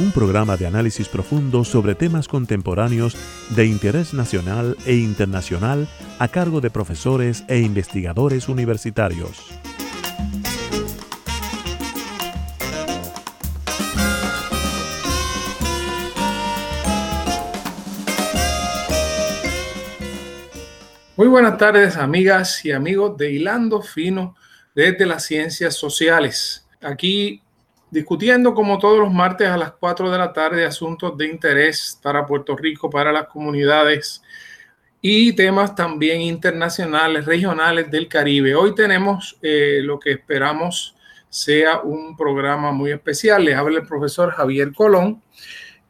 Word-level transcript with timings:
un 0.00 0.10
programa 0.10 0.56
de 0.56 0.66
análisis 0.66 1.08
profundo 1.08 1.62
sobre 1.64 1.94
temas 1.94 2.26
contemporáneos 2.26 3.16
de 3.50 3.66
interés 3.66 4.12
nacional 4.12 4.76
e 4.86 4.96
internacional 4.96 5.86
a 6.18 6.26
cargo 6.28 6.60
de 6.60 6.70
profesores 6.70 7.44
e 7.46 7.60
investigadores 7.60 8.48
universitarios. 8.48 9.52
Muy 21.16 21.28
buenas 21.28 21.56
tardes, 21.56 21.96
amigas 21.96 22.64
y 22.64 22.72
amigos 22.72 23.16
de 23.16 23.30
Hilando 23.30 23.80
Fino 23.82 24.34
desde 24.74 25.06
las 25.06 25.24
Ciencias 25.24 25.76
Sociales. 25.76 26.66
Aquí 26.82 27.43
discutiendo 27.94 28.54
como 28.54 28.76
todos 28.80 28.98
los 28.98 29.12
martes 29.12 29.46
a 29.46 29.56
las 29.56 29.70
4 29.70 30.10
de 30.10 30.18
la 30.18 30.32
tarde 30.32 30.64
asuntos 30.64 31.16
de 31.16 31.28
interés 31.28 31.96
para 32.02 32.26
Puerto 32.26 32.56
Rico, 32.56 32.90
para 32.90 33.12
las 33.12 33.28
comunidades 33.28 34.20
y 35.00 35.32
temas 35.34 35.76
también 35.76 36.20
internacionales, 36.20 37.24
regionales 37.24 37.88
del 37.88 38.08
Caribe. 38.08 38.56
Hoy 38.56 38.74
tenemos 38.74 39.38
eh, 39.42 39.78
lo 39.80 40.00
que 40.00 40.10
esperamos 40.10 40.96
sea 41.28 41.82
un 41.82 42.16
programa 42.16 42.72
muy 42.72 42.90
especial. 42.90 43.44
Les 43.44 43.54
habla 43.54 43.78
el 43.78 43.86
profesor 43.86 44.32
Javier 44.32 44.72
Colón 44.72 45.22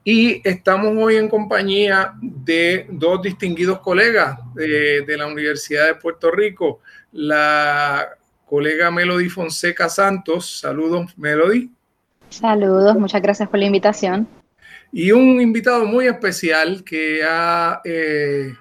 y 0.05 0.47
estamos 0.47 0.95
hoy 0.99 1.17
en 1.17 1.31
compañía 1.31 2.13
de 2.21 2.87
dos 2.91 3.23
distinguidos 3.23 3.79
colegas 3.79 4.41
de, 4.53 5.07
de 5.07 5.17
la 5.17 5.27
Universidad 5.27 5.87
de 5.87 5.95
Puerto 5.95 6.31
Rico, 6.31 6.81
la 7.13 8.11
colega 8.45 8.91
Melody 8.91 9.31
Fonseca 9.31 9.89
Santos. 9.89 10.61
Saludos, 10.61 11.17
Melody. 11.17 11.71
Saludos, 12.35 12.97
muchas 12.97 13.23
gracias 13.23 13.49
por 13.49 13.61
la 13.61 13.67
invitación. 13.67 14.27
Y 14.91 15.13
un 15.13 15.41
invitado 15.41 15.85
muy 15.85 16.09
especial 16.09 16.83
que 16.83 17.21
eh, 17.85 18.55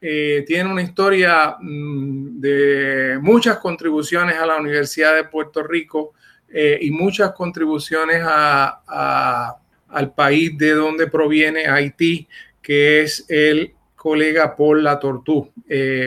eh, 0.00 0.44
tiene 0.46 0.72
una 0.72 0.82
historia 0.82 1.56
mm, 1.60 2.40
de 2.40 3.18
muchas 3.20 3.58
contribuciones 3.58 4.36
a 4.36 4.46
la 4.46 4.56
Universidad 4.56 5.14
de 5.14 5.24
Puerto 5.24 5.62
Rico 5.62 6.14
eh, 6.48 6.78
y 6.80 6.90
muchas 6.90 7.32
contribuciones 7.32 8.22
al 8.24 10.14
país 10.14 10.56
de 10.56 10.72
donde 10.72 11.06
proviene 11.06 11.66
Haití, 11.66 12.26
que 12.62 13.02
es 13.02 13.26
el 13.28 13.74
colega 13.94 14.56
Paul 14.56 14.84
Latortú. 14.84 15.52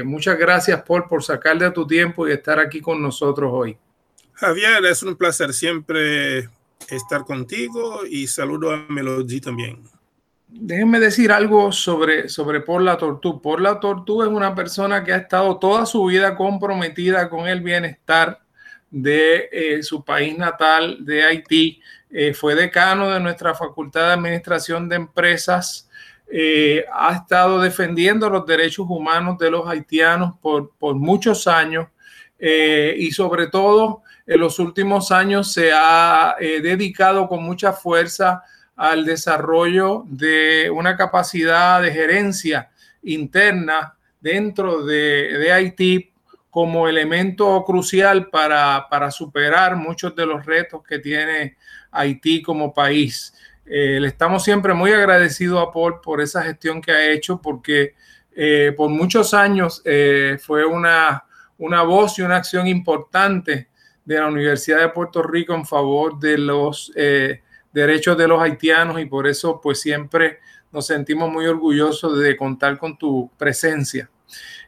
muchas 0.06 0.40
gracias, 0.40 0.82
Paul, 0.82 1.06
por 1.08 1.24
sacar 1.24 1.60
de 1.60 1.70
tu 1.70 1.86
tiempo 1.86 2.28
y 2.28 2.32
estar 2.32 2.60
aquí 2.60 2.82
con 2.82 3.00
nosotros 3.00 3.52
hoy. 3.54 3.78
Javier, 4.34 4.84
es 4.86 5.04
un 5.04 5.16
placer 5.16 5.54
siempre 5.54 6.50
estar 6.92 7.26
contigo 7.26 8.02
y 8.10 8.28
saludo 8.28 8.72
a 8.72 8.86
Melody 8.90 9.42
también. 9.42 9.84
Déjenme 10.52 11.00
decir 11.00 11.32
algo 11.32 11.72
sobre, 11.72 12.28
sobre 12.28 12.62
Por 12.62 12.82
la 12.82 12.98
Tortú. 12.98 13.40
Por 13.40 13.62
la 13.62 13.80
Tortú 13.80 14.24
es 14.24 14.30
una 14.30 14.56
persona 14.56 15.04
que 15.04 15.14
ha 15.14 15.18
estado 15.18 15.60
toda 15.60 15.86
su 15.86 16.06
vida 16.06 16.36
comprometida 16.36 17.30
con 17.30 17.48
el 17.48 17.62
bienestar 17.62 18.42
de 18.90 19.50
eh, 19.52 19.84
su 19.84 20.04
país 20.04 20.36
natal, 20.36 21.06
de 21.06 21.24
Haití. 21.24 21.80
Eh, 22.10 22.34
fue 22.34 22.56
decano 22.56 23.12
de 23.12 23.20
nuestra 23.20 23.54
Facultad 23.54 24.08
de 24.08 24.14
Administración 24.14 24.90
de 24.90 24.96
Empresas. 24.96 25.88
Eh, 26.32 26.84
ha 26.92 27.14
estado 27.14 27.62
defendiendo 27.62 28.28
los 28.28 28.46
derechos 28.48 28.88
humanos 28.90 29.38
de 29.38 29.52
los 29.52 29.68
haitianos 29.68 30.34
por, 30.42 30.72
por 30.80 30.96
muchos 30.96 31.48
años 31.48 31.88
y 32.42 33.12
sobre 33.12 33.48
todo 33.48 34.04
en 34.30 34.40
los 34.40 34.60
últimos 34.60 35.12
años 35.12 35.52
se 35.52 35.72
ha 35.74 36.36
eh, 36.40 36.62
dedicado 36.62 37.28
con 37.28 37.44
mucha 37.44 37.74
fuerza 37.74 38.44
al 38.76 39.04
desarrollo 39.04 40.04
de 40.06 40.70
una 40.70 40.96
capacidad 40.96 41.82
de 41.82 41.92
gerencia 41.92 42.70
interna 43.02 43.96
dentro 44.22 44.86
de, 44.86 45.52
Haití 45.52 46.14
como 46.52 46.88
elemento 46.88 47.64
crucial 47.66 48.30
para, 48.30 49.10
superar 49.10 49.76
muchos 49.76 50.16
de 50.16 50.28
los 50.28 50.46
retos 50.46 50.84
que 50.88 51.00
tiene 51.00 51.58
Haití 51.90 52.44
como 52.44 52.72
país. 52.72 53.34
Eh, 53.66 53.98
le 54.00 54.10
estamos 54.10 54.44
siempre 54.44 54.76
muy 54.76 54.92
agradecidos 54.92 55.60
a 55.60 55.72
Paul 55.72 56.02
por 56.02 56.22
esa 56.22 56.44
gestión 56.44 56.84
que 56.84 56.92
ha 56.92 57.12
hecho, 57.12 57.42
porque 57.42 57.96
eh, 58.36 58.76
por 58.78 58.92
muchos 58.92 59.34
años 59.34 59.82
fue 60.40 60.66
una, 60.66 61.26
una 61.58 61.82
voz 61.82 62.20
y 62.20 62.22
una 62.22 62.36
acción 62.36 62.68
importante 62.68 63.69
de 64.10 64.20
la 64.20 64.26
Universidad 64.26 64.80
de 64.80 64.90
Puerto 64.90 65.22
Rico 65.22 65.54
en 65.54 65.68
favor 65.68 66.20
de 66.20 66.36
los 66.40 66.92
eh, 66.96 67.44
derechos 67.72 68.18
de 68.18 68.28
los 68.28 68.42
haitianos 68.42 69.00
y 69.00 69.06
por 69.06 69.28
eso 69.28 69.62
pues 69.62 69.80
siempre 69.80 70.40
nos 70.72 70.88
sentimos 70.88 71.32
muy 71.32 71.46
orgullosos 71.46 72.18
de 72.18 72.36
contar 72.36 72.80
con 72.80 72.98
tu 72.98 73.30
presencia. 73.38 74.10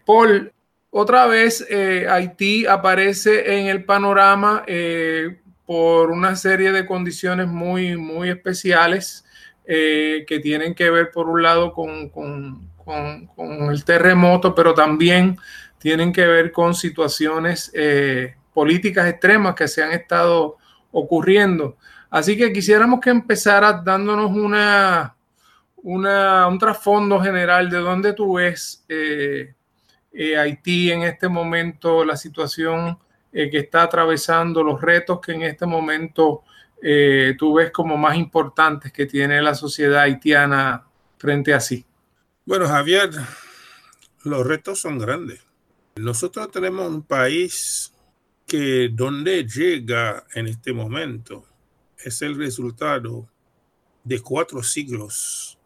Paul, 0.05 0.53
otra 0.91 1.25
vez 1.25 1.65
eh, 1.71 2.05
Haití 2.07 2.67
aparece 2.67 3.57
en 3.57 3.65
el 3.65 3.83
panorama 3.83 4.63
eh, 4.67 5.39
por 5.65 6.11
una 6.11 6.35
serie 6.35 6.71
de 6.71 6.85
condiciones 6.85 7.47
muy, 7.47 7.97
muy 7.97 8.29
especiales 8.29 9.25
que 9.65 10.39
tienen 10.43 10.75
que 10.75 10.89
ver 10.89 11.11
por 11.11 11.29
un 11.29 11.41
lado 11.41 11.71
con, 11.71 12.09
con, 12.09 12.67
con, 12.75 13.71
el 13.71 13.85
terremoto, 13.85 14.53
pero 14.53 14.73
también 14.73 15.37
tienen 15.77 16.11
que 16.11 16.27
ver 16.27 16.51
con 16.51 16.75
situaciones 16.75 17.71
políticas 18.53 19.07
extremas 19.07 19.55
que 19.55 19.67
se 19.67 19.83
han 19.83 19.91
estado 19.91 20.57
ocurriendo. 20.91 21.77
Así 22.09 22.37
que 22.37 22.51
quisiéramos 22.51 22.99
que 22.99 23.09
empezaras 23.09 23.83
dándonos 23.83 24.31
una, 24.31 25.15
una 25.77 26.47
un 26.47 26.59
trasfondo 26.59 27.21
general 27.21 27.69
de 27.69 27.77
dónde 27.77 28.13
tú 28.13 28.33
ves 28.33 28.83
eh, 28.89 29.53
eh, 30.11 30.37
Haití 30.37 30.91
en 30.91 31.03
este 31.03 31.29
momento, 31.29 32.03
la 32.03 32.17
situación 32.17 32.97
eh, 33.31 33.49
que 33.49 33.59
está 33.59 33.83
atravesando, 33.83 34.61
los 34.61 34.81
retos 34.81 35.21
que 35.21 35.31
en 35.31 35.43
este 35.43 35.65
momento 35.65 36.43
tú 37.37 37.53
ves 37.53 37.69
como 37.69 37.95
más 37.95 38.15
importantes 38.17 38.91
que 38.91 39.05
tiene 39.05 39.39
la 39.39 39.53
sociedad 39.53 40.01
haitiana 40.01 40.83
frente 41.19 41.53
a 41.53 41.59
sí. 41.59 41.85
Bueno, 42.43 42.67
Javier, 42.67 43.11
los 44.23 44.47
retos 44.47 44.79
son 44.79 44.97
grandes. 44.97 45.41
Nosotros 45.95 46.49
tenemos 46.49 46.89
un 46.89 47.03
país 47.03 47.93
que 48.51 48.89
donde 48.91 49.45
llega 49.45 50.25
en 50.33 50.45
este 50.45 50.73
momento 50.73 51.45
es 51.97 52.21
el 52.21 52.35
resultado 52.35 53.29
de 54.03 54.19
cuatro 54.19 54.61
siglos 54.61 55.57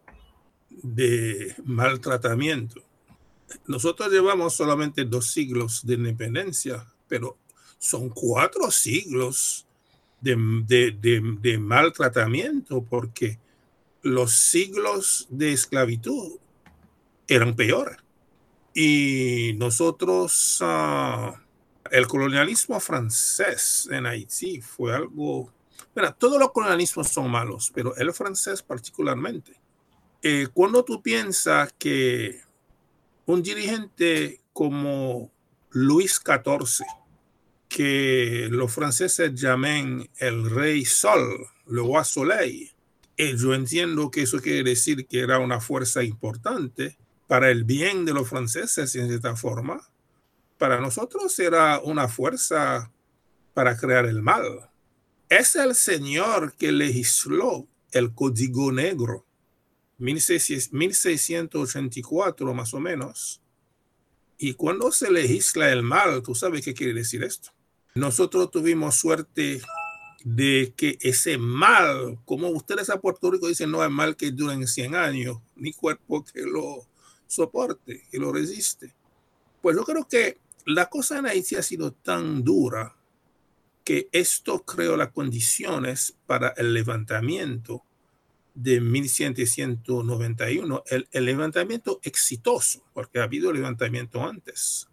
de 0.69 1.55
maltratamiento. 1.63 2.83
Nosotros 3.65 4.11
llevamos 4.11 4.53
solamente 4.53 5.03
dos 5.03 5.31
siglos 5.31 5.83
de 5.83 5.95
independencia, 5.95 6.85
pero 7.07 7.39
son 7.79 8.09
cuatro 8.09 8.69
siglos 8.69 9.65
de, 10.21 10.95
de, 11.41 11.57
maltratamiento 11.57 12.83
porque 12.83 13.39
los 14.03 14.31
siglos 14.31 15.25
de 15.31 15.53
esclavitud 15.53 16.33
eran 17.27 17.55
peores. 17.55 17.97
Y 18.75 19.55
nosotros... 19.57 20.59
Ah, 20.61 21.41
el 21.91 22.07
colonialismo 22.07 22.79
francés 22.79 23.87
en 23.91 24.05
Haití 24.05 24.61
fue 24.61 24.95
algo... 24.95 25.53
Mira, 25.95 26.11
todos 26.11 26.39
los 26.39 26.51
colonialismos 26.51 27.09
son 27.09 27.29
malos, 27.29 27.71
pero 27.73 27.95
el 27.95 28.11
francés 28.13 28.61
particularmente. 28.61 29.59
Eh, 30.21 30.47
cuando 30.53 30.83
tú 30.83 31.01
piensas 31.01 31.73
que 31.77 32.41
un 33.25 33.41
dirigente 33.43 34.41
como 34.53 35.31
Luis 35.71 36.21
XIV, 36.23 36.85
que 37.67 38.47
los 38.51 38.71
franceses 38.71 39.33
llaman 39.33 40.09
el 40.17 40.49
rey 40.49 40.85
sol, 40.85 41.47
le 41.67 41.81
roi 41.81 42.05
soleil, 42.05 42.71
y 43.17 43.37
yo 43.37 43.53
entiendo 43.53 44.11
que 44.11 44.23
eso 44.23 44.39
quiere 44.39 44.69
decir 44.69 45.07
que 45.07 45.19
era 45.19 45.39
una 45.39 45.59
fuerza 45.59 46.03
importante 46.03 46.97
para 47.27 47.49
el 47.49 47.63
bien 47.63 48.05
de 48.05 48.13
los 48.13 48.29
franceses 48.29 48.95
en 48.95 49.07
cierta 49.07 49.35
forma, 49.35 49.81
para 50.57 50.79
nosotros 50.79 51.37
era 51.39 51.79
una 51.79 52.07
fuerza 52.07 52.91
para 53.53 53.75
crear 53.77 54.05
el 54.05 54.21
mal. 54.21 54.69
Es 55.29 55.55
el 55.55 55.75
Señor 55.75 56.55
que 56.55 56.71
legisló 56.71 57.67
el 57.91 58.13
código 58.13 58.71
negro 58.71 59.25
1684 59.97 62.53
más 62.53 62.73
o 62.73 62.79
menos. 62.79 63.41
Y 64.37 64.53
cuando 64.53 64.91
se 64.91 65.09
legisla 65.09 65.71
el 65.71 65.83
mal, 65.83 66.21
tú 66.21 66.35
sabes 66.35 66.63
qué 66.63 66.73
quiere 66.73 66.93
decir 66.93 67.23
esto. 67.23 67.51
Nosotros 67.95 68.51
tuvimos 68.51 68.95
suerte 68.95 69.61
de 70.25 70.73
que 70.75 70.97
ese 70.99 71.37
mal, 71.37 72.19
como 72.25 72.49
ustedes 72.49 72.89
a 72.89 72.99
Puerto 72.99 73.31
Rico 73.31 73.47
dicen, 73.47 73.71
no 73.71 73.83
es 73.83 73.89
mal 73.89 74.17
que 74.17 74.31
duren 74.31 74.67
100 74.67 74.95
años, 74.95 75.37
ni 75.55 75.71
cuerpo 75.71 76.25
que 76.25 76.41
lo 76.41 76.85
soporte, 77.27 78.03
que 78.11 78.17
lo 78.17 78.33
resiste. 78.33 78.93
Pues 79.61 79.77
yo 79.77 79.85
creo 79.85 80.05
que 80.07 80.37
la 80.65 80.89
cosa 80.89 81.19
en 81.19 81.27
Haití 81.27 81.55
ha 81.55 81.61
sido 81.61 81.93
tan 81.93 82.43
dura 82.43 82.95
que 83.83 84.09
esto 84.11 84.65
creó 84.65 84.97
las 84.97 85.11
condiciones 85.11 86.17
para 86.25 86.49
el 86.57 86.73
levantamiento 86.73 87.83
de 88.55 88.81
1791, 88.81 90.83
el, 90.87 91.25
levantamiento 91.25 91.99
exitoso, 92.01 92.83
porque 92.93 93.19
ha 93.19 93.23
habido 93.23 93.53
levantamiento 93.53 94.23
antes. 94.23 94.87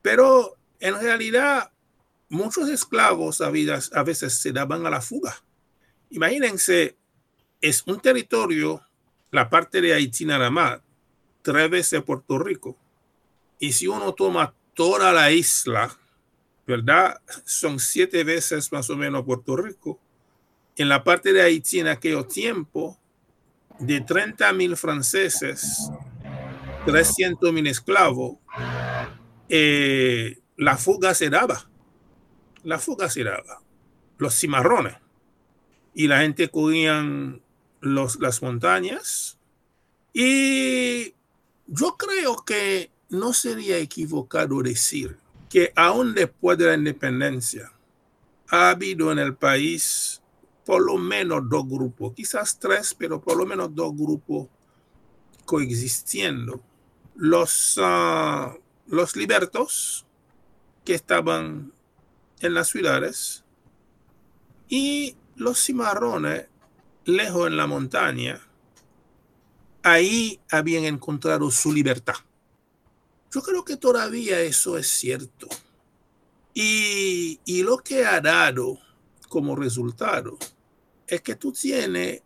Pero 0.00 0.56
en 0.78 1.00
realidad, 1.00 1.72
muchos 2.28 2.68
esclavos 2.68 3.40
a, 3.40 3.46
a 3.46 4.02
veces 4.04 4.34
se 4.34 4.52
daban 4.52 4.86
a 4.86 4.90
la 4.90 5.00
fuga. 5.00 5.42
Imagínense, 6.10 6.96
es 7.60 7.82
un 7.86 8.00
territorio, 8.00 8.80
la 9.32 9.50
parte 9.50 9.80
de 9.80 9.94
Haití 9.94 10.24
nada 10.24 10.50
más, 10.50 10.80
tres 11.42 11.68
veces 11.68 12.04
Puerto 12.04 12.38
Rico. 12.38 12.76
Y 13.58 13.72
si 13.72 13.88
uno 13.88 14.12
toma 14.12 14.54
toda 14.74 15.12
la 15.12 15.30
isla, 15.30 15.96
¿verdad? 16.66 17.20
Son 17.44 17.78
siete 17.78 18.24
veces 18.24 18.72
más 18.72 18.90
o 18.90 18.96
menos 18.96 19.24
Puerto 19.24 19.56
Rico 19.56 20.00
en 20.76 20.88
la 20.88 21.04
parte 21.04 21.32
de 21.32 21.42
Haití 21.42 21.80
en 21.80 21.88
aquel 21.88 22.26
tiempo, 22.26 22.98
de 23.78 24.00
30 24.00 24.52
mil 24.52 24.76
franceses, 24.76 25.90
300 26.86 27.52
mil 27.52 27.66
esclavos, 27.66 28.36
eh, 29.48 30.38
la 30.56 30.76
fuga 30.76 31.14
se 31.14 31.30
daba. 31.30 31.68
La 32.62 32.78
fuga 32.78 33.10
se 33.10 33.24
daba. 33.24 33.60
Los 34.18 34.38
cimarrones. 34.38 34.96
Y 35.94 36.08
la 36.08 36.20
gente 36.20 36.48
cogían 36.48 37.42
los, 37.80 38.18
las 38.20 38.42
montañas. 38.42 39.38
Y 40.12 41.14
yo 41.66 41.96
creo 41.96 42.44
que 42.44 42.90
no 43.14 43.32
sería 43.32 43.78
equivocado 43.78 44.62
decir 44.62 45.16
que 45.48 45.72
aún 45.76 46.14
después 46.14 46.58
de 46.58 46.66
la 46.66 46.74
independencia, 46.74 47.72
ha 48.48 48.70
habido 48.70 49.12
en 49.12 49.18
el 49.18 49.34
país 49.36 50.20
por 50.64 50.84
lo 50.84 50.96
menos 50.96 51.48
dos 51.48 51.68
grupos, 51.68 52.14
quizás 52.14 52.58
tres, 52.58 52.94
pero 52.98 53.20
por 53.20 53.36
lo 53.36 53.46
menos 53.46 53.74
dos 53.74 53.92
grupos 53.94 54.48
coexistiendo. 55.44 56.60
Los, 57.14 57.78
uh, 57.78 58.58
los 58.86 59.14
libertos 59.14 60.06
que 60.84 60.94
estaban 60.94 61.72
en 62.40 62.54
las 62.54 62.68
ciudades 62.68 63.44
y 64.68 65.16
los 65.36 65.64
cimarrones 65.64 66.48
lejos 67.04 67.46
en 67.46 67.56
la 67.56 67.66
montaña, 67.66 68.40
ahí 69.82 70.40
habían 70.50 70.84
encontrado 70.84 71.50
su 71.50 71.72
libertad. 71.72 72.14
Yo 73.34 73.42
creo 73.42 73.64
que 73.64 73.76
todavía 73.76 74.40
eso 74.42 74.78
es 74.78 74.86
cierto. 74.86 75.48
Y, 76.54 77.40
y 77.44 77.64
lo 77.64 77.78
que 77.78 78.06
ha 78.06 78.20
dado 78.20 78.78
como 79.28 79.56
resultado 79.56 80.38
es 81.08 81.20
que 81.20 81.34
tú 81.34 81.50
tienes 81.50 82.22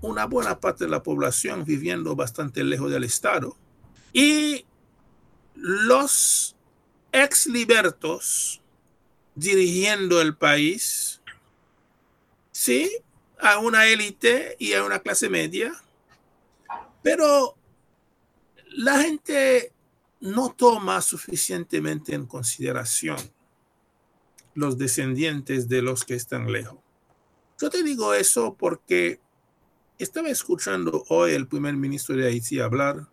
una 0.00 0.26
buena 0.26 0.60
parte 0.60 0.84
de 0.84 0.90
la 0.90 1.02
población 1.02 1.64
viviendo 1.64 2.14
bastante 2.14 2.62
lejos 2.62 2.92
del 2.92 3.02
Estado 3.02 3.56
y 4.12 4.64
los 5.56 6.54
ex 7.10 7.48
libertos 7.48 8.62
dirigiendo 9.34 10.20
el 10.20 10.36
país, 10.36 11.20
sí, 12.52 12.88
a 13.40 13.58
una 13.58 13.86
élite 13.86 14.54
y 14.60 14.74
a 14.74 14.84
una 14.84 15.00
clase 15.00 15.28
media, 15.28 15.72
pero 17.02 17.56
la 18.68 19.00
gente 19.00 19.73
no 20.24 20.54
toma 20.56 21.02
suficientemente 21.02 22.14
en 22.14 22.24
consideración 22.24 23.18
los 24.54 24.78
descendientes 24.78 25.68
de 25.68 25.82
los 25.82 26.02
que 26.02 26.14
están 26.14 26.50
lejos. 26.50 26.78
Yo 27.60 27.68
te 27.68 27.82
digo 27.82 28.14
eso 28.14 28.56
porque 28.58 29.20
estaba 29.98 30.30
escuchando 30.30 31.04
hoy 31.10 31.32
el 31.32 31.46
primer 31.46 31.74
ministro 31.74 32.16
de 32.16 32.26
Haití 32.26 32.58
hablar 32.58 33.06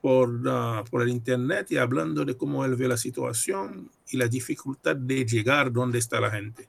por, 0.00 0.28
uh, 0.28 0.84
por 0.90 1.02
el 1.02 1.08
internet 1.10 1.70
y 1.70 1.76
hablando 1.76 2.24
de 2.24 2.36
cómo 2.36 2.64
él 2.64 2.74
ve 2.74 2.88
la 2.88 2.96
situación 2.96 3.88
y 4.08 4.16
la 4.16 4.26
dificultad 4.26 4.96
de 4.96 5.24
llegar 5.24 5.70
donde 5.70 6.00
está 6.00 6.20
la 6.20 6.32
gente. 6.32 6.68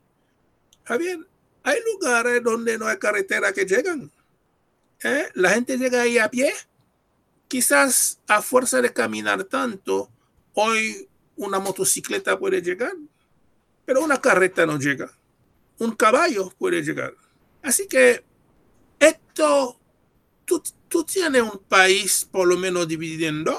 Javier, 0.83 1.27
hay 1.63 1.79
lugares 1.91 2.43
donde 2.43 2.77
no 2.77 2.85
hay 2.85 2.97
carretera 2.97 3.51
que 3.51 3.65
llegan. 3.65 4.11
¿Eh? 5.03 5.25
La 5.33 5.49
gente 5.49 5.75
llega 5.75 6.03
ahí 6.03 6.19
a 6.19 6.29
pie. 6.29 6.53
Quizás 7.53 8.19
a 8.27 8.41
fuerza 8.41 8.81
de 8.81 8.91
caminar 8.91 9.43
tanto, 9.43 10.09
hoy 10.55 11.07
una 11.35 11.59
motocicleta 11.59 12.39
puede 12.39 12.63
llegar, 12.63 12.93
pero 13.85 14.03
una 14.03 14.19
carreta 14.19 14.65
no 14.65 14.79
llega 14.79 15.11
un 15.77 15.91
caballo 15.95 16.51
puede 16.57 16.81
llegar. 16.81 17.13
Así 17.61 17.87
que 17.87 18.25
esto, 18.99 19.79
tú, 20.45 21.03
tienes 21.03 21.43
un 21.43 21.59
país 21.69 22.27
por 22.31 22.47
lo 22.47 22.57
menos 22.57 22.87
dividiendo 22.87 23.55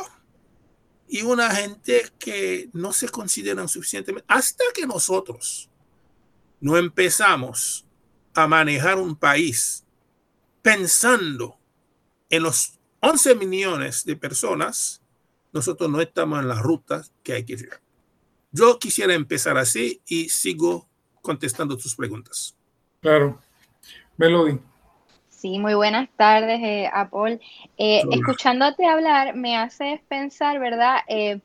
y 1.07 1.23
una 1.23 1.55
gente 1.55 2.11
que 2.19 2.71
no 2.73 2.93
se 2.93 3.09
consideran 3.09 3.69
suficientemente, 3.69 4.27
hasta 4.29 4.65
que 4.75 4.89
nosotros 4.89 5.71
no 6.61 6.77
empezamos 6.77 7.87
a 8.35 8.49
manejar 8.49 8.99
un 8.99 9.15
país 9.15 9.85
pensando 10.63 11.61
en 12.29 12.43
los 12.43 12.74
11 13.07 13.35
millones 13.35 14.05
de 14.07 14.17
personas, 14.17 15.03
nosotros 15.53 15.91
no 15.91 16.01
estamos 16.01 16.41
en 16.41 16.49
la 16.49 16.61
ruta 16.61 17.03
que 17.23 17.35
hay 17.35 17.45
que 17.45 17.57
llegar. 17.57 17.81
Yo 18.51 18.79
quisiera 18.79 19.13
empezar 19.13 19.59
así 19.59 20.01
y 20.07 20.31
sigo 20.31 20.89
contestando 21.21 21.77
tus 21.77 21.95
preguntas. 21.95 22.57
Claro. 23.01 23.43
Melody. 24.17 24.59
Sí, 25.29 25.59
muy 25.59 25.75
buenas 25.75 26.09
tardes, 26.17 26.61
eh, 26.63 26.89
Apol. 26.91 27.39
Eh, 27.77 28.03
escuchándote 28.11 28.87
hablar 28.87 29.37
me 29.37 29.59
hace 29.59 30.03
pensar, 30.09 30.59
¿verdad? 30.59 31.01
Eh, 31.07 31.41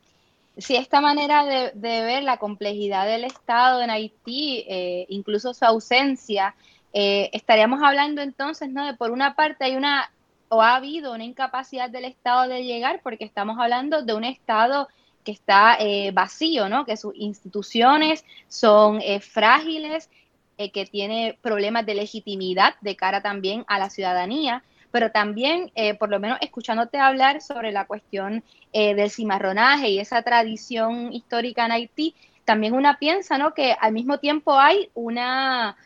si 0.57 0.77
esta 0.77 1.01
manera 1.01 1.43
de, 1.43 1.71
ver 1.75 2.23
la 2.23 2.37
complejidad 2.37 3.05
del 3.05 3.25
Estado 3.25 3.81
en 3.81 3.89
Haití, 3.89 4.63
eh, 4.69 5.05
incluso 5.09 5.53
su 5.53 5.65
ausencia, 5.65 6.55
estaríamos 6.93 7.81
hablando 7.83 8.21
entonces, 8.21 8.69
¿no? 8.69 8.85
De 8.85 8.93
por 8.93 9.11
una 9.11 9.35
parte 9.35 9.65
hay 9.65 9.75
una, 9.75 10.09
o 10.49 10.61
ha 10.61 10.75
habido 10.75 11.13
una 11.13 11.23
incapacidad 11.23 11.89
del 11.89 12.05
Estado 12.05 12.47
de 12.47 12.63
llegar, 12.63 13.01
porque 13.03 13.23
estamos 13.23 13.57
hablando 13.59 14.01
de 14.01 14.13
un 14.13 14.23
Estado 14.23 14.87
que 15.23 15.31
está 15.31 15.77
eh, 15.79 16.11
vacío, 16.11 16.69
¿no? 16.69 16.85
que 16.85 16.97
sus 16.97 17.13
instituciones 17.15 18.25
son 18.47 18.99
eh, 19.01 19.19
frágiles, 19.19 20.09
eh, 20.57 20.71
que 20.71 20.85
tiene 20.85 21.37
problemas 21.41 21.85
de 21.85 21.95
legitimidad 21.95 22.75
de 22.81 22.95
cara 22.95 23.21
también 23.21 23.63
a 23.67 23.77
la 23.79 23.89
ciudadanía, 23.89 24.63
pero 24.91 25.11
también, 25.11 25.71
por 25.99 26.09
lo 26.09 26.19
menos 26.19 26.39
escuchándote 26.41 26.97
hablar 26.97 27.41
sobre 27.41 27.71
la 27.71 27.85
cuestión 27.85 28.43
del 28.73 29.11
cimarronaje 29.11 29.89
y 29.89 29.99
esa 29.99 30.23
tradición 30.23 31.13
histórica 31.13 31.63
en 31.67 31.73
Haití, 31.73 32.15
también 32.43 32.73
una 32.73 32.97
piensa 32.97 33.37
¿no? 33.37 33.53
que 33.53 33.75
al 33.79 33.93
mismo 33.93 34.17
tiempo 34.17 34.57
hay 34.57 34.89
una, 34.95 35.77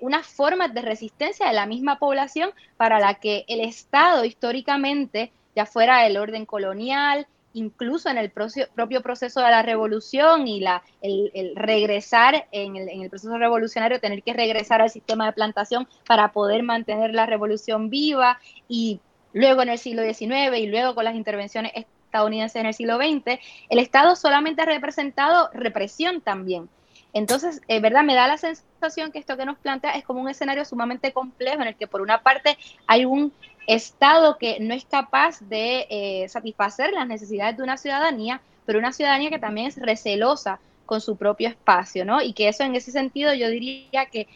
unas 0.00 0.26
formas 0.26 0.74
de 0.74 0.82
resistencia 0.82 1.46
de 1.46 1.54
la 1.54 1.66
misma 1.66 1.98
población 1.98 2.50
para 2.76 2.98
la 3.00 3.14
que 3.14 3.44
el 3.48 3.60
Estado 3.60 4.24
históricamente, 4.24 5.32
ya 5.54 5.64
fuera 5.64 6.06
el 6.06 6.16
orden 6.18 6.44
colonial, 6.44 7.26
incluso 7.56 8.10
en 8.10 8.18
el 8.18 8.30
propio 8.30 9.02
proceso 9.02 9.40
de 9.40 9.50
la 9.50 9.62
revolución 9.62 10.46
y 10.46 10.60
la, 10.60 10.82
el, 11.00 11.52
regresar 11.56 12.46
en 12.52 12.76
el, 12.76 12.88
en 12.90 13.00
el, 13.00 13.08
proceso 13.08 13.38
revolucionario, 13.38 13.98
tener 13.98 14.22
que 14.22 14.34
regresar 14.34 14.82
al 14.82 14.90
sistema 14.90 15.26
de 15.26 15.32
plantación 15.32 15.88
para 16.06 16.32
poder 16.32 16.62
mantener 16.62 17.14
la 17.14 17.24
revolución 17.24 17.88
viva 17.88 18.38
y 18.68 19.00
luego 19.32 19.62
en 19.62 19.70
el 19.70 19.78
siglo 19.78 20.02
XIX 20.02 20.56
y 20.58 20.66
luego 20.66 20.94
con 20.94 21.04
las 21.04 21.14
intervenciones 21.14 21.72
estadounidenses 21.74 22.60
en 22.60 22.66
el 22.66 22.74
siglo 22.74 22.98
XX, 22.98 23.40
el 23.70 23.78
Estado 23.78 24.16
solamente 24.16 24.62
ha 24.62 24.66
representado 24.66 25.48
represión 25.54 26.20
también. 26.20 26.68
Entonces, 27.16 27.62
es 27.66 27.80
verdad, 27.80 28.04
me 28.04 28.14
da 28.14 28.28
la 28.28 28.36
sensación 28.36 29.10
que 29.10 29.18
esto 29.18 29.38
que 29.38 29.46
nos 29.46 29.56
plantea 29.56 29.92
es 29.92 30.04
como 30.04 30.20
un 30.20 30.28
escenario 30.28 30.66
sumamente 30.66 31.14
complejo 31.14 31.62
en 31.62 31.68
el 31.68 31.74
que 31.74 31.86
por 31.86 32.02
una 32.02 32.20
parte 32.20 32.58
hay 32.86 33.06
un 33.06 33.32
Estado 33.66 34.36
que 34.36 34.60
no 34.60 34.74
es 34.74 34.84
capaz 34.84 35.40
de 35.40 35.86
eh, 35.88 36.28
satisfacer 36.28 36.92
las 36.92 37.08
necesidades 37.08 37.56
de 37.56 37.62
una 37.62 37.78
ciudadanía, 37.78 38.42
pero 38.66 38.78
una 38.78 38.92
ciudadanía 38.92 39.30
que 39.30 39.38
también 39.38 39.68
es 39.68 39.76
recelosa 39.76 40.60
con 40.84 41.00
su 41.00 41.16
propio 41.16 41.48
espacio, 41.48 42.04
¿no? 42.04 42.20
Y 42.20 42.34
que 42.34 42.48
eso 42.48 42.64
en 42.64 42.76
ese 42.76 42.92
sentido 42.92 43.32
yo 43.32 43.48
diría 43.48 44.06
que, 44.12 44.28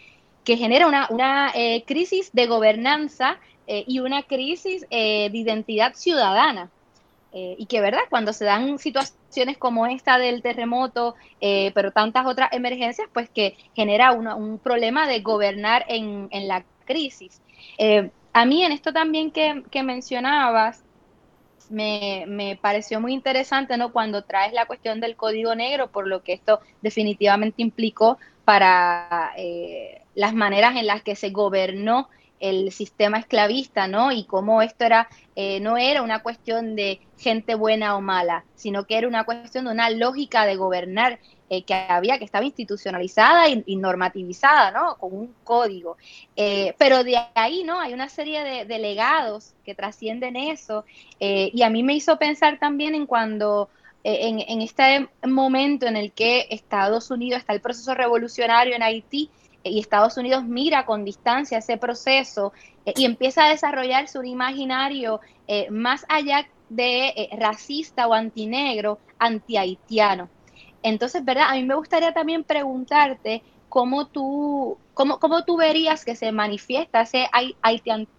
que 0.43 0.57
genera 0.57 0.87
una, 0.87 1.53
crisis 1.87 2.31
de 2.33 2.47
gobernanza 2.47 3.39
y 3.69 4.01
una 4.01 4.23
crisis 4.23 4.89
de 4.89 5.31
identidad 5.33 5.95
ciudadana. 5.95 6.71
y 7.33 7.67
que, 7.67 7.81
¿verdad? 7.81 8.03
Cuando 8.09 8.33
se 8.33 8.47
dan 8.47 8.79
situaciones 8.79 9.20
como 9.59 9.87
esta 9.87 10.19
del 10.19 10.43
terremoto, 10.43 11.15
pero 11.41 11.93
tantas 11.93 12.27
otras 12.27 12.53
emergencias, 12.53 13.09
pues 13.13 13.29
que 13.31 13.57
genera 13.75 14.13
un 14.13 14.59
problema 14.59 15.07
de 15.07 15.21
gobernar 15.21 15.85
en, 15.89 16.29
en 16.31 16.49
la 16.49 16.65
crisis. 16.85 17.41
a 18.33 18.45
mí 18.45 18.65
en 18.65 18.73
esto 18.73 18.93
también 18.93 19.31
que, 19.31 19.63
que 19.71 19.83
mencionabas, 19.83 20.85
me, 21.71 22.59
pareció 22.61 23.01
muy 23.01 23.13
interesante, 23.13 23.77
¿no? 23.77 23.93
Cuando 23.93 24.25
traes 24.25 24.53
la 24.53 24.67
cuestión 24.67 25.01
del 25.01 25.17
código 25.17 25.55
negro, 25.55 25.91
por 25.91 26.07
lo 26.07 26.23
que 26.23 26.33
esto 26.33 26.61
definitivamente 26.83 27.63
implicó 27.63 28.19
para 28.45 29.33
eh, 29.37 30.03
las 30.15 30.35
maneras 30.35 30.77
en 30.77 30.87
las 30.87 31.03
que 31.03 31.15
se 31.15 31.31
gobernó 31.31 32.09
el 32.41 32.73
sistema 32.73 33.19
esclavista, 33.19 33.87
¿no? 33.87 34.11
Y 34.13 34.25
cómo 34.25 34.63
esto 34.63 34.85
era, 34.85 35.09
eh, 35.37 35.61
no 35.61 35.77
era 35.77 36.03
una 36.03 36.23
cuestión 36.23 36.75
de 36.75 37.01
gente 37.19 37.55
buena 37.55 37.97
o 37.97 38.01
mala, 38.01 38.45
sino 38.55 38.85
que 38.85 38.97
era 38.97 39.07
una 39.07 39.25
cuestión 39.25 39.67
de 39.67 39.73
una 39.73 39.91
lógica 39.91 40.47
de 40.47 40.57
gobernar 40.57 41.21
eh, 41.53 41.65
que 41.65 41.75
había, 41.75 42.17
que 42.17 42.25
estaba 42.25 42.45
institucionalizada 42.45 43.49
y, 43.49 43.75
normativizada, 43.75 44.71
¿no? 44.71 44.95
Con 44.99 45.13
un 45.13 45.35
código. 45.43 45.97
Eh, 46.37 46.77
pero 46.79 47.03
de 47.03 47.17
ahí, 47.35 47.65
¿no? 47.65 47.81
Hay 47.81 47.93
una 47.93 48.09
serie 48.09 48.65
de, 48.65 48.79
legados 48.79 49.53
que 49.65 49.75
trascienden 49.75 50.37
eso. 50.37 50.85
Eh, 51.19 51.51
y 51.53 51.63
a 51.63 51.71
mí 51.71 51.83
me 51.83 51.95
hizo 51.95 52.17
pensar 52.19 52.61
también 52.61 52.95
en 52.95 53.07
cuando, 53.07 53.69
en, 54.05 54.39
en, 54.39 54.63
este 54.63 55.09
momento 55.27 55.87
en 55.87 55.97
el 55.97 56.13
que 56.13 56.47
Estados 56.51 57.11
Unidos 57.11 57.41
está 57.41 57.53
el 57.53 57.61
proceso 57.61 57.95
revolucionario 57.95 58.77
en 58.77 58.85
Haití, 58.85 59.29
y 59.63 59.81
Estados 59.81 60.17
Unidos 60.17 60.45
mira 60.45 60.87
con 60.87 61.05
distancia 61.05 61.59
ese 61.59 61.77
proceso 61.77 62.53
y 62.85 63.05
empieza 63.05 63.45
a 63.45 63.51
desarrollarse 63.51 64.19
un 64.19 64.27
imaginario 64.27 65.21
más 65.71 66.07
allá 66.09 66.49
de 66.69 67.29
racista 67.39 68.07
o 68.07 68.15
antinegro, 68.15 68.99
anti-haitiano. 69.19 70.29
Entonces, 70.83 71.25
¿verdad? 71.25 71.49
A 71.49 71.55
mí 71.55 71.65
me 71.65 71.75
gustaría 71.75 72.13
también 72.13 72.45
preguntarte 72.45 73.43
cómo 73.69 74.07
tú, 74.07 74.79
cómo, 74.95 75.19
cómo 75.19 75.45
tú 75.45 75.57
verías 75.57 76.05
que 76.05 76.17
se 76.17 76.33
manifiesta 76.33 77.03
ese 77.03 77.29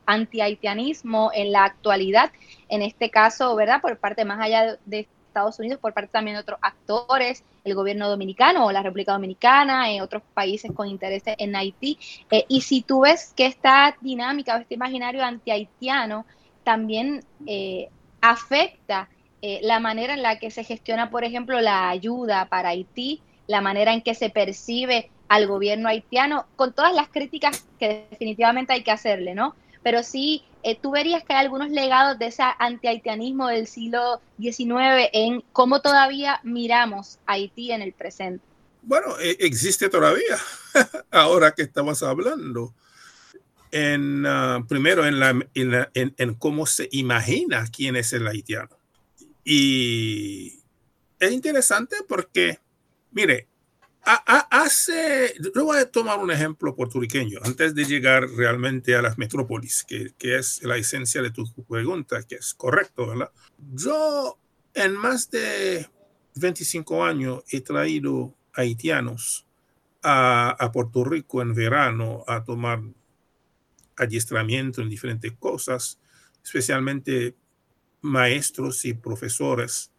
anti-haitianismo 0.05 1.31
en 1.33 1.51
la 1.51 1.65
actualidad, 1.65 2.31
en 2.69 2.81
este 2.83 3.09
caso, 3.09 3.55
¿verdad? 3.55 3.81
Por 3.81 3.97
parte 3.97 4.25
más 4.25 4.39
allá 4.39 4.77
de 4.85 5.07
Estados 5.31 5.59
Unidos, 5.59 5.79
por 5.79 5.93
parte 5.93 6.11
también 6.11 6.35
de 6.35 6.41
otros 6.41 6.59
actores, 6.61 7.43
el 7.63 7.73
gobierno 7.73 8.09
dominicano 8.09 8.65
o 8.65 8.71
la 8.71 8.83
República 8.83 9.13
Dominicana, 9.13 9.89
en 9.89 10.01
otros 10.01 10.21
países 10.33 10.71
con 10.73 10.87
intereses 10.87 11.35
en 11.37 11.55
Haití. 11.55 11.97
Eh, 12.29 12.45
y 12.49 12.61
si 12.61 12.81
tú 12.81 13.01
ves 13.01 13.33
que 13.35 13.45
esta 13.45 13.95
dinámica 14.01 14.55
o 14.55 14.59
este 14.59 14.75
imaginario 14.75 15.23
anti-haitiano 15.23 16.25
también 16.63 17.23
eh, 17.47 17.89
afecta 18.19 19.09
eh, 19.41 19.59
la 19.63 19.79
manera 19.79 20.13
en 20.13 20.21
la 20.21 20.37
que 20.37 20.51
se 20.51 20.63
gestiona, 20.63 21.09
por 21.09 21.23
ejemplo, 21.23 21.61
la 21.61 21.89
ayuda 21.89 22.45
para 22.49 22.69
Haití, 22.69 23.21
la 23.47 23.61
manera 23.61 23.93
en 23.93 24.01
que 24.01 24.13
se 24.13 24.29
percibe 24.29 25.09
al 25.29 25.47
gobierno 25.47 25.87
haitiano, 25.87 26.45
con 26.57 26.73
todas 26.73 26.93
las 26.93 27.07
críticas 27.07 27.65
que 27.79 28.05
definitivamente 28.11 28.73
hay 28.73 28.83
que 28.83 28.91
hacerle, 28.91 29.33
¿no? 29.33 29.55
Pero 29.83 30.03
sí, 30.03 30.43
eh, 30.63 30.77
tú 30.79 30.91
verías 30.91 31.23
que 31.23 31.33
hay 31.33 31.45
algunos 31.45 31.69
legados 31.69 32.19
de 32.19 32.27
ese 32.27 32.43
anti-haitianismo 32.59 33.47
del 33.47 33.67
siglo 33.67 34.21
XIX 34.39 35.09
en 35.13 35.43
cómo 35.51 35.81
todavía 35.81 36.39
miramos 36.43 37.19
Haití 37.25 37.71
en 37.71 37.81
el 37.81 37.93
presente. 37.93 38.43
Bueno, 38.83 39.19
e, 39.19 39.37
existe 39.39 39.89
todavía, 39.89 40.37
ahora 41.11 41.51
que 41.51 41.63
estamos 41.63 42.03
hablando. 42.03 42.73
En, 43.71 44.25
ah, 44.25 44.65
primero, 44.67 45.05
en, 45.05 45.19
la, 45.19 45.29
en, 45.53 46.13
en 46.17 46.33
cómo 46.35 46.65
se 46.65 46.89
imagina 46.91 47.65
quién 47.71 47.95
es 47.95 48.11
el 48.11 48.27
haitiano 48.27 48.81
y 49.43 50.59
es 51.19 51.31
interesante 51.31 51.97
porque, 52.07 52.59
mire, 53.11 53.47
hace, 54.03 55.35
yo 55.53 55.65
voy 55.65 55.79
a 55.79 55.89
tomar 55.89 56.19
un 56.19 56.31
ejemplo 56.31 56.75
puertorriqueño 56.75 57.39
antes 57.43 57.75
de 57.75 57.85
llegar 57.85 58.27
realmente 58.29 58.95
a 58.95 59.01
las 59.01 59.17
metrópolis, 59.17 59.83
que, 59.87 60.13
que, 60.17 60.37
es 60.37 60.63
la 60.63 60.77
esencia 60.77 61.21
de 61.21 61.31
tu 61.31 61.45
pregunta, 61.67 62.23
que 62.23 62.35
es 62.35 62.53
correcto, 62.53 63.07
¿verdad? 63.07 63.31
Yo 63.73 64.39
en 64.73 64.95
más 64.95 65.29
de 65.29 65.87
25 66.35 67.03
años 67.03 67.43
he 67.49 67.61
traído 67.61 68.33
haitianos 68.53 69.45
a, 70.01 70.49
a 70.49 70.71
Puerto 70.71 71.03
Rico 71.03 71.41
en 71.41 71.53
verano 71.53 72.23
a 72.27 72.43
tomar 72.43 72.81
adiestramiento 73.97 74.81
en 74.81 74.89
diferentes 74.89 75.31
cosas, 75.33 75.99
especialmente 76.43 77.35
maestros 78.01 78.83
y 78.85 78.95
profesores. 78.95 79.91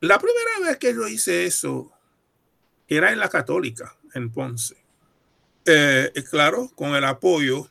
La 0.00 0.18
primera 0.18 0.68
vez 0.68 0.78
que 0.78 0.94
yo 0.94 1.08
hice 1.08 1.46
eso 1.46 1.92
era 2.96 3.12
en 3.12 3.18
la 3.18 3.28
católica, 3.28 3.96
en 4.14 4.30
Ponce. 4.30 4.76
Eh, 5.64 6.12
claro, 6.30 6.70
con 6.74 6.94
el 6.94 7.04
apoyo 7.04 7.68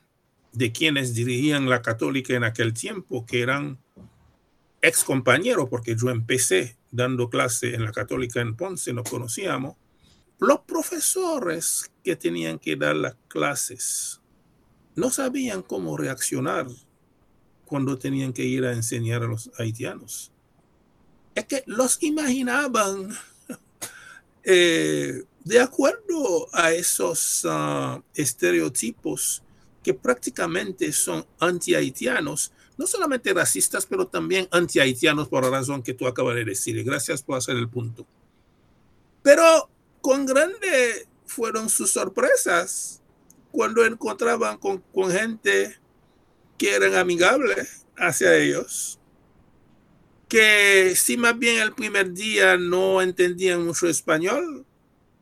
de 0.53 0.71
quienes 0.71 1.13
dirigían 1.13 1.69
la 1.69 1.81
católica 1.81 2.33
en 2.33 2.43
aquel 2.43 2.73
tiempo, 2.73 3.25
que 3.25 3.41
eran 3.41 3.79
ex 4.81 5.03
compañeros, 5.03 5.67
porque 5.69 5.95
yo 5.95 6.09
empecé 6.09 6.77
dando 6.91 7.29
clase 7.29 7.75
en 7.75 7.83
la 7.83 7.91
católica 7.91 8.41
en 8.41 8.55
Ponce, 8.55 8.93
nos 8.93 9.09
conocíamos. 9.09 9.75
Los 10.39 10.61
profesores 10.61 11.91
que 12.03 12.15
tenían 12.15 12.57
que 12.59 12.75
dar 12.75 12.95
las 12.95 13.15
clases 13.27 14.21
no 14.95 15.09
sabían 15.09 15.61
cómo 15.61 15.95
reaccionar 15.97 16.67
cuando 17.65 17.97
tenían 17.97 18.33
que 18.33 18.43
ir 18.43 18.65
a 18.65 18.73
enseñar 18.73 19.23
a 19.23 19.27
los 19.27 19.51
haitianos. 19.57 20.31
Es 21.35 21.45
que 21.45 21.63
los 21.65 22.01
imaginaban 22.03 23.15
eh, 24.43 25.23
de 25.43 25.59
acuerdo 25.59 26.47
a 26.53 26.71
esos 26.71 27.45
ah, 27.49 28.01
estereotipos 28.13 29.43
que 29.83 29.93
prácticamente 29.93 30.91
son 30.91 31.25
anti-haitianos, 31.39 32.51
no 32.77 32.85
solamente 32.87 33.33
racistas, 33.33 33.85
pero 33.85 34.07
también 34.07 34.47
anti-haitianos 34.51 35.27
por 35.27 35.43
la 35.43 35.49
razón 35.49 35.81
que 35.81 35.93
tú 35.93 36.07
acabas 36.07 36.35
de 36.35 36.45
decir. 36.45 36.83
Gracias 36.83 37.23
por 37.23 37.37
hacer 37.37 37.57
el 37.57 37.69
punto. 37.69 38.05
Pero 39.23 39.69
con 40.01 40.25
grande 40.25 41.07
fueron 41.25 41.69
sus 41.69 41.91
sorpresas 41.91 43.01
cuando 43.51 43.85
encontraban 43.85 44.57
con, 44.57 44.83
gente 45.11 45.77
que 46.57 46.73
eran 46.73 46.95
amigables 46.95 47.85
hacia 47.97 48.35
ellos, 48.35 48.99
que 50.31 50.93
si 50.95 51.17
más 51.17 51.37
bien 51.37 51.61
el 51.61 51.73
primer 51.73 52.13
día 52.13 52.55
no 52.55 53.01
entendían 53.01 53.65
mucho 53.65 53.89
español, 53.89 54.65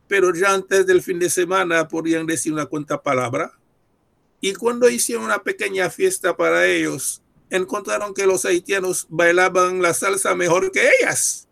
pero 0.07 0.31
ya 0.35 0.53
antes 0.53 0.85
del 0.85 1.01
fin 1.01 1.17
de 1.17 1.31
semana 1.31 1.87
podían 1.87 2.27
decir 2.27 2.53
una 2.53 2.67
cuenta 2.67 3.01
palabra. 3.01 3.57
Y 4.39 4.53
cuando 4.53 4.87
hicieron 4.87 5.25
una 5.25 5.41
pequeña 5.41 5.89
fiesta 5.89 6.37
para 6.37 6.67
ellos, 6.67 7.23
encontraron 7.49 8.13
que 8.13 8.27
los 8.27 8.45
haitianos 8.45 9.07
bailaban 9.09 9.81
la 9.81 9.95
salsa 9.95 10.35
mejor 10.35 10.71
que 10.71 10.87
ellas. 11.01 11.47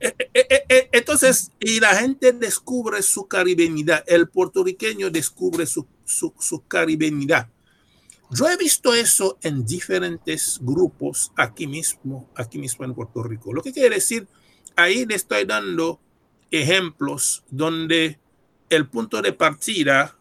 E, 0.00 0.14
e, 0.32 0.64
e, 0.66 0.88
entonces, 0.92 1.50
y 1.60 1.78
la 1.78 1.94
gente 1.94 2.32
descubre 2.32 3.02
su 3.02 3.28
caribeñidad, 3.28 4.02
el 4.06 4.30
puertorriqueño 4.30 5.10
descubre 5.10 5.66
su, 5.66 5.86
su, 6.06 6.32
su 6.38 6.66
caribeñidad. 6.66 7.50
Yo 8.32 8.48
he 8.48 8.56
visto 8.56 8.94
eso 8.94 9.38
en 9.42 9.66
diferentes 9.66 10.60
grupos 10.62 11.32
aquí 11.36 11.66
mismo, 11.66 12.30
aquí 12.36 12.58
mismo 12.58 12.84
en 12.84 12.94
Puerto 12.94 13.24
Rico. 13.24 13.52
Lo 13.52 13.60
que 13.60 13.72
quiere 13.72 13.96
decir, 13.96 14.28
ahí 14.76 15.04
le 15.04 15.16
estoy 15.16 15.44
dando 15.44 16.00
ejemplos 16.52 17.42
donde 17.50 18.20
el 18.68 18.88
punto 18.88 19.20
de 19.20 19.32
partida 19.32 20.16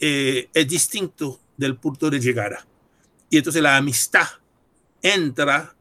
eh, 0.00 0.48
es 0.52 0.66
distinto 0.66 1.40
del 1.56 1.76
punto 1.76 2.10
de 2.10 2.18
llegada. 2.18 2.66
Y 3.30 3.38
entonces 3.38 3.62
la 3.62 3.76
amistad 3.76 4.26
entra 5.00 5.76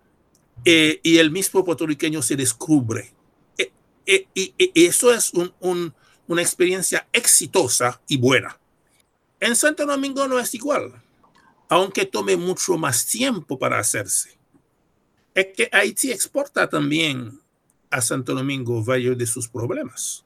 eh, 0.65 0.99
y 1.01 1.17
el 1.17 1.31
mismo 1.31 1.65
puertorriqueño 1.65 2.21
se 2.21 2.35
descubre. 2.35 3.11
Eh, 3.57 4.27
y 4.35 4.53
eso 4.75 5.11
es 5.11 5.33
una 5.33 6.41
experiencia 6.43 7.07
exitosa 7.11 7.99
y 8.07 8.17
buena. 8.17 8.59
En 9.39 9.55
Santo 9.55 9.83
Domingo 9.87 10.27
no 10.27 10.37
es 10.37 10.53
igual 10.53 11.01
aunque 11.69 12.05
tome 12.05 12.37
mucho 12.37 12.77
más 12.77 13.05
tiempo 13.07 13.57
para 13.57 13.79
hacerse. 13.79 14.37
Es 15.33 15.47
que 15.55 15.69
Haití 15.71 16.11
exporta 16.11 16.69
también 16.69 17.39
a 17.89 18.01
Santo 18.01 18.33
Domingo 18.33 18.83
varios 18.83 19.17
de 19.17 19.25
sus 19.25 19.47
problemas. 19.47 20.25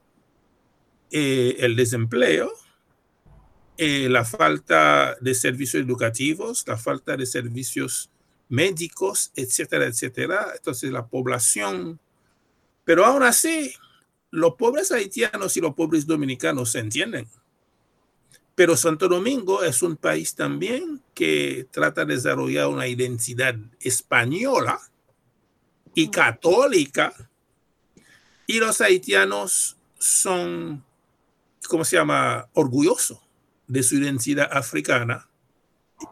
Eh, 1.11 1.55
el 1.59 1.75
desempleo, 1.75 2.51
eh, 3.77 4.09
la 4.09 4.25
falta 4.25 5.15
de 5.21 5.33
servicios 5.33 5.83
educativos, 5.83 6.63
la 6.67 6.77
falta 6.77 7.15
de 7.17 7.25
servicios 7.25 8.09
médicos, 8.49 9.31
etcétera, 9.35 9.85
etcétera. 9.85 10.47
Entonces 10.55 10.91
la 10.91 11.07
población, 11.07 11.99
pero 12.83 13.05
aún 13.05 13.23
así, 13.23 13.73
los 14.31 14.55
pobres 14.55 14.91
haitianos 14.91 15.55
y 15.57 15.61
los 15.61 15.73
pobres 15.73 16.05
dominicanos 16.05 16.71
se 16.71 16.79
entienden. 16.79 17.27
Pero 18.53 18.75
Santo 18.75 19.07
Domingo 19.07 19.63
es 19.63 19.81
un 19.81 19.95
país 19.95 20.35
también 20.35 21.01
que 21.19 21.67
trata 21.69 22.05
de 22.05 22.15
desarrollar 22.15 22.67
una 22.67 22.87
identidad 22.87 23.53
española 23.81 24.79
y 25.93 26.09
católica. 26.09 27.13
Y 28.47 28.59
los 28.59 28.79
haitianos 28.79 29.75
son, 29.97 30.81
¿cómo 31.67 31.83
se 31.83 31.97
llama?, 31.97 32.47
orgullosos 32.53 33.19
de 33.67 33.83
su 33.83 33.95
identidad 33.95 34.47
africana 34.49 35.27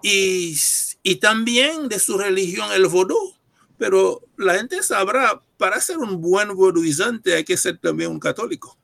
y, 0.03 0.59
y 1.03 1.15
también 1.15 1.87
de 1.87 1.99
su 1.99 2.17
religión, 2.17 2.69
el 2.73 2.87
vodú. 2.87 3.33
Pero 3.77 4.21
la 4.35 4.55
gente 4.55 4.83
sabrá, 4.83 5.41
para 5.57 5.79
ser 5.79 5.99
un 5.99 6.19
buen 6.19 6.53
voduizante 6.53 7.33
hay 7.33 7.45
que 7.45 7.55
ser 7.55 7.77
también 7.77 8.11
un 8.11 8.19
católico, 8.19 8.77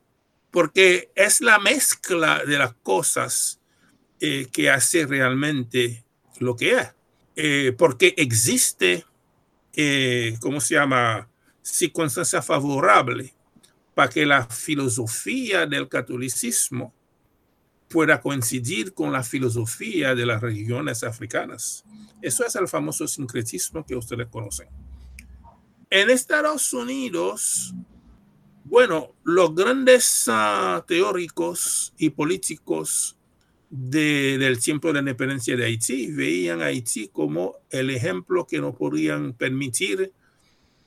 porque 0.51 1.11
es 1.15 1.41
la 1.41 1.59
mezcla 1.59 2.45
de 2.45 2.59
las 2.59 2.75
cosas 2.75 3.59
eh, 4.21 4.47
que 4.53 4.69
hace 4.69 5.05
realmente 5.05 6.02
lo 6.39 6.55
que 6.55 6.73
es. 6.73 6.93
Eh, 7.35 7.75
porque 7.77 8.13
existe, 8.17 9.05
eh, 9.73 10.37
¿cómo 10.39 10.61
se 10.61 10.75
llama?, 10.75 11.29
circunstancia 11.61 12.41
favorable 12.41 13.33
para 13.95 14.09
que 14.09 14.25
la 14.25 14.45
filosofía 14.47 15.65
del 15.65 15.87
catolicismo 15.87 16.93
pueda 17.87 18.19
coincidir 18.19 18.93
con 18.93 19.11
la 19.11 19.23
filosofía 19.23 20.15
de 20.15 20.25
las 20.25 20.41
religiones 20.41 21.03
africanas. 21.03 21.85
Eso 22.21 22.45
es 22.45 22.55
el 22.55 22.67
famoso 22.67 23.07
sincretismo 23.07 23.85
que 23.85 23.95
ustedes 23.95 24.27
conocen. 24.27 24.67
En 25.89 26.09
Estados 26.09 26.73
Unidos, 26.73 27.73
bueno, 28.63 29.13
los 29.23 29.53
grandes 29.53 30.27
uh, 30.27 30.81
teóricos 30.87 31.93
y 31.97 32.09
políticos 32.09 33.15
de, 33.75 34.37
del 34.37 34.59
tiempo 34.59 34.89
de 34.89 34.93
la 34.93 34.99
independencia 34.99 35.57
de 35.57 35.65
Haití 35.65 36.11
veían 36.11 36.61
a 36.61 36.65
Haití 36.65 37.07
como 37.07 37.55
el 37.71 37.89
ejemplo 37.89 38.45
que 38.45 38.59
no 38.59 38.75
podían 38.75 39.33
permitir 39.33 40.11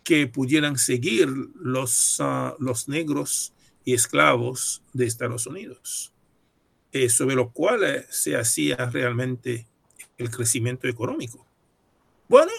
que 0.05 0.29
pudieran 0.29 0.79
seguir 0.79 1.29
los, 1.57 2.21
uh, 2.21 2.55
los 2.61 2.89
negros 2.89 3.53
y 3.85 3.95
esclavos 3.95 4.85
de 4.93 5.05
Estados 5.05 5.49
Unidos, 5.49 6.13
eh, 6.93 7.09
sobre 7.09 7.35
los 7.35 7.51
cuales 7.51 8.07
se 8.11 8.37
hacía 8.37 8.77
realmente 8.77 9.67
el 10.17 10.31
crecimiento 10.31 10.87
económico. 10.87 11.45
Bueno, 12.29 12.53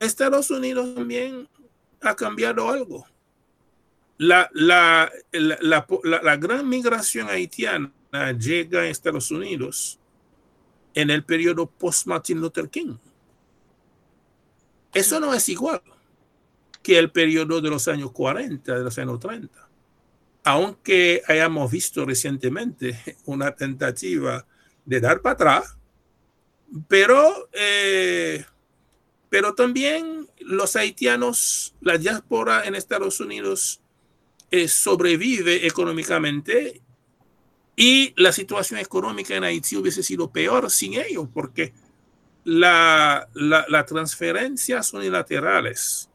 Estados 0.00 0.50
Unidos 0.50 0.94
también 0.94 1.46
ha 2.00 2.16
cambiado 2.16 2.70
algo. 2.70 3.06
La, 4.16 4.48
la, 4.54 5.12
la, 5.32 5.86
la, 6.22 6.36
gran 6.36 6.68
migración 6.68 7.28
haitiana 7.28 7.92
llega 8.32 8.80
a 8.80 8.88
Estados 8.88 9.30
Unidos 9.30 9.98
en 10.94 11.10
el 11.10 11.24
periodo 11.24 11.66
post-Martin 11.66 12.40
Luther 12.40 12.68
King. 12.68 12.96
Eso 14.92 15.18
no 15.18 15.34
es 15.34 15.48
igual 15.48 15.82
que 16.82 16.98
el 16.98 17.10
periodo 17.10 17.60
de 17.60 17.70
los 17.70 17.88
años 17.88 18.12
40, 18.12 18.78
de 18.78 18.84
los 18.84 18.98
años 18.98 19.18
30. 19.18 19.68
Aunque 20.44 21.22
hayamos 21.26 21.70
visto 21.70 22.04
recientemente 22.04 23.02
una 23.24 23.54
tentativa 23.54 24.46
de 24.84 25.00
dar 25.00 25.20
para 25.20 25.32
atrás, 25.32 25.76
pero, 26.86 27.48
eh, 27.52 28.44
pero 29.30 29.54
también 29.54 30.28
los 30.40 30.76
haitianos, 30.76 31.74
la 31.80 31.98
diáspora 31.98 32.64
en 32.64 32.74
Estados 32.74 33.18
Unidos 33.20 33.80
eh, 34.50 34.68
sobrevive 34.68 35.66
económicamente 35.66 36.83
y 37.76 38.14
la 38.16 38.32
situación 38.32 38.80
económica 38.80 39.34
en 39.34 39.44
Haití 39.44 39.76
hubiese 39.76 40.02
sido 40.02 40.30
peor 40.30 40.70
sin 40.70 40.94
ellos, 40.94 41.28
porque 41.32 41.72
las 42.44 43.26
la, 43.34 43.64
la 43.68 43.86
transferencias 43.86 44.92
unilaterales 44.92 46.10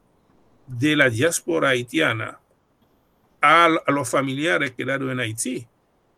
de 0.68 0.96
la 0.96 1.10
diáspora 1.10 1.70
haitiana 1.70 2.40
a, 3.42 3.70
los 3.88 4.10
familiares 4.10 4.72
que 4.72 4.84
quedaron 4.84 5.10
en 5.12 5.20
Haití 5.20 5.68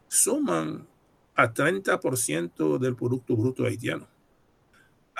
suman 0.08 0.88
a 1.36 1.54
30% 1.54 2.77
del 2.77 2.95
Producto 2.95 3.36
Bruto 3.36 3.65
haitiano. 3.65 4.08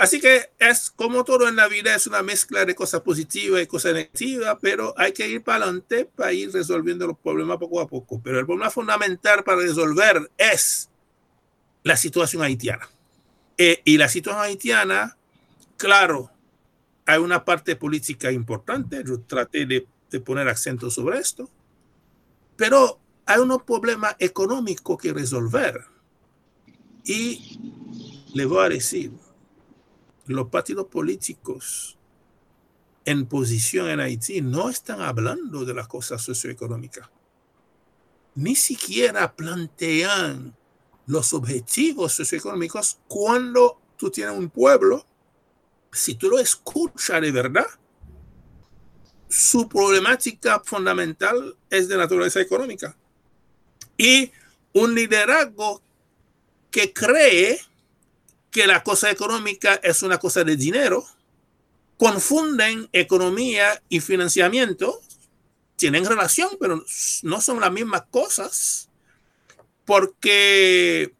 Así 0.02 0.20
que 0.20 0.50
es 0.58 0.90
como 0.90 1.24
todo 1.24 1.48
en 1.48 1.56
la 1.56 1.68
vida, 1.68 1.94
es 1.94 2.08
una 2.08 2.24
mezcla 2.24 2.66
de 2.66 2.74
cosas 2.74 3.02
positivas 3.02 3.62
y 3.62 3.68
cosas 3.68 3.94
negativas, 3.94 4.58
pero 4.60 4.96
hay 4.98 5.12
que 5.12 5.28
ir 5.28 5.44
para 5.44 5.66
adelante 5.66 6.06
para 6.06 6.34
ir 6.34 6.52
resolviendo 6.52 7.06
los 7.06 7.20
problemas 7.20 7.60
poco 7.60 7.80
a 7.80 7.88
poco. 7.88 8.20
Pero 8.20 8.40
el 8.40 8.48
problema 8.48 8.72
fundamental 8.72 9.44
para 9.44 9.62
resolver 9.62 10.32
es 10.40 10.90
la 11.84 11.96
situación 11.96 12.42
haitiana. 12.42 12.90
Eh, 13.60 13.84
y 13.86 14.00
la 14.00 14.10
situación 14.10 14.42
haitiana, 14.44 15.20
claro, 15.78 16.32
hay 17.06 17.20
una 17.20 17.46
parte 17.46 17.76
política 17.76 18.32
importante, 18.32 19.04
yo 19.06 19.20
traté 19.20 19.68
de, 19.68 19.86
de 20.10 20.20
poner 20.20 20.48
acento 20.48 20.90
sobre 20.90 21.20
esto, 21.20 21.48
pero 22.56 23.00
hay 23.28 23.40
un 23.40 23.56
problema 23.60 24.16
económico 24.18 24.98
que 24.98 25.14
resolver. 25.14 25.80
Y 27.04 27.60
le 28.34 28.46
voy 28.46 28.66
a 28.66 28.70
decir, 28.70 29.12
los 30.26 30.50
partidos 30.50 30.88
políticos 30.88 31.98
en 33.06 33.26
posición 33.26 33.90
en 33.90 34.00
Haití 34.00 34.42
no 34.42 34.70
están 34.70 35.02
hablando 35.02 35.66
de 35.66 35.74
las 35.74 35.88
cosas 35.88 36.22
socioeconómicas. 36.22 37.10
Ni 38.36 38.56
siquiera 38.56 39.36
plantean 39.36 40.56
los 41.08 41.34
objetivos 41.34 42.14
socioeconómicos 42.14 43.00
cuando 43.08 43.82
tú 43.98 44.10
tienes 44.10 44.38
un 44.38 44.50
pueblo 44.50 45.06
si 45.92 46.16
tú 46.16 46.30
lo 46.30 46.40
escuchas 46.40 47.22
de 47.22 47.32
verdad, 47.32 47.68
su 49.28 49.68
problemática 49.68 50.62
fundamental 50.64 51.58
es 51.70 51.88
de 51.88 51.98
naturaleza 51.98 52.42
económica. 52.42 52.98
Y 53.98 54.32
un 54.74 54.96
liderazgo 54.96 55.82
que 56.70 56.94
cree 56.94 57.60
que 58.52 58.68
la 58.68 58.84
cosa 58.84 59.10
económica 59.10 59.80
es 59.82 60.04
una 60.04 60.20
cosa 60.20 60.44
de 60.44 60.56
dinero, 60.56 61.06
confunden 61.98 62.90
economía 62.92 63.82
y 63.90 64.00
financiamiento, 64.00 65.02
tienen 65.78 66.06
relación, 66.06 66.50
pero 66.60 66.84
no 67.24 67.42
son 67.42 67.60
las 67.60 67.72
mismas 67.72 68.04
cosas, 68.12 68.90
porque 69.86 71.16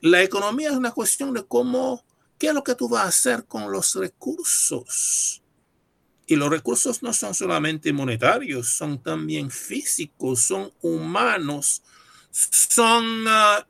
la 0.00 0.22
economía 0.22 0.70
es 0.70 0.76
una 0.76 0.92
cuestión 0.92 1.34
de 1.34 1.44
cómo 1.44 2.04
¿Qué 2.38 2.48
es 2.48 2.54
lo 2.54 2.64
que 2.64 2.74
tú 2.74 2.88
vas 2.88 3.04
a 3.04 3.08
hacer 3.08 3.44
con 3.46 3.70
los 3.70 3.94
recursos? 3.94 5.42
Y 6.26 6.36
los 6.36 6.50
recursos 6.50 7.02
no 7.02 7.12
son 7.12 7.34
solamente 7.34 7.92
monetarios, 7.92 8.68
son 8.68 9.02
también 9.02 9.50
físicos, 9.50 10.40
son 10.40 10.72
humanos, 10.80 11.82
son 12.30 13.26
uh, 13.26 13.62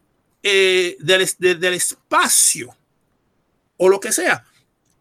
eh, 0.42 0.96
del, 1.00 1.28
del 1.38 1.74
espacio 1.74 2.76
o 3.84 3.88
lo 3.88 4.00
que 4.00 4.12
sea. 4.12 4.44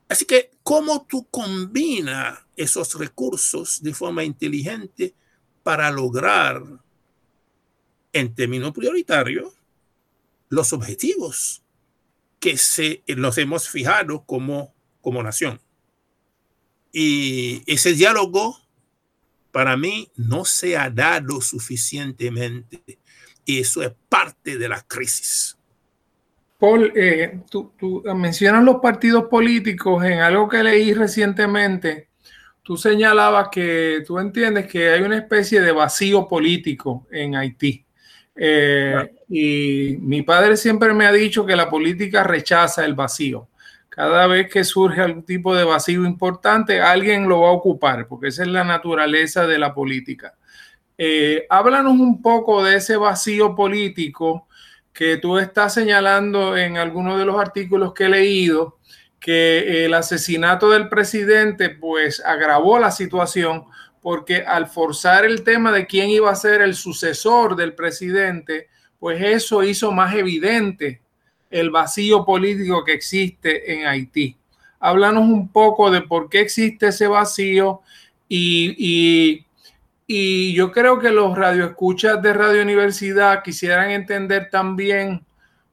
Así 0.09 0.25
que, 0.25 0.51
¿cómo 0.61 1.05
tú 1.07 1.25
combinas 1.29 2.39
esos 2.57 2.95
recursos 2.95 3.81
de 3.81 3.93
forma 3.93 4.23
inteligente 4.25 5.15
para 5.63 5.89
lograr, 5.89 6.61
en 8.11 8.35
términos 8.35 8.73
prioritarios, 8.73 9.53
los 10.49 10.73
objetivos 10.73 11.63
que 12.39 12.57
se, 12.57 13.03
nos 13.15 13.37
hemos 13.37 13.69
fijado 13.69 14.25
como, 14.25 14.75
como 15.01 15.23
nación. 15.23 15.61
Y 16.91 17.63
ese 17.65 17.93
diálogo 17.93 18.59
para 19.51 19.77
mí 19.77 20.11
no 20.15 20.43
se 20.43 20.75
ha 20.77 20.89
dado 20.89 21.39
suficientemente. 21.39 22.99
Y 23.45 23.59
eso 23.59 23.81
es 23.81 23.93
parte 24.09 24.57
de 24.57 24.67
la 24.67 24.81
crisis. 24.83 25.57
Paul, 26.63 26.93
eh, 26.95 27.41
tú, 27.51 27.73
tú, 27.77 28.01
mencionas 28.15 28.63
los 28.63 28.77
partidos 28.77 29.25
políticos 29.25 30.01
en 30.05 30.19
algo 30.19 30.47
que 30.47 30.63
leí 30.63 30.93
recientemente. 30.93 32.07
Tú 32.61 32.77
señalabas 32.77 33.49
que 33.51 34.01
tú 34.07 34.17
entiendes 34.17 34.67
que 34.67 34.91
hay 34.91 35.01
una 35.01 35.17
especie 35.17 35.59
de 35.59 35.73
vacío 35.73 36.25
político 36.25 37.05
en 37.11 37.35
Haití. 37.35 37.85
Eh, 38.33 38.95
y 39.27 39.97
mi 39.99 40.21
padre 40.21 40.55
siempre 40.55 40.93
me 40.93 41.05
ha 41.05 41.11
dicho 41.11 41.45
que 41.45 41.57
la 41.57 41.69
política 41.69 42.23
rechaza 42.23 42.85
el 42.85 42.93
vacío. 42.93 43.49
Cada 43.89 44.25
vez 44.27 44.49
que 44.49 44.63
surge 44.63 45.01
algún 45.01 45.25
tipo 45.25 45.53
de 45.53 45.65
vacío 45.65 46.05
importante, 46.05 46.79
alguien 46.79 47.27
lo 47.27 47.41
va 47.41 47.49
a 47.49 47.51
ocupar, 47.51 48.07
porque 48.07 48.29
esa 48.29 48.43
es 48.43 48.47
la 48.47 48.63
naturaleza 48.63 49.45
de 49.47 49.59
la 49.59 49.73
política. 49.73 50.35
Eh, 50.97 51.45
háblanos 51.49 51.99
un 51.99 52.21
poco 52.21 52.63
de 52.63 52.77
ese 52.77 52.95
vacío 52.95 53.53
político 53.53 54.47
que 54.93 55.17
tú 55.17 55.37
estás 55.39 55.73
señalando 55.73 56.55
en 56.55 56.77
algunos 56.77 57.17
de 57.17 57.25
los 57.25 57.39
artículos 57.39 57.93
que 57.93 58.05
he 58.05 58.09
leído, 58.09 58.77
que 59.19 59.85
el 59.85 59.93
asesinato 59.93 60.69
del 60.69 60.89
presidente 60.89 61.69
pues 61.69 62.21
agravó 62.23 62.77
la 62.77 62.91
situación 62.91 63.65
porque 64.01 64.43
al 64.43 64.67
forzar 64.67 65.23
el 65.23 65.43
tema 65.43 65.71
de 65.71 65.87
quién 65.87 66.09
iba 66.09 66.29
a 66.29 66.35
ser 66.35 66.61
el 66.61 66.75
sucesor 66.75 67.55
del 67.55 67.73
presidente, 67.73 68.67
pues 68.99 69.21
eso 69.21 69.63
hizo 69.63 69.91
más 69.93 70.13
evidente 70.13 71.01
el 71.49 71.71
vacío 71.71 72.25
político 72.25 72.83
que 72.83 72.93
existe 72.93 73.73
en 73.73 73.87
Haití. 73.87 74.35
Háblanos 74.79 75.23
un 75.23 75.47
poco 75.47 75.89
de 75.89 76.01
por 76.01 76.29
qué 76.29 76.41
existe 76.41 76.87
ese 76.87 77.07
vacío 77.07 77.81
y, 78.27 78.75
y 78.77 79.42
yo 80.07 80.71
creo 80.71 80.99
que 80.99 81.11
los 81.11 81.37
radioescuchas 81.37 82.21
de 82.21 82.33
Radio 82.33 82.61
Universidad 82.61 83.43
quisieran 83.43 83.91
entender 83.91 84.49
también 84.49 85.25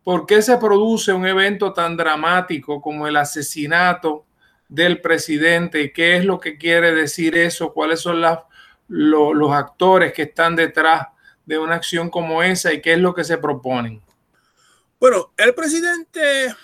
por 0.05 0.27
qué 0.27 0.41
se 0.43 0.57
produce 0.57 1.13
un 1.13 1.27
evento 1.27 1.73
tan 1.73 1.97
dramático 1.97 2.81
como 2.81 3.07
el 3.07 3.17
asesinato 3.17 4.27
del 4.69 5.01
presidente 5.01 5.83
y 5.83 5.93
qué 5.93 6.17
es 6.17 6.25
lo 6.25 6.39
que 6.39 6.57
quiere 6.57 6.95
decir 6.95 7.37
eso, 7.37 7.73
cuáles 7.73 8.01
son 8.01 8.23
los 8.89 9.53
actores 9.53 10.13
que 10.13 10.23
están 10.23 10.57
detrás 10.57 11.09
de 11.45 11.59
una 11.59 11.75
acción 11.75 12.09
como 12.09 12.43
esa 12.43 12.73
y 12.73 12.81
qué 12.81 12.93
es 12.93 12.99
lo 12.99 13.13
que 13.13 13.25
se 13.25 13.39
proponen. 13.39 14.01
Bueno, 15.01 15.33
el 15.37 15.55
presidente 15.55 16.55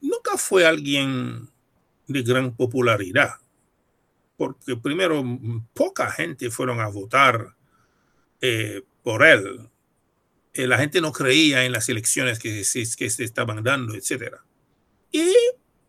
nunca 0.00 0.36
fue 0.36 0.66
alguien 0.66 1.48
de 2.08 2.22
gran 2.22 2.54
popularidad, 2.54 3.30
porque 4.36 4.76
primero 4.76 5.24
poca 5.72 6.10
gente 6.10 6.50
fueron 6.50 6.80
a 6.80 6.88
votar 6.88 7.56
eh, 8.40 8.82
por 9.02 9.24
él. 9.24 9.70
Eh, 10.52 10.66
la 10.66 10.78
gente 10.78 11.00
no 11.00 11.12
creía 11.12 11.64
en 11.64 11.72
las 11.72 11.88
elecciones 11.88 12.38
que, 12.38 12.64
se 12.64 12.82
estaban 13.24 13.62
dando, 13.62 13.94
etc. 13.94 14.36
Y 15.10 15.32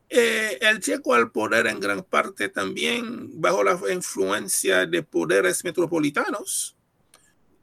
eh, 0.09 0.57
él 0.61 0.79
llegó 0.79 1.13
al 1.13 1.31
poder 1.31 1.67
en 1.67 1.79
gran 1.79 2.03
parte 2.03 2.49
también 2.49 3.41
bajo 3.41 3.63
la 3.63 3.79
influencia 3.91 4.85
de 4.85 5.03
poderes 5.03 5.63
metropolitanos. 5.63 6.77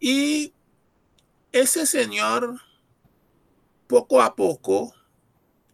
Y 0.01 0.53
ese 1.53 1.87
señor, 1.87 2.61
poco 3.87 4.21
a 4.21 4.35
poco, 4.35 4.95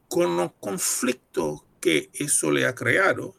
con 0.08 0.36
los 0.36 0.52
conflictos 0.60 1.62
que 1.80 2.10
eso 2.12 2.50
le 2.50 2.66
ha 2.66 2.74
creado, 2.74 3.34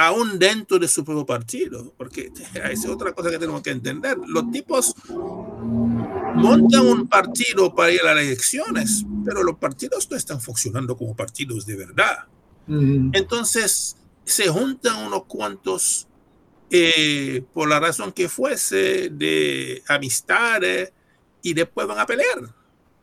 aún 0.00 0.38
dentro 0.38 0.78
de 0.78 0.88
su 0.88 1.04
propio 1.04 1.26
partido, 1.26 1.92
porque 1.96 2.32
esa 2.54 2.70
es 2.70 2.86
otra 2.86 3.12
cosa 3.12 3.30
que 3.30 3.38
tenemos 3.38 3.62
que 3.62 3.70
entender. 3.70 4.16
Los 4.26 4.50
tipos 4.50 4.94
montan 5.08 6.86
un 6.86 7.08
partido 7.08 7.74
para 7.74 7.90
ir 7.92 8.00
a 8.02 8.14
las 8.14 8.24
elecciones, 8.24 9.04
pero 9.24 9.42
los 9.42 9.58
partidos 9.58 10.10
no 10.10 10.16
están 10.16 10.40
funcionando 10.40 10.96
como 10.96 11.14
partidos 11.14 11.66
de 11.66 11.76
verdad. 11.76 12.24
Entonces 12.68 13.96
se 14.24 14.48
juntan 14.48 15.04
unos 15.06 15.24
cuantos, 15.24 16.06
eh, 16.70 17.42
por 17.52 17.68
la 17.68 17.80
razón 17.80 18.12
que 18.12 18.28
fuese, 18.28 19.10
de 19.10 19.82
amistades 19.88 20.92
y 21.42 21.52
después 21.52 21.86
van 21.88 21.98
a 21.98 22.06
pelear. 22.06 22.54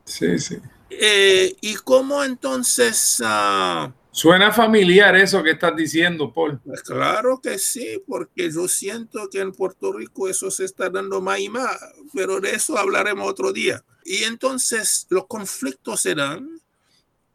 Sí, 0.06 0.40
sí. 0.40 0.58
Eh, 0.90 1.56
¿Y 1.62 1.76
cómo 1.76 2.24
entonces... 2.24 3.20
Uh, 3.20 3.92
Suena 4.18 4.52
familiar 4.52 5.16
eso 5.16 5.44
que 5.44 5.52
estás 5.52 5.76
diciendo, 5.76 6.34
Paul. 6.34 6.60
Pues 6.66 6.82
claro 6.82 7.40
que 7.40 7.60
sí, 7.60 8.02
porque 8.08 8.52
yo 8.52 8.68
siento 8.68 9.30
que 9.30 9.42
en 9.42 9.52
Puerto 9.52 9.94
Rico 9.94 10.28
eso 10.28 10.50
se 10.50 10.66
está 10.66 10.90
dando 10.90 11.22
más 11.22 11.40
y 11.40 11.50
más, 11.50 11.78
pero 12.16 12.40
de 12.40 12.56
eso 12.56 12.80
hablaremos 12.80 13.30
otro 13.30 13.54
día. 13.54 13.84
Y 14.04 14.24
entonces 14.24 15.06
los 15.12 15.28
conflictos 15.28 16.02
se 16.02 16.16
dan 16.16 16.50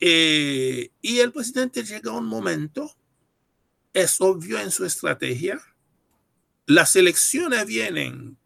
eh, 0.00 0.90
y 1.00 1.20
el 1.20 1.30
presidente 1.30 1.84
llega 1.84 2.10
a 2.10 2.16
un 2.16 2.26
momento, 2.26 2.92
es 3.92 4.20
obvio 4.20 4.58
en 4.58 4.72
su 4.72 4.84
estrategia, 4.84 5.62
las 6.66 6.96
elecciones 6.96 7.64
vienen 7.64 8.36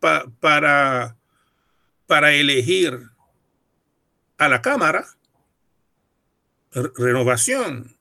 para, 0.00 1.16
para 2.08 2.34
elegir 2.34 3.08
a 4.36 4.48
la 4.48 4.60
Cámara 4.60 5.06
renovación 6.72 7.96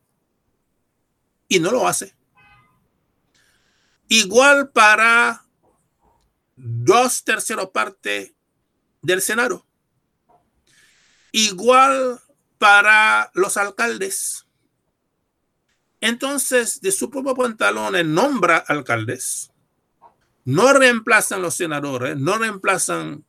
y 1.48 1.60
no 1.60 1.72
lo 1.72 1.88
hace. 1.88 2.16
Igual 4.08 4.72
para 4.72 5.46
dos 6.56 7.24
terceros 7.24 7.70
partes 7.70 8.34
del 9.02 9.22
Senado. 9.22 9.66
Igual 11.32 12.20
para 12.58 13.32
los 13.34 13.58
alcaldes. 13.58 14.46
Entonces, 16.00 16.82
de 16.82 16.92
su 16.92 17.10
propio 17.10 17.36
pantalón, 17.36 17.96
nombra 18.14 18.58
alcaldes. 18.58 19.52
No 20.44 20.74
reemplazan 20.74 21.42
los 21.42 21.56
senadores, 21.56 22.18
no 22.18 22.38
reemplazan 22.38 23.24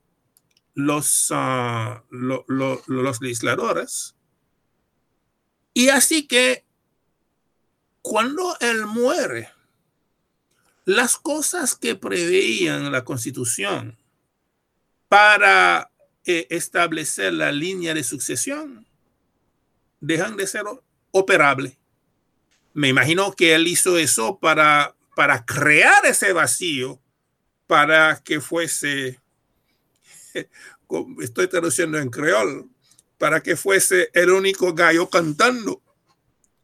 los, 0.75 1.29
ah, 1.31 2.03
los 2.11 3.21
legisladores 3.21 4.17
y 5.75 5.89
así 5.89 6.27
que 6.27 6.65
cuando 8.03 8.57
él 8.61 8.87
muere, 8.87 9.49
las 10.85 11.17
cosas 11.17 11.77
que 11.77 11.95
preveían 11.95 12.91
la 12.91 13.05
constitución 13.05 13.97
para 15.09 15.91
eh, 16.25 16.47
establecer 16.51 17.33
la 17.33 17.53
línea 17.53 17.95
de 17.95 18.03
sucesión 18.03 18.87
dejan 20.01 20.37
de 20.37 20.47
ser 20.47 20.65
operables. 21.13 21.77
Me 22.75 22.89
imagino 22.89 23.33
que 23.33 23.55
él 23.55 23.69
hizo 23.69 23.99
eso 23.99 24.39
para, 24.39 24.97
para 25.15 25.45
crear 25.45 26.05
ese 26.07 26.33
vacío, 26.33 27.01
para 27.67 28.21
que 28.23 28.41
fuese, 28.41 29.21
estoy 31.21 31.47
traduciendo 31.47 31.99
en 31.99 32.11
creol, 32.11 32.69
para 33.23 33.41
que 33.41 33.55
fuese 33.55 34.11
el 34.15 34.31
único 34.31 34.75
gallo 34.75 35.09
cantando. 35.09 35.81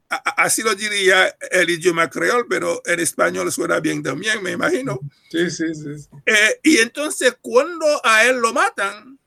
Así 0.09 0.63
lo 0.63 0.75
diría 0.75 1.29
el 1.53 1.71
idioma 1.71 2.11
creol, 2.11 2.47
pero 2.49 2.83
en 2.85 2.99
español 2.99 3.53
suena 3.53 3.79
bien 3.79 4.03
también, 4.03 4.43
me 4.43 4.51
imagino. 4.51 4.99
Sí, 5.31 5.53
sí, 5.53 5.73
sí. 5.73 6.09
Eh, 6.27 6.59
y 6.65 6.79
entonces 6.79 7.37
cuando 7.41 7.87
a 8.05 8.25
él 8.25 8.39
lo 8.39 8.53
matan, 8.53 9.21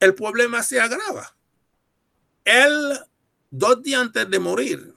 el 0.00 0.14
problema 0.14 0.62
se 0.62 0.80
agrava. 0.80 1.36
Él, 2.46 2.98
dos 3.50 3.82
días 3.82 4.00
antes 4.00 4.30
de 4.30 4.38
morir, 4.38 4.94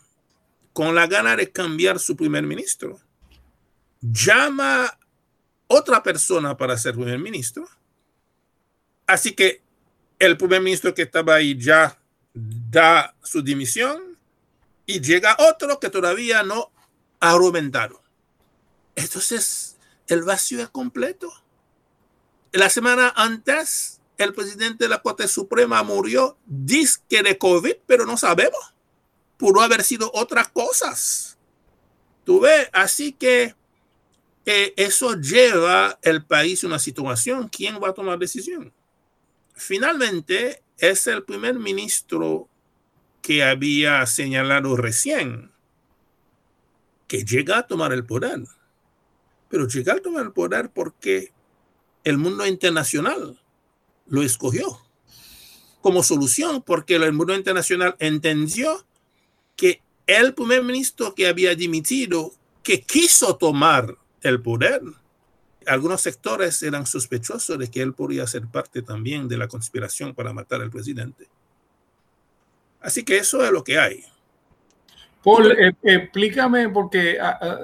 con 0.72 0.96
la 0.96 1.06
gana 1.06 1.36
de 1.36 1.52
cambiar 1.52 2.00
su 2.00 2.16
primer 2.16 2.44
ministro, 2.44 2.98
llama 4.00 4.98
otra 5.68 6.02
persona 6.02 6.56
para 6.56 6.78
ser 6.78 6.94
primer 6.94 7.20
ministro. 7.20 7.68
Así 9.06 9.34
que 9.34 9.65
el 10.20 10.38
primer 10.38 10.62
ministro 10.62 10.94
que 10.94 11.04
estaba 11.04 11.36
ahí 11.36 11.58
ya 11.58 12.00
da 12.34 13.16
su 13.24 13.42
dimisión 13.42 14.18
y 14.86 15.02
llega 15.02 15.38
otro 15.40 15.80
que 15.80 15.90
todavía 15.90 16.44
no 16.44 16.72
ha 17.20 17.32
argumentado. 17.32 18.02
Entonces, 18.96 19.78
el 20.08 20.24
vacío 20.24 20.62
es 20.62 20.70
completo. 20.70 21.32
La 22.52 22.70
semana 22.70 23.14
antes, 23.16 24.00
el 24.18 24.34
presidente 24.34 24.86
de 24.86 24.90
la 24.90 25.02
Corte 25.02 25.28
Suprema 25.28 25.84
murió, 25.84 26.38
disque 26.46 27.22
de 27.24 27.38
COVID, 27.38 27.76
pero 27.86 28.06
no 28.06 28.18
sabemos. 28.18 28.74
Pudo 29.38 29.62
haber 29.62 29.84
sido 29.84 30.12
otras 30.14 30.48
cosas. 30.50 31.38
Tú 32.24 32.40
ves, 32.40 32.70
así 32.72 33.12
que 33.12 33.56
eh, 34.46 34.74
eso 34.78 35.16
lleva 35.16 36.00
el 36.02 36.24
país 36.24 36.64
a 36.64 36.68
una 36.68 36.80
situación. 36.80 37.50
¿Quién 37.50 37.82
va 37.82 37.90
a 37.90 37.94
tomar 37.94 38.18
decisión? 38.18 38.72
Finalmente 39.56 40.62
es 40.78 41.08
el 41.08 41.24
primer 41.24 41.56
ministro 41.56 42.48
que 43.22 43.44
había 43.44 44.06
señalado 44.06 44.76
recién 44.78 45.52
que 47.08 47.24
llega 47.24 47.60
a 47.60 47.68
tomar 47.68 47.94
el 47.94 48.06
poder. 48.06 48.44
Pero 49.50 49.68
llega 49.68 49.94
a 49.94 50.00
tomar 50.00 50.26
el 50.26 50.32
poder 50.32 50.70
porque 50.70 51.32
el 52.04 52.18
mundo 52.18 52.46
internacional 52.46 53.40
lo 54.08 54.22
escogió 54.22 54.80
como 55.82 56.02
solución, 56.02 56.64
porque 56.64 56.96
el 56.96 57.14
mundo 57.14 57.36
internacional 57.36 57.96
entendió 58.00 58.86
que 59.56 59.84
el 60.08 60.34
primer 60.34 60.64
ministro 60.64 61.14
que 61.14 61.28
había 61.28 61.54
dimitido, 61.54 62.34
que 62.64 62.82
quiso 62.82 63.38
tomar 63.38 63.96
el 64.22 64.42
poder, 64.42 64.82
algunos 65.68 66.02
sectores 66.02 66.62
eran 66.64 66.86
sospechosos 66.86 67.58
de 67.58 67.70
que 67.70 67.82
él 67.82 67.94
podría 67.94 68.28
ser 68.28 68.48
parte 68.48 68.82
también 68.82 69.28
de 69.28 69.38
la 69.38 69.48
conspiración 69.48 70.14
para 70.14 70.34
matar 70.34 70.62
al 70.62 70.70
presidente. 70.70 71.28
Así 72.82 73.04
que 73.04 73.18
eso 73.18 73.44
es 73.44 73.52
lo 73.52 73.64
que 73.64 73.80
hay. 73.80 74.04
Paul, 75.24 75.52
eh, 75.52 75.74
explícame 75.82 76.70
porque 76.70 77.20
ah, 77.20 77.40
ah, 77.42 77.58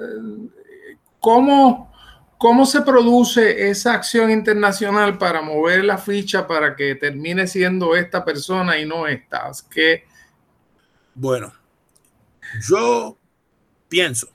¿cómo, 1.20 1.92
¿cómo 2.36 2.66
se 2.66 2.82
produce 2.82 3.70
esa 3.70 3.94
acción 3.94 4.30
internacional 4.30 5.16
para 5.16 5.42
mover 5.42 5.84
la 5.84 5.96
ficha 5.96 6.46
para 6.48 6.74
que 6.74 6.96
termine 6.96 7.46
siendo 7.46 7.94
esta 7.94 8.24
persona 8.24 8.78
y 8.78 8.84
no 8.84 9.06
esta? 9.06 9.48
Que... 9.70 10.04
Bueno, 11.14 11.52
yo 12.68 13.16
pienso 13.88 14.28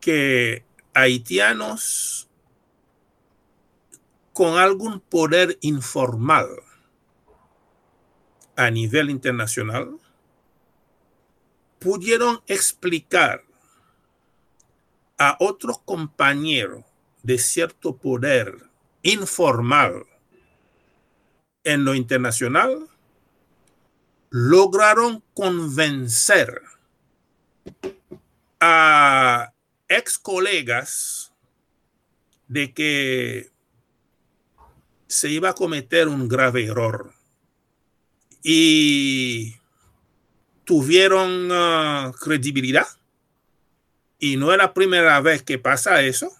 que 0.00 0.64
haitianos 0.94 2.28
con 4.32 4.58
algún 4.58 5.00
poder 5.00 5.58
informal 5.60 6.48
a 8.56 8.70
nivel 8.70 9.10
internacional 9.10 9.98
pudieron 11.78 12.40
explicar 12.46 13.44
a 15.18 15.36
otros 15.38 15.78
compañeros 15.84 16.84
de 17.22 17.38
cierto 17.38 17.96
poder 17.96 18.70
informal 19.02 20.04
en 21.64 21.84
lo 21.84 21.94
internacional, 21.94 22.88
lograron 24.28 25.22
convencer 25.34 26.60
a 28.60 29.53
ex 29.88 30.18
colegas 30.18 31.32
de 32.48 32.72
que 32.72 33.50
se 35.06 35.30
iba 35.30 35.50
a 35.50 35.54
cometer 35.54 36.08
un 36.08 36.28
grave 36.28 36.66
error. 36.66 37.14
Y 38.42 39.56
tuvieron 40.64 41.50
uh, 41.50 42.12
credibilidad. 42.12 42.86
Y 44.18 44.36
no 44.36 44.52
es 44.52 44.58
la 44.58 44.74
primera 44.74 45.20
vez 45.20 45.42
que 45.42 45.58
pasa 45.58 46.02
eso. 46.02 46.30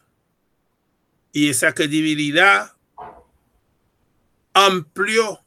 Y 1.32 1.50
esa 1.50 1.72
credibilidad 1.72 2.72
amplió 4.52 5.40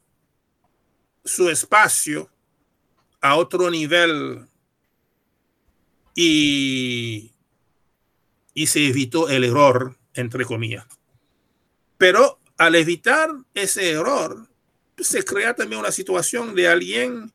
su 1.24 1.48
espacio 1.48 2.30
a 3.20 3.36
otro 3.36 3.70
nivel. 3.70 4.46
Y, 6.14 7.32
y 8.58 8.66
se 8.66 8.88
evitó 8.88 9.28
el 9.28 9.44
error, 9.44 9.96
entre 10.14 10.44
comillas. 10.44 10.84
Pero 11.96 12.40
al 12.56 12.74
evitar 12.74 13.30
ese 13.54 13.92
error, 13.92 14.48
se 14.98 15.24
crea 15.24 15.54
también 15.54 15.78
una 15.78 15.92
situación 15.92 16.56
de 16.56 16.66
alguien 16.66 17.32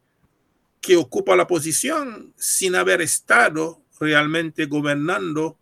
que 0.82 0.98
ocupa 0.98 1.38
la 1.38 1.48
posición 1.48 2.34
sin 2.36 2.76
haber 2.76 3.02
estado 3.02 3.82
realmente 4.02 4.66
gobernando 4.66 5.58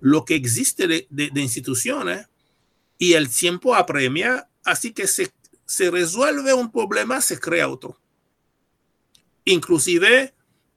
lo 0.00 0.26
que 0.26 0.34
existe 0.34 0.86
de, 0.86 1.06
de 1.08 1.40
instituciones 1.40 2.28
y 2.98 3.14
el 3.14 3.30
tiempo 3.30 3.74
apremia, 3.74 4.50
así 4.64 4.92
que 4.92 5.06
se, 5.06 5.32
se 5.64 5.90
resuelve 5.90 6.52
un 6.52 6.70
problema, 6.70 7.22
se 7.22 7.40
crea 7.40 7.68
otro. 7.68 7.98
Inclusive 9.46 10.34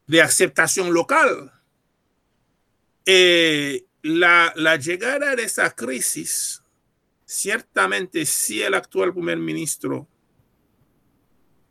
de 0.08 0.22
aceptación 0.22 0.94
local. 0.94 1.52
Eh, 3.06 3.84
la, 4.02 4.54
la, 4.56 4.76
llegada 4.78 5.36
de 5.36 5.44
esa 5.44 5.72
crisis, 5.72 6.64
ciertamente 7.26 8.26
si 8.26 8.62
el 8.62 8.74
actual 8.74 9.14
primer 9.14 9.38
ministro 9.38 10.08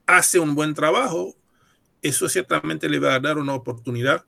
hace 0.07 0.39
un 0.39 0.55
buen 0.55 0.75
trabajo, 0.75 1.35
eso 2.03 2.29
ciertamente 2.29 2.89
le 2.89 2.99
va 2.99 3.15
a 3.15 3.21
dar 3.21 3.39
una 3.39 3.55
oportunidad 3.55 4.25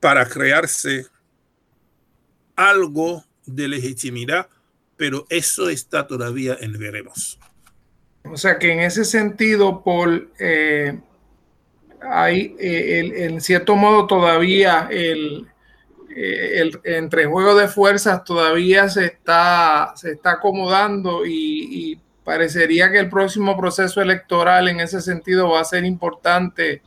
para 0.00 0.26
crearse 0.28 1.06
algo 2.56 3.24
de 3.46 3.68
legitimidad, 3.68 4.48
pero 4.96 5.26
eso 5.28 5.68
está 5.68 6.06
todavía 6.06 6.56
en 6.60 6.72
veremos. 6.78 7.38
O 8.24 8.36
sea 8.36 8.58
que 8.58 8.72
en 8.72 8.80
ese 8.80 9.04
sentido, 9.04 9.82
Paul, 9.82 10.30
eh, 10.38 10.98
hay 12.00 12.56
eh, 12.58 13.26
en 13.26 13.40
cierto 13.40 13.76
modo 13.76 14.06
todavía 14.06 14.88
el, 14.90 15.48
eh, 16.20 16.60
el 16.60 16.80
entrejuego 16.82 17.54
de 17.54 17.68
fuerzas 17.68 18.24
todavía 18.24 18.88
se 18.88 19.04
está, 19.04 19.92
se 19.94 20.12
está 20.12 20.32
acomodando 20.32 21.24
y, 21.24 22.00
parecería 22.24 22.90
que 22.90 22.98
el 22.98 23.08
próximo 23.08 23.56
proceso 23.56 24.02
electoral 24.02 24.68
en 24.68 24.80
ese 24.80 25.00
sentido 25.00 25.48
va 25.48 25.60
a 25.60 25.64
ser 25.64 25.86
importante 25.86 26.82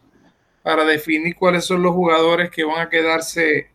para 0.61 0.85
definir 0.85 1.35
cuáles 1.35 1.65
son 1.65 1.81
los 1.81 1.93
jugadores 1.93 2.51
que 2.51 2.63
van 2.63 2.79
a 2.79 2.89
quedarse 2.89 3.71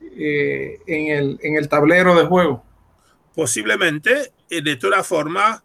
eh, 0.00 0.78
en, 0.86 1.06
el, 1.08 1.38
en 1.42 1.56
el 1.56 1.68
tablero 1.68 2.14
de 2.14 2.24
juego. 2.24 2.64
Posiblemente, 3.34 4.32
de 4.48 4.76
toda 4.76 5.04
forma, 5.04 5.62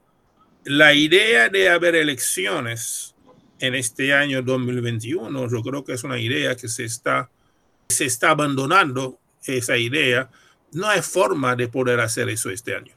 la 0.65 0.93
idea 0.93 1.47
de 1.47 1.69
haber 1.69 1.95
elecciones 1.95 3.15
en 3.59 3.75
este 3.75 4.13
año 4.13 4.41
2021, 4.41 5.49
yo 5.49 5.62
creo 5.62 5.86
que 5.86 5.93
es 5.93 6.03
una 6.03 6.19
idea 6.19 6.57
que 6.57 6.67
se 6.67 6.83
está, 6.83 7.29
se 7.93 8.06
está 8.06 8.32
abandonando, 8.32 9.19
esa 9.45 9.77
idea. 9.77 10.29
No 10.73 10.88
hay 10.88 11.01
forma 11.01 11.56
de 11.56 11.67
poder 11.67 11.99
hacer 11.99 12.29
eso 12.29 12.49
este 12.49 12.75
año. 12.75 12.93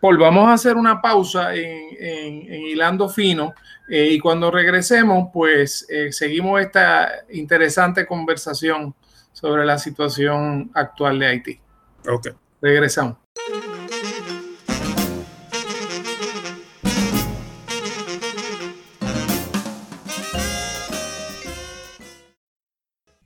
Paul, 0.00 0.16
vamos 0.16 0.48
a 0.48 0.54
hacer 0.54 0.76
una 0.76 1.00
pausa 1.02 1.54
en, 1.54 1.88
en, 1.98 2.52
en 2.52 2.62
Hilando 2.62 3.08
Fino 3.08 3.54
eh, 3.88 4.08
y 4.12 4.18
cuando 4.18 4.50
regresemos, 4.50 5.30
pues 5.32 5.84
eh, 5.90 6.12
seguimos 6.12 6.60
esta 6.60 7.24
interesante 7.30 8.06
conversación 8.06 8.94
sobre 9.32 9.66
la 9.66 9.78
situación 9.78 10.70
actual 10.74 11.18
de 11.18 11.26
Haití. 11.26 11.60
Ok. 12.08 12.28
Regresamos. 12.62 13.19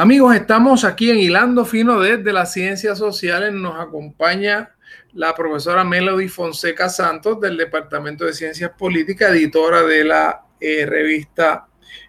Amigos, 0.00 0.34
estamos 0.34 0.84
aquí 0.84 1.10
en 1.10 1.18
Hilando 1.18 1.66
Fino 1.66 2.00
desde 2.00 2.32
las 2.32 2.54
Ciencias 2.54 2.96
Sociales. 2.96 3.52
Nos 3.52 3.78
acompaña 3.78 4.70
la 5.12 5.34
profesora 5.34 5.84
Melody 5.84 6.26
Fonseca 6.26 6.88
Santos 6.88 7.38
del 7.38 7.58
Departamento 7.58 8.24
de 8.24 8.32
Ciencias 8.32 8.70
Políticas, 8.70 9.32
editora 9.32 9.82
de 9.82 10.04
la 10.04 10.40
eh, 10.58 10.86
revista 10.86 11.66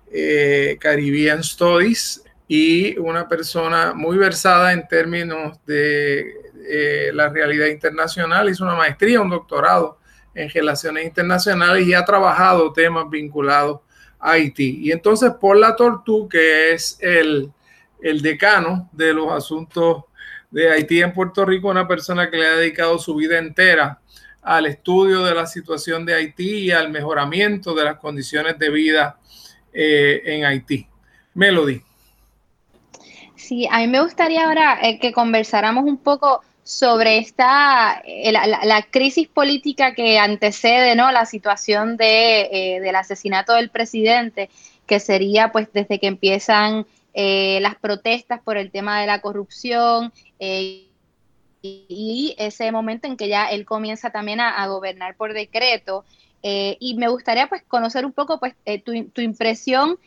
eh, 0.09 0.77
Caribbean 0.79 1.43
Studies 1.43 2.23
y 2.47 2.97
una 2.97 3.27
persona 3.27 3.91
muy 3.93 4.15
versada 4.15 4.71
en 4.71 4.87
términos 4.87 5.59
de 5.65 6.33
eh, 6.65 7.11
la 7.13 7.27
realidad 7.27 7.65
internacional. 7.65 8.49
Hizo 8.49 8.63
una 8.63 8.75
maestría, 8.75 9.19
un 9.19 9.31
doctorado 9.31 9.99
en 10.33 10.49
relaciones 10.49 11.03
internacionales 11.03 11.85
y 11.85 11.93
ha 11.93 12.05
trabajado 12.05 12.71
temas 12.71 13.09
vinculados 13.09 13.81
a 14.17 14.31
Haití. 14.31 14.79
Y 14.79 14.93
entonces 14.93 15.33
por 15.41 15.57
la 15.57 15.75
Tortú, 15.75 16.29
que 16.29 16.71
es 16.71 16.97
el 17.01 17.51
el 18.01 18.21
decano 18.21 18.89
de 18.91 19.13
los 19.13 19.31
asuntos 19.31 20.05
de 20.51 20.69
Haití 20.69 21.01
en 21.01 21.13
Puerto 21.13 21.45
Rico, 21.45 21.69
una 21.69 21.87
persona 21.87 22.29
que 22.29 22.37
le 22.37 22.47
ha 22.47 22.55
dedicado 22.55 22.99
su 22.99 23.15
vida 23.15 23.37
entera 23.37 23.99
al 24.41 24.65
estudio 24.65 25.23
de 25.23 25.33
la 25.33 25.45
situación 25.45 26.05
de 26.05 26.15
Haití 26.15 26.65
y 26.65 26.71
al 26.71 26.89
mejoramiento 26.89 27.73
de 27.73 27.85
las 27.85 27.97
condiciones 27.97 28.57
de 28.59 28.69
vida 28.69 29.17
eh, 29.73 30.21
en 30.25 30.45
Haití. 30.45 30.87
Melody. 31.33 31.81
Sí, 33.35 33.67
a 33.71 33.79
mí 33.79 33.87
me 33.87 34.01
gustaría 34.01 34.45
ahora 34.45 34.79
eh, 34.81 34.99
que 34.99 35.13
conversáramos 35.13 35.85
un 35.85 35.97
poco 35.97 36.41
sobre 36.63 37.17
esta 37.17 38.01
eh, 38.05 38.31
la, 38.31 38.45
la, 38.45 38.81
crisis 38.83 39.27
política 39.27 39.93
que 39.93 40.19
antecede 40.19 40.95
¿no? 40.95 41.11
la 41.11 41.25
situación 41.25 41.97
de, 41.97 42.79
del 42.81 42.95
asesinato 42.95 43.53
del 43.53 43.69
presidente, 43.69 44.49
que 44.85 44.99
sería 44.99 45.51
pues 45.51 45.71
desde 45.73 45.99
que 45.99 46.07
empiezan 46.07 46.85
eh, 47.13 47.59
las 47.61 47.75
protestas 47.75 48.41
por 48.41 48.57
el 48.57 48.71
tema 48.71 49.01
de 49.01 49.07
la 49.07 49.21
corrupción 49.21 50.13
eh, 50.39 50.87
y, 51.61 52.35
ese 52.37 52.71
momento 52.71 53.07
en 53.07 53.17
que 53.17 53.27
ya 53.27 53.45
él 53.45 53.65
comienza 53.65 54.09
también 54.09 54.39
a, 54.39 54.61
a 54.61 54.67
gobernar 54.67 55.15
por 55.15 55.33
decreto. 55.33 56.05
Eh, 56.43 56.77
y 56.79 56.95
me 56.95 57.07
gustaría 57.07 57.47
pues 57.47 57.61
conocer 57.67 58.05
un 58.05 58.13
poco 58.13 58.39
pues 58.39 58.55
tu, 58.83 59.09
tu 59.09 59.21
impresión 59.21 59.99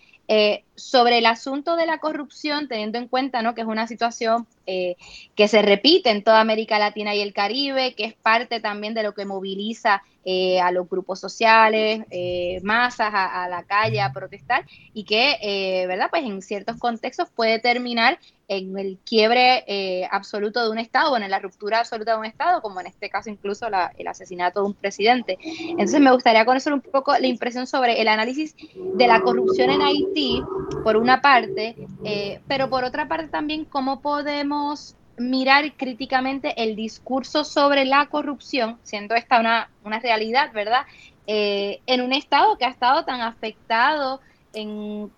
sobre 0.74 1.18
el 1.18 1.26
asunto 1.26 1.76
de 1.76 1.86
la 1.86 1.98
corrupción, 1.98 2.68
teniendo 2.68 2.98
en 2.98 3.08
cuenta 3.08 3.42
¿no? 3.42 3.54
que 3.54 3.60
es 3.60 3.66
una 3.66 3.86
situación 3.86 4.46
eh, 4.66 4.96
que 5.34 5.48
se 5.48 5.62
repite 5.62 6.10
en 6.10 6.24
toda 6.24 6.40
América 6.40 6.78
Latina 6.78 7.14
y 7.14 7.20
el 7.20 7.32
Caribe, 7.32 7.94
que 7.94 8.04
es 8.04 8.14
parte 8.14 8.60
también 8.60 8.94
de 8.94 9.02
lo 9.02 9.12
que 9.14 9.26
moviliza 9.26 10.02
eh, 10.24 10.60
a 10.60 10.70
los 10.70 10.88
grupos 10.88 11.20
sociales, 11.20 12.04
eh, 12.10 12.60
masas 12.62 13.10
a, 13.12 13.46
la 13.48 13.64
calle 13.64 14.00
a 14.00 14.12
protestar 14.12 14.64
y 14.94 15.04
que, 15.04 15.84
¿verdad? 15.86 16.08
Pues 16.10 16.24
en 16.24 16.40
ciertos 16.40 16.78
contextos 16.78 17.28
puede 17.28 17.58
terminar 17.58 18.18
en 18.48 18.78
el 18.78 18.98
quiebre 19.04 20.06
absoluto 20.10 20.62
de 20.62 20.70
un 20.70 20.78
Estado 20.78 21.12
o 21.12 21.16
en 21.16 21.30
la 21.30 21.38
ruptura 21.38 21.80
absoluta 21.80 22.12
de 22.12 22.18
un 22.18 22.24
Estado, 22.24 22.60
como 22.62 22.80
en 22.80 22.86
este 22.86 23.10
caso 23.10 23.30
incluso 23.30 23.66
el 23.66 24.08
asesinato 24.08 24.60
de 24.60 24.66
un 24.66 24.74
presidente. 24.74 25.38
Entonces 25.42 26.00
me 26.00 26.12
gustaría 26.12 26.44
conocer 26.44 26.72
un 26.72 26.80
poco 26.80 27.12
la 27.18 27.26
impresión 27.26 27.66
sobre 27.66 28.00
el 28.00 28.08
análisis 28.08 28.54
de 28.74 29.06
la 29.06 29.20
corrupción 29.20 29.70
en 29.70 29.82
Haití, 29.82 30.42
por 30.82 30.96
una 30.96 31.20
parte, 31.20 31.76
pero 32.46 32.68
por 32.68 32.84
otra 32.84 33.08
parte 33.08 33.28
también 33.28 33.64
cómo 33.64 34.00
podemos 34.00 34.96
mirar 35.16 35.72
críticamente 35.76 36.62
el 36.62 36.76
discurso 36.76 37.44
sobre 37.44 37.84
la 37.84 38.06
corrupción, 38.06 38.78
siendo 38.82 39.14
esta 39.14 39.40
una, 39.40 39.70
una 39.84 40.00
realidad, 40.00 40.52
¿verdad? 40.52 40.82
Eh, 41.26 41.80
en 41.86 42.00
un 42.00 42.12
Estado 42.12 42.58
que 42.58 42.64
ha 42.64 42.70
estado 42.70 43.04
tan 43.04 43.20
afectado 43.20 44.20
en, 44.52 45.10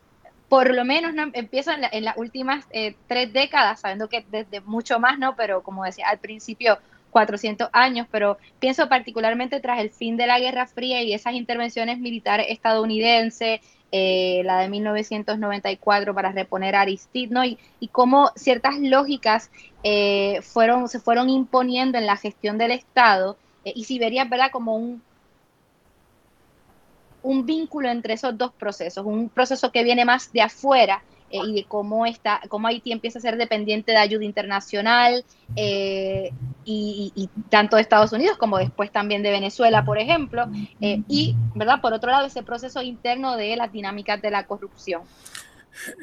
por 0.48 0.72
lo 0.72 0.85
menos 0.85 1.14
no, 1.14 1.24
empieza 1.32 1.76
en, 1.90 2.04
las 2.04 2.16
últimas 2.16 2.64
eh, 2.70 2.94
tres 3.09 3.32
décadas, 3.32 3.80
sabiendo 3.80 4.09
que 4.09 4.24
desde 4.30 4.61
mucho 4.61 5.00
más, 5.00 5.18
¿no? 5.18 5.35
Pero 5.37 5.62
como 5.62 5.85
decía 5.85 6.09
al 6.09 6.18
principio, 6.18 6.78
400 7.11 7.70
años, 7.72 8.06
pero 8.11 8.37
pienso 8.59 8.88
particularmente 8.90 9.61
tras 9.61 9.80
el 9.80 9.90
fin 9.90 10.18
de 10.18 10.26
la 10.26 10.38
Guerra 10.38 10.66
Fría 10.66 11.02
y 11.02 11.14
esas 11.14 11.32
intervenciones 11.32 11.98
militares 11.98 12.46
estadounidenses, 12.50 13.61
eh, 13.90 14.42
la 14.44 14.59
de 14.59 14.68
1994 14.68 16.14
para 16.14 16.32
reponer 16.32 16.74
a 16.74 16.82
Aristide, 16.82 17.32
¿no? 17.32 17.44
Y, 17.44 17.59
y 17.80 17.88
cómo 17.88 18.30
ciertas 18.37 18.78
lógicas 18.78 19.50
eh, 19.82 20.40
fueron, 20.42 20.88
se 20.88 21.00
fueron 21.00 21.30
imponiendo 21.30 21.96
en 21.96 22.04
la 22.04 22.16
gestión 22.16 22.59
del 22.59 22.72
Estado, 22.72 23.38
eh, 23.64 23.72
y 23.74 23.85
si 23.85 23.98
verías, 23.98 24.28
¿verdad?, 24.28 24.50
como 24.50 24.76
un, 24.76 25.02
un 27.26 27.44
vínculo 27.44 27.88
entre 27.88 28.14
esos 28.14 28.38
dos 28.38 28.52
procesos, 28.52 29.04
un 29.04 29.28
proceso 29.28 29.72
que 29.72 29.82
viene 29.82 30.04
más 30.04 30.32
de 30.32 30.42
afuera 30.42 31.02
eh, 31.28 31.40
y 31.44 31.54
de 31.56 31.64
cómo, 31.64 32.06
está, 32.06 32.40
cómo 32.48 32.68
Haití 32.68 32.92
empieza 32.92 33.18
a 33.18 33.22
ser 33.22 33.36
dependiente 33.36 33.90
de 33.90 33.98
ayuda 33.98 34.24
internacional 34.24 35.24
eh, 35.56 36.30
y, 36.64 37.28
tanto 37.50 37.74
de 37.74 37.82
Estados 37.82 38.12
Unidos 38.12 38.38
como 38.38 38.58
después 38.58 38.92
también 38.92 39.24
de 39.24 39.32
Venezuela, 39.32 39.84
por 39.84 39.98
ejemplo, 39.98 40.46
eh, 40.80 41.02
y, 41.08 41.34
¿verdad? 41.56 41.80
Por 41.80 41.92
otro 41.92 42.12
lado, 42.12 42.26
ese 42.28 42.44
proceso 42.44 42.80
interno 42.80 43.36
de 43.36 43.56
las 43.56 43.72
dinámicas 43.72 44.22
de 44.22 44.30
la 44.30 44.46
corrupción. 44.46 45.02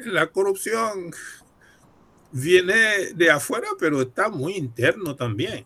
La 0.04 0.26
corrupción 0.26 1.10
viene 2.32 3.12
de 3.14 3.30
afuera, 3.30 3.68
pero 3.78 4.02
está 4.02 4.28
muy 4.28 4.56
interno 4.56 5.16
también. 5.16 5.64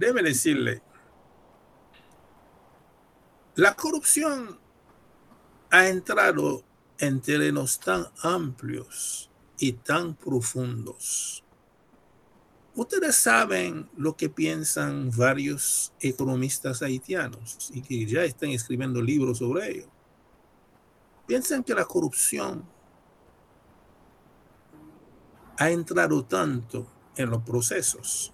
Déjeme 0.00 0.22
decirle, 0.22 0.82
la 3.54 3.76
corrupción 3.76 4.58
ha 5.70 5.88
entrado 5.88 6.64
en 6.98 7.20
terrenos 7.20 7.78
tan 7.78 8.06
amplios 8.22 9.30
y 9.58 9.74
tan 9.74 10.14
profundos. 10.14 11.44
Ustedes 12.74 13.16
saben 13.16 13.90
lo 13.94 14.16
que 14.16 14.30
piensan 14.30 15.10
varios 15.14 15.92
economistas 16.00 16.80
haitianos 16.80 17.70
y 17.74 17.82
que 17.82 18.06
ya 18.06 18.24
están 18.24 18.50
escribiendo 18.50 19.02
libros 19.02 19.38
sobre 19.38 19.70
ello. 19.70 19.90
Piensan 21.26 21.62
que 21.62 21.74
la 21.74 21.84
corrupción 21.84 22.64
ha 25.58 25.70
entrado 25.70 26.24
tanto 26.24 26.90
en 27.16 27.28
los 27.28 27.42
procesos 27.42 28.32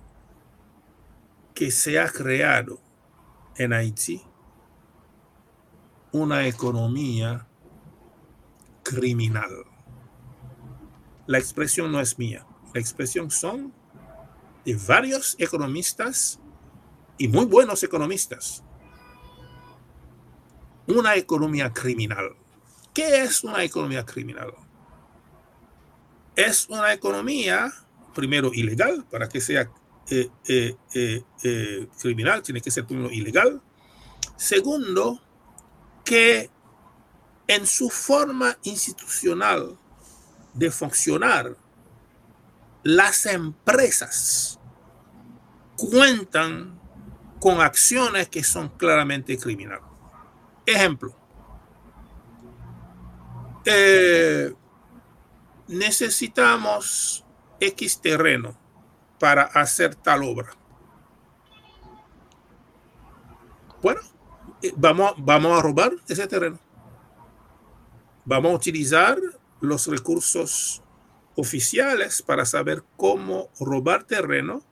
que 1.56 1.70
se 1.70 1.98
ha 1.98 2.06
creado 2.12 2.78
en 3.56 3.72
Haití 3.72 4.22
una 6.12 6.46
economía 6.46 7.48
criminal. 8.82 9.64
La 11.26 11.38
expresión 11.38 11.90
no 11.90 11.98
es 11.98 12.18
mía, 12.18 12.46
la 12.74 12.80
expresión 12.80 13.30
son 13.30 13.72
de 14.66 14.76
varios 14.86 15.34
economistas 15.38 16.38
y 17.16 17.26
muy 17.26 17.46
buenos 17.46 17.82
economistas. 17.82 18.62
Una 20.86 21.16
economía 21.16 21.72
criminal. 21.72 22.36
¿Qué 22.92 23.22
es 23.22 23.42
una 23.42 23.64
economía 23.64 24.04
criminal? 24.04 24.52
Es 26.34 26.68
una 26.68 26.92
economía, 26.92 27.72
primero, 28.14 28.52
ilegal, 28.52 29.06
para 29.10 29.26
que 29.26 29.40
sea 29.40 29.70
eh, 30.08 30.30
eh, 30.46 30.76
eh, 31.42 31.88
criminal, 32.00 32.40
tiene 32.40 32.60
que 32.60 32.70
ser 32.70 32.86
primero 32.86 33.10
ilegal. 33.10 33.60
Segundo, 34.36 35.20
que 36.04 36.48
en 37.48 37.66
su 37.66 37.90
forma 37.90 38.56
institucional 38.62 39.76
de 40.54 40.70
funcionar, 40.70 41.56
las 42.84 43.26
empresas 43.26 44.60
cuentan 45.76 46.80
con 47.40 47.60
acciones 47.60 48.28
que 48.28 48.44
son 48.44 48.68
claramente 48.68 49.36
criminales. 49.36 49.84
Ejemplo, 50.64 51.16
necesitamos 55.66 57.24
X 57.58 58.00
terreno 58.00 58.65
para 59.18 59.42
hacer 59.44 59.94
tal 59.94 60.22
obra. 60.22 60.50
Bueno, 63.82 64.00
eh, 64.62 64.72
vamos, 64.76 65.14
vamos 65.18 65.58
a 65.58 65.62
robar 65.62 65.92
ese 66.08 66.26
terreno. 66.26 66.58
Vamos 68.24 68.52
a 68.52 68.56
utilizar 68.56 69.18
los 69.60 69.86
recursos 69.86 70.82
oficiales 71.36 72.22
para 72.22 72.44
saber 72.44 72.82
cómo 72.96 73.50
robar 73.60 74.04
terreno 74.04 74.62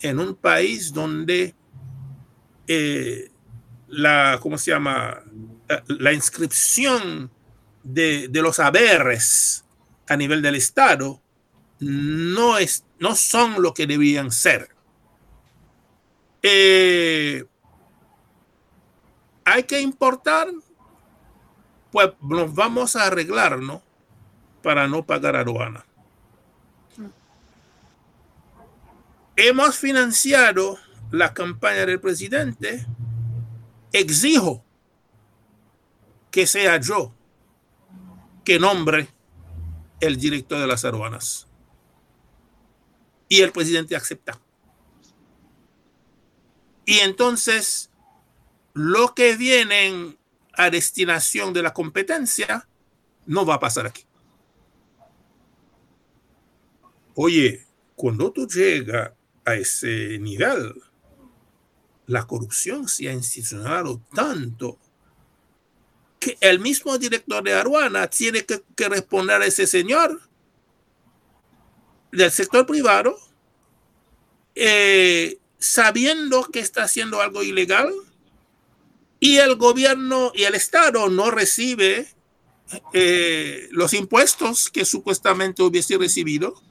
en 0.00 0.18
un 0.18 0.34
país 0.34 0.92
donde 0.92 1.54
eh, 2.66 3.30
la, 3.88 4.38
¿cómo 4.40 4.58
se 4.58 4.72
llama? 4.72 5.22
La, 5.86 6.12
inscripción 6.12 7.30
de, 7.82 8.28
los 8.32 8.58
haberes 8.58 9.64
a 10.08 10.16
nivel 10.16 10.42
del 10.42 10.54
Estado 10.56 11.20
no, 11.80 12.58
es, 12.58 12.84
no 12.98 13.14
son 13.14 13.62
lo 13.62 13.74
que 13.74 13.86
debían 13.86 14.30
ser. 14.30 14.68
Eh, 16.42 17.44
hay 19.44 19.62
que 19.64 19.80
importar, 19.80 20.48
pues 21.90 22.12
nos 22.20 22.54
vamos 22.54 22.96
a 22.96 23.06
arreglarnos 23.06 23.82
para 24.62 24.86
no 24.86 25.04
pagar 25.04 25.36
aduana. 25.36 25.84
Hemos 29.36 29.76
financiado 29.76 30.78
la 31.10 31.32
campaña 31.32 31.86
del 31.86 32.00
presidente. 32.00 32.86
Exijo 33.92 34.64
que 36.30 36.46
sea 36.46 36.78
yo 36.78 37.12
que 38.44 38.58
nombre 38.58 39.08
el 40.00 40.18
director 40.18 40.60
de 40.60 40.66
las 40.66 40.84
aduanas. 40.84 41.47
Y 43.28 43.42
el 43.42 43.52
presidente 43.52 43.94
acepta. 43.94 44.40
Y 46.84 47.00
entonces 47.00 47.90
lo 48.72 49.14
que 49.14 49.36
viene 49.36 50.16
a 50.54 50.70
destinación 50.70 51.52
de 51.52 51.62
la 51.62 51.74
competencia 51.74 52.66
no 53.26 53.44
va 53.44 53.54
a 53.54 53.60
pasar 53.60 53.86
aquí. 53.86 54.04
Oye, 57.14 57.66
cuando 57.94 58.32
tú 58.32 58.46
llegas 58.46 59.12
a 59.44 59.54
ese 59.54 60.18
nivel, 60.20 60.80
la 62.06 62.26
corrupción 62.26 62.88
se 62.88 63.08
ha 63.08 63.12
institucionado 63.12 64.00
tanto 64.14 64.78
que 66.18 66.36
el 66.40 66.58
mismo 66.58 66.96
director 66.96 67.42
de 67.42 67.54
aduana 67.54 68.08
tiene 68.08 68.44
que, 68.44 68.62
responder 68.88 69.42
a 69.42 69.46
ese 69.46 69.66
señor 69.66 70.27
del 72.12 72.30
sector 72.30 72.66
privado, 72.66 73.18
eh, 74.54 75.38
sabiendo 75.58 76.44
que 76.44 76.60
está 76.60 76.84
haciendo 76.84 77.20
algo 77.20 77.42
ilegal, 77.42 77.92
y 79.20 79.38
el 79.38 79.56
gobierno 79.56 80.32
y 80.34 80.44
el 80.44 80.54
Estado 80.54 81.08
no 81.08 81.30
recibe 81.30 82.08
eh, 82.92 83.68
los 83.72 83.94
impuestos 83.94 84.70
que 84.70 84.84
supuestamente 84.84 85.62
hubiese 85.62 85.96
recibido 85.96 86.62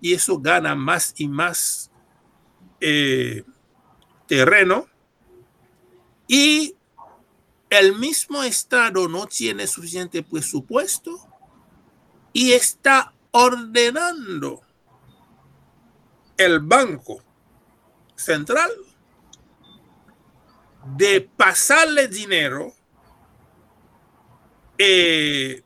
y 0.00 0.14
eso 0.14 0.38
gana 0.38 0.74
más 0.74 1.14
y 1.18 1.28
más 1.28 1.90
eh, 2.80 3.44
terreno 4.26 4.88
y 6.26 6.74
el 7.70 7.96
mismo 7.98 8.42
Estado 8.42 9.08
no 9.08 9.26
tiene 9.26 9.66
suficiente 9.66 10.22
presupuesto 10.22 11.18
y 12.32 12.52
está 12.52 13.12
ordenando 13.30 14.63
el 16.36 16.60
Banco 16.60 17.22
Central 18.16 18.70
de 20.96 21.20
pasarle 21.20 22.08
dinero 22.08 22.72
eh, 24.76 25.62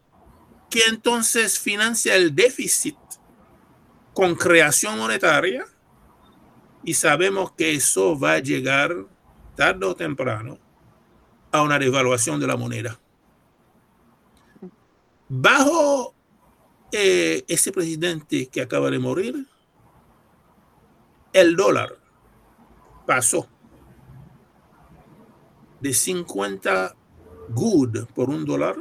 que 0.71 0.81
entonces 0.89 1.59
financia 1.59 2.15
el 2.15 2.35
déficit 2.35 2.97
con 4.15 4.35
creación 4.35 4.99
monetaria 4.99 5.65
y 6.85 6.95
sabemos 6.95 7.53
que 7.53 7.75
eso 7.75 8.19
va 8.19 8.35
a 8.35 8.39
llegar 8.39 8.95
tarde 9.57 9.87
o 9.87 9.95
temprano 9.95 10.59
a 11.51 11.63
una 11.63 11.79
devaluación 11.79 12.39
de 12.39 12.47
la 12.47 12.57
moneda. 12.57 13.01
Bajo 15.29 16.15
eh, 16.93 17.45
ese 17.49 17.73
presidente 17.73 18.47
que 18.49 18.61
acaba 18.61 18.91
de 18.91 18.99
morir, 18.99 19.47
el 21.41 21.57
dólar 21.57 21.99
pasó 23.07 23.49
de 25.81 25.95
50 25.95 26.95
good 27.51 28.07
por 28.15 28.29
un 28.29 28.45
dólar 28.45 28.77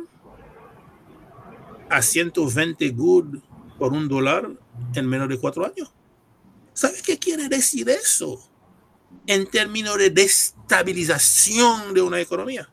a 1.90 2.02
120 2.02 2.90
good 2.90 3.38
por 3.78 3.94
un 3.94 4.08
dólar 4.08 4.50
en 4.96 5.08
menos 5.08 5.30
de 5.30 5.40
cuatro 5.40 5.66
años. 5.66 5.94
¿Sabe 6.74 7.02
qué 7.04 7.18
quiere 7.18 7.48
decir 7.48 7.90
eso? 7.90 8.50
En 9.26 9.48
términos 9.48 9.98
de 9.98 10.10
destabilización 10.10 11.94
de 11.94 12.02
una 12.02 12.20
economía. 12.20 12.70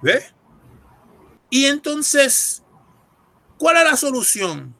¿Ve? 0.00 0.22
Y 1.50 1.66
entonces, 1.66 2.62
¿cuál 3.58 3.76
es 3.78 3.84
la 3.84 3.96
solución? 3.96 4.74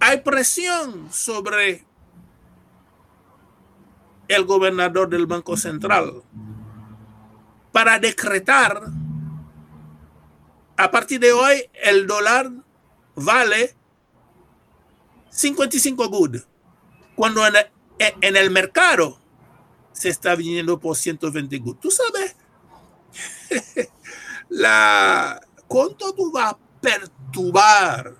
Hay 0.00 0.20
presión 0.20 1.12
sobre 1.12 1.87
el 4.28 4.44
gobernador 4.44 5.08
del 5.08 5.26
Banco 5.26 5.56
Central 5.56 6.22
para 7.72 7.98
decretar 7.98 8.82
a 10.76 10.90
partir 10.90 11.18
de 11.18 11.32
hoy 11.32 11.68
el 11.82 12.06
dólar 12.06 12.50
vale 13.16 13.74
55 15.30 16.08
good, 16.08 16.36
cuando 17.14 17.42
en 17.46 18.36
el, 18.36 18.50
mercado 18.50 19.20
se 19.92 20.08
está 20.08 20.34
viniendo 20.34 20.78
por 20.78 20.96
120 20.96 21.58
good. 21.58 21.76
Tú 21.76 21.90
sabes, 21.90 22.36
la, 24.48 25.40
¿cuánto 25.66 26.12
tú 26.14 26.32
vas 26.32 26.52
a 26.52 26.58
perturbar 26.80 28.16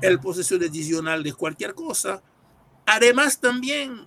el 0.00 0.20
proceso 0.20 0.58
decisional 0.58 1.22
de 1.22 1.32
cualquier 1.32 1.74
cosa? 1.74 2.22
Además, 2.86 3.40
también 3.40 4.06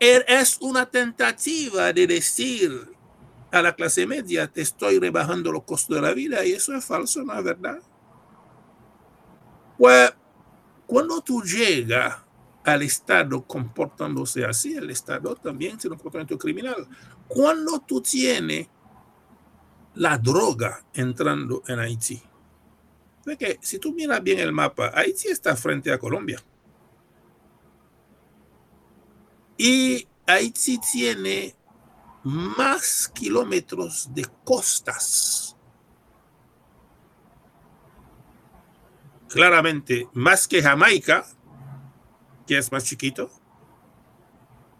es 0.00 0.58
una 0.60 0.86
tentativa 0.86 1.92
de 1.92 2.06
decir 2.06 2.96
a 3.50 3.62
la 3.62 3.74
clase 3.74 4.06
media, 4.06 4.46
te 4.46 4.60
estoy 4.60 4.98
rebajando 4.98 5.50
los 5.50 5.64
costos 5.64 5.96
de 5.96 6.02
la 6.02 6.12
vida 6.12 6.44
y 6.44 6.52
eso 6.52 6.74
es 6.74 6.84
falso, 6.84 7.22
¿no 7.22 7.36
es 7.36 7.44
verdad? 7.44 7.78
Pues 9.78 10.12
cuando 10.86 11.20
tú 11.20 11.42
llegas 11.42 12.18
al 12.64 12.82
Estado 12.82 13.42
comportándose 13.42 14.44
así, 14.44 14.74
el 14.74 14.90
Estado 14.90 15.34
también 15.36 15.78
tiene 15.78 15.94
un 15.94 15.98
comportamiento 15.98 16.38
criminal. 16.38 16.86
Cuando 17.26 17.80
tú 17.80 18.00
tienes 18.00 18.68
la 19.94 20.18
droga 20.18 20.84
entrando 20.92 21.62
en 21.66 21.78
Haití, 21.78 22.22
que 23.38 23.58
si 23.60 23.78
tú 23.78 23.92
miras 23.92 24.22
bien 24.22 24.38
el 24.38 24.52
mapa, 24.52 24.90
Haití 24.94 25.28
está 25.28 25.54
frente 25.56 25.92
a 25.92 25.98
Colombia. 25.98 26.42
Y 29.58 30.06
Haití 30.26 30.78
tiene 30.78 31.54
más 32.22 33.10
kilómetros 33.12 34.08
de 34.14 34.24
costas. 34.44 35.56
Claramente, 39.28 40.08
más 40.14 40.46
que 40.48 40.62
Jamaica, 40.62 41.26
que 42.46 42.56
es 42.56 42.72
más 42.72 42.84
chiquito, 42.84 43.30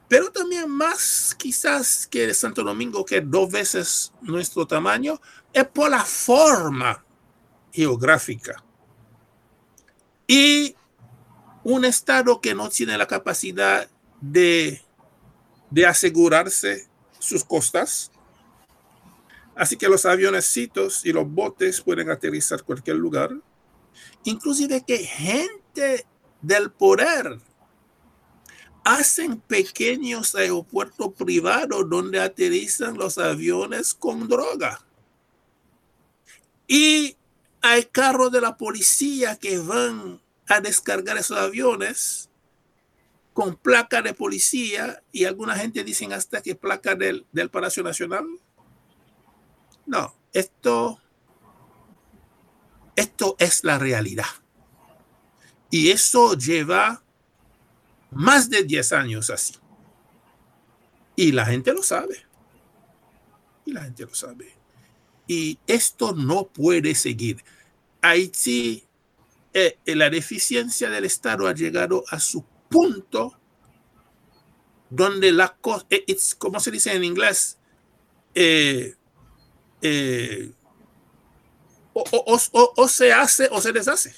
pero 0.09 0.33
también 0.33 0.71
más 0.71 1.35
quizás 1.39 2.07
que 2.07 2.33
Santo 2.33 2.63
Domingo, 2.63 3.05
que 3.05 3.19
es 3.19 3.31
dos 3.31 3.51
veces 3.51 4.13
nuestro 4.23 4.67
tamaño, 4.67 5.21
es 5.53 5.67
por 5.67 5.91
la 5.91 6.05
forma 6.05 7.05
geográfica. 7.73 8.65
Y 10.27 10.75
un 11.63 11.85
estado 11.85 12.41
que 12.41 12.55
no 12.55 12.71
tiene 12.71 12.97
la 12.97 13.07
capacidad 13.07 13.89
de, 14.21 14.83
de 15.71 15.87
asegurarse 15.87 16.89
sus 17.19 17.45
costas. 17.45 18.11
Así 19.55 19.77
que 19.77 19.89
los 19.89 20.07
avionecitos 20.07 21.05
y 21.05 21.13
los 21.13 21.29
botes 21.29 21.81
pueden 21.81 22.11
aterrizar 22.11 22.63
cualquier 22.63 22.97
lugar. 22.97 23.31
Inclusive 24.25 24.85
que 24.87 24.99
gente 24.99 26.07
del 26.41 26.71
poder 26.71 27.41
hacen 28.85 29.41
pequeños 29.41 30.35
aeropuertos 30.35 31.13
privados 31.15 31.89
donde 31.91 32.21
aterrizan 32.21 32.97
los 32.97 33.19
aviones 33.19 33.93
con 33.95 34.29
droga. 34.29 34.81
Y 36.67 37.17
hay 37.61 37.85
carros 37.85 38.31
de 38.31 38.41
la 38.41 38.57
policía 38.57 39.37
que 39.37 39.59
van 39.59 40.21
a 40.47 40.61
descargar 40.61 41.19
esos 41.19 41.37
aviones 41.37 42.28
con 43.39 43.55
placa 43.55 44.03
de 44.03 44.15
policía 44.15 45.01
y 45.13 45.25
alguna 45.25 45.55
gente 45.55 45.85
dicen 45.85 46.13
hasta 46.13 46.43
que 46.43 46.57
placa 46.57 46.97
del, 46.97 47.25
del 47.31 47.51
Palacio 47.51 47.85
Nacional. 47.85 48.27
No, 49.87 50.13
esto, 50.33 51.01
esto 52.97 53.37
es 53.39 53.63
la 53.63 53.79
realidad. 53.79 54.27
Y 55.71 55.91
eso 55.91 56.35
lleva 56.35 57.05
más 58.11 58.51
de 58.51 58.65
10 58.65 58.93
años 58.95 59.31
así. 59.31 59.55
Y 61.15 61.31
la 61.31 61.47
gente 61.47 61.73
lo 61.73 61.85
sabe. 61.85 62.27
Y 63.65 63.71
la 63.71 63.85
gente 63.85 64.05
lo 64.05 64.17
sabe. 64.17 64.53
Y 65.29 65.61
esto 65.69 66.13
no 66.13 66.49
puede 66.49 66.97
seguir. 66.97 67.45
Haití, 68.03 68.83
eh, 69.55 69.79
la 69.85 70.11
deficiencia 70.11 70.91
del 70.91 71.05
Estado 71.05 71.47
ha 71.47 71.55
llegado 71.55 72.03
a 72.11 72.19
su 72.19 72.45
punto 72.69 73.39
donde 74.91 75.33
la 75.33 75.55
cosa, 75.57 75.87
eh, 75.91 76.05
como 76.39 76.61
se 76.61 76.71
dice 76.71 76.95
en 76.95 77.05
inglés, 77.05 77.59
eh, 78.35 78.95
eh, 79.83 80.53
o, 81.93 82.89
se 82.89 83.13
hace 83.13 83.49
o 83.51 83.61
se 83.61 83.73
deshace. 83.73 84.15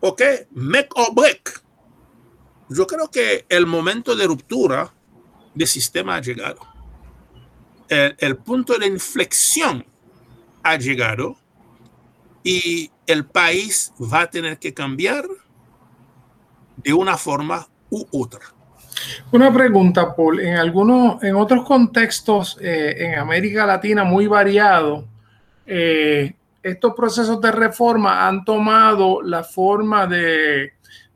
¿Ok? 0.00 0.22
Make 0.50 0.88
or 0.94 1.14
break. 1.14 1.62
Yo 2.68 2.86
creo 2.86 3.10
que 3.10 3.46
el 3.48 3.66
momento 3.66 4.14
de 4.14 4.26
ruptura 4.26 4.92
del 5.54 5.66
sistema 5.66 6.16
ha 6.16 6.20
llegado. 6.20 6.60
El, 7.88 8.14
el 8.18 8.36
punto 8.36 8.78
de 8.78 8.86
inflexión 8.86 9.86
ha 10.62 10.76
llegado 10.76 11.36
y 12.42 12.90
el 13.06 13.24
país 13.24 13.92
va 14.00 14.22
a 14.22 14.30
tener 14.30 14.58
que 14.58 14.74
cambiar 14.74 15.26
de 16.76 16.92
una 16.92 17.16
forma 17.16 17.66
u 17.90 18.06
otra. 18.12 18.40
Una 19.32 19.52
pregunta, 19.52 20.14
Paul. 20.14 20.40
En 20.40 20.56
algunos, 20.56 21.22
en 21.22 21.36
otros 21.36 21.64
contextos 21.64 22.58
eh, 22.60 22.94
en 22.98 23.18
América 23.18 23.66
Latina 23.66 24.04
muy 24.04 24.26
variados, 24.26 25.04
eh, 25.66 26.34
estos 26.62 26.94
procesos 26.94 27.40
de 27.40 27.52
reforma 27.52 28.26
han 28.26 28.44
tomado 28.44 29.22
la 29.22 29.44
forma 29.44 30.06
de, 30.06 30.72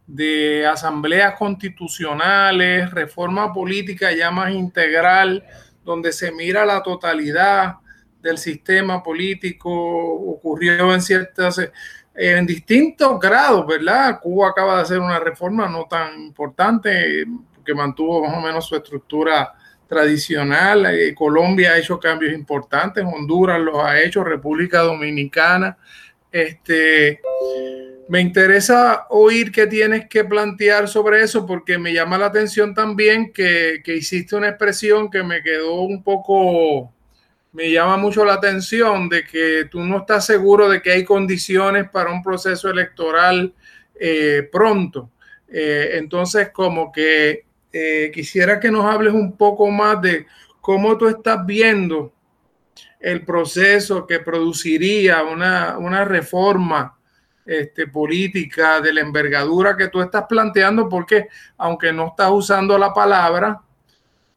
de 0.06 0.66
asambleas 0.66 1.36
constitucionales, 1.36 2.90
reforma 2.90 3.52
política 3.52 4.12
ya 4.12 4.30
más 4.30 4.52
integral, 4.52 5.44
donde 5.84 6.12
se 6.12 6.30
mira 6.32 6.64
la 6.64 6.82
totalidad 6.82 7.76
del 8.20 8.38
sistema 8.38 9.02
político, 9.02 9.70
ocurrió 9.70 10.92
en 10.92 11.00
ciertas 11.00 11.60
en 12.14 12.46
distintos 12.46 13.18
grados, 13.20 13.66
¿verdad? 13.66 14.20
Cuba 14.20 14.48
acaba 14.48 14.76
de 14.76 14.82
hacer 14.82 14.98
una 14.98 15.18
reforma 15.18 15.68
no 15.68 15.86
tan 15.88 16.20
importante 16.20 17.24
que 17.64 17.74
mantuvo 17.74 18.26
más 18.26 18.36
o 18.36 18.40
menos 18.40 18.66
su 18.66 18.76
estructura 18.76 19.52
tradicional. 19.86 20.86
Eh, 20.86 21.14
Colombia 21.14 21.72
ha 21.72 21.78
hecho 21.78 21.98
cambios 21.98 22.32
importantes, 22.32 23.04
Honduras 23.04 23.60
los 23.60 23.76
ha 23.78 24.00
hecho, 24.00 24.24
República 24.24 24.80
Dominicana. 24.80 25.76
Este, 26.30 27.20
me 28.08 28.20
interesa 28.20 29.06
oír 29.10 29.50
qué 29.50 29.66
tienes 29.66 30.08
que 30.08 30.24
plantear 30.24 30.88
sobre 30.88 31.22
eso 31.22 31.44
porque 31.44 31.78
me 31.78 31.92
llama 31.92 32.18
la 32.18 32.26
atención 32.26 32.74
también 32.74 33.32
que, 33.32 33.82
que 33.84 33.96
hiciste 33.96 34.36
una 34.36 34.48
expresión 34.48 35.10
que 35.10 35.22
me 35.22 35.42
quedó 35.42 35.82
un 35.82 36.02
poco, 36.02 36.92
me 37.52 37.70
llama 37.70 37.96
mucho 37.96 38.24
la 38.24 38.34
atención 38.34 39.08
de 39.08 39.24
que 39.24 39.66
tú 39.70 39.80
no 39.80 39.98
estás 39.98 40.26
seguro 40.26 40.68
de 40.68 40.80
que 40.80 40.92
hay 40.92 41.04
condiciones 41.04 41.90
para 41.90 42.12
un 42.12 42.22
proceso 42.22 42.70
electoral 42.70 43.52
eh, 43.98 44.48
pronto. 44.50 45.10
Eh, 45.48 45.90
entonces, 45.94 46.50
como 46.50 46.92
que 46.92 47.44
eh, 47.72 48.10
quisiera 48.14 48.60
que 48.60 48.70
nos 48.70 48.84
hables 48.84 49.12
un 49.12 49.36
poco 49.36 49.68
más 49.70 50.00
de 50.00 50.26
cómo 50.60 50.96
tú 50.96 51.08
estás 51.08 51.44
viendo 51.44 52.12
el 53.00 53.24
proceso 53.24 54.06
que 54.06 54.20
produciría 54.20 55.22
una, 55.22 55.78
una 55.78 56.04
reforma 56.04 56.96
este, 57.46 57.88
política 57.88 58.80
de 58.80 58.92
la 58.92 59.00
envergadura 59.00 59.76
que 59.76 59.88
tú 59.88 60.00
estás 60.00 60.26
planteando, 60.28 60.88
porque 60.88 61.28
aunque 61.56 61.92
no 61.92 62.08
estás 62.08 62.30
usando 62.30 62.78
la 62.78 62.92
palabra, 62.92 63.60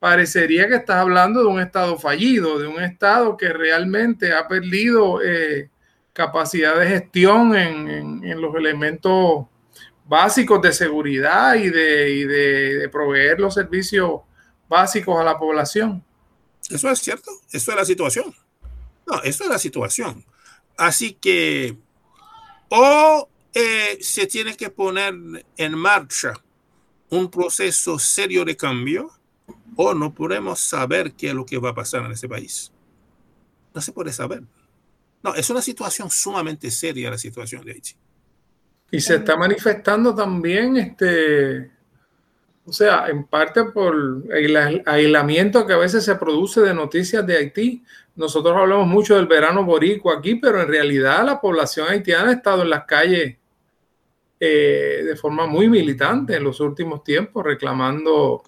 parecería 0.03 0.67
que 0.67 0.75
estás 0.75 0.97
hablando 0.97 1.39
de 1.39 1.47
un 1.47 1.61
Estado 1.61 1.97
fallido, 1.97 2.59
de 2.59 2.67
un 2.67 2.83
Estado 2.83 3.37
que 3.37 3.53
realmente 3.53 4.33
ha 4.33 4.49
perdido 4.49 5.21
eh, 5.23 5.69
capacidad 6.11 6.77
de 6.77 6.89
gestión 6.89 7.55
en, 7.55 8.41
los 8.41 8.53
elementos 8.53 9.45
básicos 10.03 10.61
de 10.61 10.73
seguridad 10.73 11.55
y, 11.55 11.69
de, 11.69 12.09
y 12.09 12.23
de, 12.25 12.79
de 12.79 12.89
proveer 12.89 13.39
los 13.39 13.53
servicios 13.53 14.19
básicos 14.67 15.17
a 15.17 15.23
la 15.23 15.39
población. 15.39 16.03
Eso 16.69 16.91
es 16.91 16.99
cierto, 16.99 17.31
eso 17.53 17.71
es 17.71 17.77
la 17.77 17.85
situación. 17.85 18.35
No, 19.07 19.21
eso 19.23 19.45
es 19.45 19.49
la 19.49 19.57
situación. 19.57 20.25
Así 20.75 21.13
que 21.13 21.77
o 22.67 23.29
eh, 23.53 23.99
se 24.01 24.27
tiene 24.27 24.57
que 24.57 24.69
poner 24.69 25.13
en 25.55 25.77
marcha 25.77 26.33
un 27.09 27.31
proceso 27.31 27.97
serio 27.97 28.43
de 28.43 28.57
cambio 28.57 29.09
o 29.75 29.93
no 29.93 30.13
podemos 30.13 30.59
saber 30.59 31.13
qué 31.13 31.29
es 31.29 31.33
lo 31.33 31.45
que 31.45 31.57
va 31.57 31.69
a 31.69 31.75
pasar 31.75 32.05
en 32.05 32.11
ese 32.11 32.27
país. 32.27 32.71
No 33.73 33.81
se 33.81 33.91
puede 33.91 34.11
saber. 34.11 34.43
No, 35.21 35.33
es 35.35 35.49
una 35.49 35.61
situación 35.61 36.09
sumamente 36.09 36.69
seria 36.69 37.09
la 37.09 37.17
situación 37.17 37.63
de 37.63 37.71
Haití. 37.71 37.93
Y 38.91 38.99
se 38.99 39.15
está 39.15 39.35
manifestando 39.35 40.13
también, 40.13 40.77
este, 40.77 41.71
o 42.65 42.71
sea, 42.71 43.07
en 43.07 43.23
parte 43.23 43.63
por 43.65 43.95
el 44.29 44.83
aislamiento 44.85 45.65
que 45.65 45.73
a 45.73 45.77
veces 45.77 46.03
se 46.05 46.15
produce 46.15 46.61
de 46.61 46.73
noticias 46.73 47.25
de 47.25 47.37
Haití, 47.37 47.83
nosotros 48.15 48.55
hablamos 48.55 48.87
mucho 48.87 49.15
del 49.15 49.25
verano 49.25 49.63
boricua 49.63 50.17
aquí, 50.17 50.35
pero 50.35 50.61
en 50.61 50.67
realidad 50.67 51.25
la 51.25 51.41
población 51.41 51.87
haitiana 51.89 52.29
ha 52.29 52.33
estado 52.33 52.61
en 52.61 52.69
las 52.69 52.85
calles 52.85 53.37
eh, 54.39 55.01
de 55.05 55.15
forma 55.15 55.47
muy 55.47 55.67
militante 55.67 56.35
en 56.35 56.43
los 56.43 56.59
últimos 56.59 57.03
tiempos, 57.03 57.43
reclamando 57.43 58.43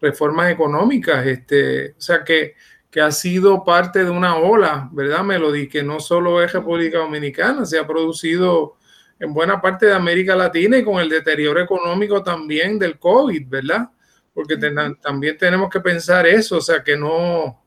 reformas 0.00 0.50
económicas. 0.50 1.26
Este, 1.26 1.90
o 1.90 2.00
sea 2.00 2.24
que, 2.24 2.54
que 2.90 3.00
ha 3.00 3.10
sido 3.10 3.64
parte 3.64 4.04
de 4.04 4.10
una 4.10 4.36
ola, 4.36 4.88
¿verdad, 4.92 5.22
Melody? 5.22 5.68
Que 5.68 5.82
no 5.82 6.00
solo 6.00 6.42
es 6.42 6.52
República 6.52 6.98
Dominicana, 6.98 7.64
se 7.64 7.78
ha 7.78 7.86
producido 7.86 8.76
en 9.20 9.34
buena 9.34 9.60
parte 9.60 9.86
de 9.86 9.94
América 9.94 10.36
Latina 10.36 10.78
y 10.78 10.84
con 10.84 11.00
el 11.00 11.08
deterioro 11.08 11.60
económico 11.60 12.22
también 12.22 12.78
del 12.78 12.98
COVID, 12.98 13.48
¿verdad? 13.48 13.90
Porque 14.32 14.56
también 15.02 15.36
tenemos 15.36 15.68
que 15.68 15.80
pensar 15.80 16.26
eso, 16.26 16.58
o 16.58 16.60
sea, 16.60 16.82
que 16.84 16.96
no, 16.96 17.60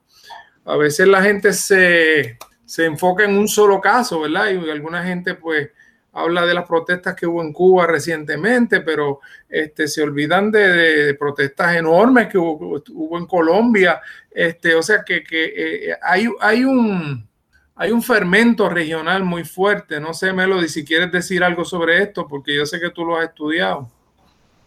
a 0.66 0.78
veces 0.78 1.08
la 1.08 1.22
gente 1.22 1.54
se, 1.54 2.38
enfoca 2.78 3.26
en 3.26 3.38
un 3.38 3.48
solo 3.48 3.82
caso, 3.82 4.22
¿verdad? 4.22 4.52
Y 4.52 4.70
alguna 4.70 5.04
gente 5.04 5.36
pues 5.36 5.70
habla 6.14 6.46
de 6.46 6.54
las 6.54 6.68
protestas 6.68 7.16
que 7.16 7.26
hubo 7.26 7.42
en 7.42 7.54
Cuba 7.54 7.88
recientemente, 7.88 8.82
pero 8.82 9.20
este, 9.48 9.88
se 9.88 10.02
olvidan 10.02 10.52
de, 10.52 11.16
protestas 11.16 11.76
enormes 11.76 12.28
que 12.28 12.38
hubo, 12.38 13.18
en 13.18 13.26
Colombia. 13.26 14.02
Este, 14.30 14.76
o 14.76 14.84
sea 14.84 15.04
que, 15.04 15.24
eh, 15.32 15.96
hay, 16.02 16.28
hay, 16.40 16.66
un, 16.66 17.28
hay 17.76 17.92
un 17.92 18.04
fermento 18.04 18.70
regional 18.70 19.24
muy 19.24 19.44
fuerte. 19.44 20.00
No 20.00 20.14
sé, 20.14 20.34
Melody, 20.34 20.68
si 20.68 20.84
quieres 20.84 21.12
decir 21.12 21.44
algo 21.44 21.64
sobre 21.64 22.02
esto, 22.02 22.28
porque 22.28 22.56
yo 22.56 22.66
sé 22.66 22.80
que 22.80 22.90
tú 22.90 23.06
lo 23.06 23.18
has 23.18 23.30
estudiado. 23.30 23.90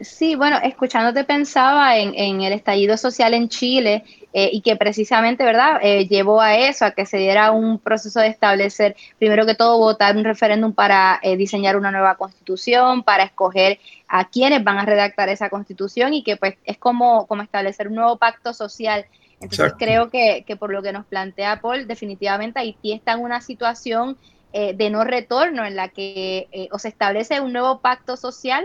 Sí, 0.00 0.34
bueno, 0.34 0.58
escuchándote 0.62 1.24
pensaba 1.24 1.96
en, 1.96 2.14
en 2.14 2.40
el 2.42 2.52
estallido 2.52 2.96
social 2.96 3.32
en 3.32 3.48
Chile 3.48 4.04
eh, 4.36 4.50
y 4.52 4.62
que 4.62 4.74
precisamente, 4.74 5.44
¿verdad?, 5.44 5.78
eh, 5.80 6.08
llevó 6.08 6.40
a 6.40 6.56
eso, 6.56 6.84
a 6.84 6.90
que 6.90 7.06
se 7.06 7.18
diera 7.18 7.52
un 7.52 7.78
proceso 7.78 8.18
de 8.18 8.26
establecer, 8.26 8.96
primero 9.16 9.46
que 9.46 9.54
todo, 9.54 9.78
votar 9.78 10.16
un 10.16 10.24
referéndum 10.24 10.72
para 10.72 11.20
eh, 11.22 11.36
diseñar 11.36 11.76
una 11.76 11.92
nueva 11.92 12.16
constitución, 12.16 13.04
para 13.04 13.22
escoger 13.22 13.78
a 14.08 14.28
quienes 14.28 14.64
van 14.64 14.78
a 14.78 14.84
redactar 14.84 15.28
esa 15.28 15.50
constitución 15.50 16.14
y 16.14 16.24
que 16.24 16.36
pues 16.36 16.56
es 16.64 16.76
como, 16.78 17.28
como 17.28 17.42
establecer 17.42 17.86
un 17.86 17.94
nuevo 17.94 18.16
pacto 18.16 18.52
social. 18.52 19.06
Entonces 19.40 19.74
creo 19.78 20.10
que, 20.10 20.42
que, 20.44 20.56
por 20.56 20.72
lo 20.72 20.82
que 20.82 20.92
nos 20.92 21.06
plantea 21.06 21.60
Paul, 21.60 21.86
definitivamente 21.86 22.58
Haití 22.58 22.92
está 22.92 23.12
en 23.12 23.20
una 23.20 23.40
situación 23.40 24.18
de 24.52 24.88
no 24.88 25.02
retorno 25.02 25.64
en 25.64 25.74
la 25.74 25.88
que 25.88 26.68
o 26.70 26.78
se 26.78 26.86
establece 26.86 27.40
un 27.40 27.52
nuevo 27.52 27.80
pacto 27.80 28.16
social 28.16 28.64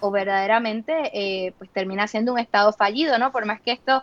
o 0.00 0.10
verdaderamente 0.10 1.52
pues 1.58 1.68
termina 1.70 2.08
siendo 2.08 2.32
un 2.32 2.38
estado 2.38 2.72
fallido, 2.72 3.18
¿no? 3.18 3.32
Por 3.32 3.44
más 3.44 3.60
que 3.60 3.72
esto 3.72 4.02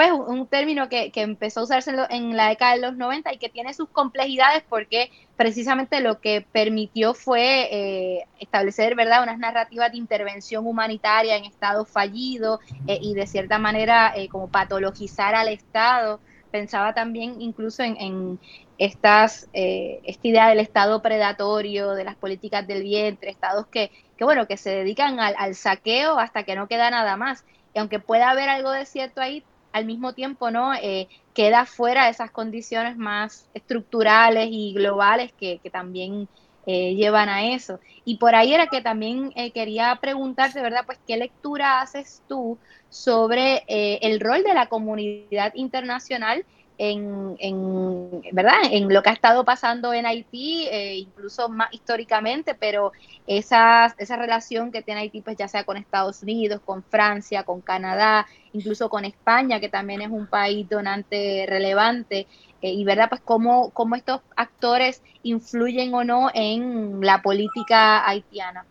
pues 0.00 0.12
un, 0.12 0.46
término 0.46 0.88
que, 0.88 1.12
empezó 1.16 1.60
a 1.60 1.64
usarse 1.64 1.94
en, 2.08 2.34
la 2.34 2.48
década 2.48 2.72
de 2.72 2.80
los 2.80 2.96
90 2.96 3.34
y 3.34 3.36
que 3.36 3.50
tiene 3.50 3.74
sus 3.74 3.90
complejidades 3.90 4.62
porque 4.66 5.10
precisamente 5.36 6.00
lo 6.00 6.22
que 6.22 6.40
permitió 6.40 7.12
fue 7.12 7.68
eh, 7.70 8.26
establecer, 8.38 8.94
¿verdad?, 8.94 9.22
unas 9.22 9.38
narrativas 9.38 9.92
de 9.92 9.98
intervención 9.98 10.66
humanitaria 10.66 11.36
en 11.36 11.44
estados 11.44 11.86
fallidos 11.86 12.60
eh, 12.86 12.98
y 13.02 13.12
de 13.12 13.26
cierta 13.26 13.58
manera 13.58 14.14
eh, 14.16 14.30
como 14.30 14.48
patologizar 14.48 15.34
al 15.34 15.48
Estado. 15.48 16.18
Pensaba 16.50 16.94
también 16.94 17.38
incluso 17.38 17.82
en, 17.82 18.40
estas, 18.78 19.50
esta 19.52 20.28
idea 20.28 20.48
del 20.48 20.60
Estado 20.60 21.02
predatorio, 21.02 21.90
de 21.90 22.04
las 22.04 22.16
políticas 22.16 22.66
del 22.66 22.84
vientre, 22.84 23.28
estados 23.28 23.66
que, 23.66 23.90
que 24.16 24.24
bueno, 24.24 24.46
que 24.46 24.56
se 24.56 24.70
dedican 24.70 25.20
al, 25.20 25.34
al 25.36 25.54
saqueo 25.54 26.18
hasta 26.18 26.44
que 26.44 26.56
no 26.56 26.68
queda 26.68 26.90
nada 26.90 27.18
más. 27.18 27.44
Y 27.74 27.78
aunque 27.78 28.00
pueda 28.00 28.30
haber 28.30 28.48
algo 28.48 28.70
de 28.70 28.86
cierto 28.86 29.20
ahí, 29.20 29.44
al 29.72 29.84
mismo 29.84 30.14
tiempo 30.14 30.50
no 30.50 30.74
eh, 30.74 31.08
queda 31.34 31.66
fuera 31.66 32.04
de 32.04 32.10
esas 32.10 32.30
condiciones 32.30 32.96
más 32.96 33.48
estructurales 33.54 34.48
y 34.50 34.72
globales 34.74 35.32
que, 35.32 35.60
también 35.72 36.28
eh, 36.66 36.94
llevan 36.94 37.28
a 37.28 37.52
eso. 37.52 37.80
Y 38.04 38.18
por 38.18 38.34
ahí 38.34 38.52
era 38.52 38.66
que 38.66 38.80
también 38.80 39.32
eh, 39.36 39.52
quería 39.52 39.98
preguntarte, 40.00 40.60
¿verdad? 40.60 40.84
Pues, 40.86 40.98
¿qué 41.06 41.16
lectura 41.16 41.80
haces 41.80 42.22
tú 42.28 42.58
sobre 42.88 43.62
el 43.68 44.20
rol 44.20 44.42
de 44.42 44.54
la 44.54 44.66
comunidad 44.66 45.52
internacional 45.54 46.44
en, 46.82 47.36
en, 47.40 48.22
¿verdad? 48.32 48.54
en 48.70 48.88
lo 48.88 49.02
que 49.02 49.10
ha 49.10 49.12
estado 49.12 49.44
pasando 49.44 49.92
en 49.92 50.06
Haití, 50.06 50.66
eh, 50.70 50.96
incluso 50.96 51.50
más 51.50 51.68
históricamente, 51.74 52.54
pero 52.54 52.92
esa, 53.26 53.94
esa 53.98 54.16
relación 54.16 54.72
que 54.72 54.80
tiene 54.80 55.02
Haití, 55.02 55.20
pues 55.20 55.36
ya 55.36 55.46
sea 55.46 55.64
con 55.64 55.76
Estados 55.76 56.22
Unidos, 56.22 56.62
con 56.64 56.82
Francia, 56.82 57.42
con 57.42 57.60
Canadá, 57.60 58.26
incluso 58.54 58.88
con 58.88 59.04
España, 59.04 59.60
que 59.60 59.68
también 59.68 60.00
es 60.00 60.10
un 60.10 60.26
país 60.26 60.66
donante 60.70 61.44
relevante, 61.46 62.26
eh, 62.62 62.72
y 62.72 62.82
verdad, 62.84 63.10
pues 63.10 63.20
cómo, 63.20 63.68
cómo 63.74 63.94
estos 63.94 64.22
actores 64.34 65.02
influyen 65.22 65.92
o 65.92 66.02
no 66.02 66.30
en 66.32 67.02
la 67.02 67.20
política 67.20 68.08
haitiana. 68.08 68.64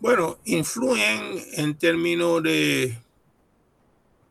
Bueno, 0.00 0.38
influyen 0.44 1.38
en 1.56 1.78
términos 1.78 2.42
de 2.42 2.98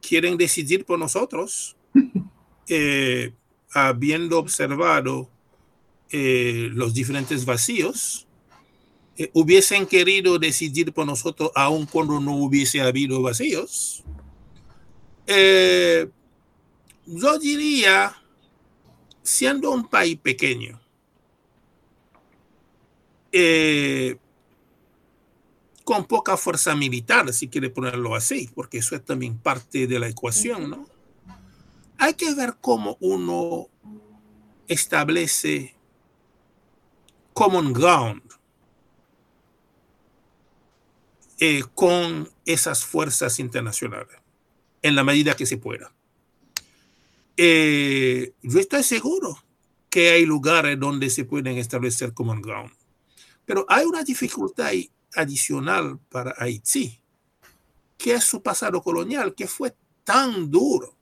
quieren 0.02 0.36
decidir 0.36 0.84
por 0.86 1.00
nosotros. 1.00 1.78
Eh, 2.68 3.34
habiendo 3.74 4.38
observado 4.38 5.30
eh, 6.12 6.70
los 6.74 6.94
diferentes 6.94 7.44
vacíos, 7.44 8.28
eh, 9.18 9.30
hubiesen 9.34 9.86
querido 9.88 10.38
decidir 10.40 10.94
por 10.94 11.06
nosotros 11.06 11.52
aun 11.56 11.86
cuando 11.86 12.20
no 12.20 12.36
hubiese 12.36 12.82
habido 12.82 13.22
vacíos. 13.22 14.04
yo 17.06 17.40
diría, 17.40 18.16
siendo 19.24 19.72
un 19.72 19.88
país 19.88 20.18
pequeño, 20.18 20.80
con 25.84 26.06
poca 26.06 26.38
fuerza 26.38 26.76
militar, 26.76 27.34
si 27.34 27.50
quiere 27.50 27.70
ponerlo 27.70 28.16
así, 28.16 28.50
porque 28.54 28.78
eso 28.78 28.96
es 28.96 29.04
también 29.04 29.38
parte 29.38 29.88
de 29.88 30.00
la 30.00 30.08
ecuación, 30.08 30.70
¿no? 30.70 30.93
Hay 32.04 32.16
que 32.16 32.34
ver 32.36 32.58
cómo 32.60 32.98
uno 33.00 33.70
establece 34.68 35.74
common 37.34 37.72
ground 37.72 38.22
eh, 41.40 41.64
con 41.74 42.30
esas 42.46 42.84
fuerzas 42.84 43.40
internacionales 43.40 44.18
en 44.82 44.96
la 44.96 45.06
medida 45.06 45.34
que 45.34 45.46
se 45.46 45.58
pueda. 45.58 45.94
Eh, 47.38 48.34
yo 48.42 48.60
estoy 48.60 48.84
seguro 48.84 49.42
que 49.90 50.10
hay 50.10 50.26
lugares 50.26 50.78
donde 50.78 51.10
se 51.10 51.24
pueden 51.24 51.58
establecer 51.58 52.14
common 52.14 52.42
ground. 52.42 52.74
Pero 53.46 53.66
hay 53.70 53.86
una 53.86 54.04
dificultad 54.04 54.74
adicional 55.16 56.00
para 56.10 56.36
Haití, 56.38 57.00
que 57.98 58.16
es 58.16 58.26
su 58.26 58.44
pasado 58.44 58.82
colonial, 58.82 59.34
que 59.34 59.48
fue 59.48 59.74
tan 60.04 60.52
duro 60.52 60.98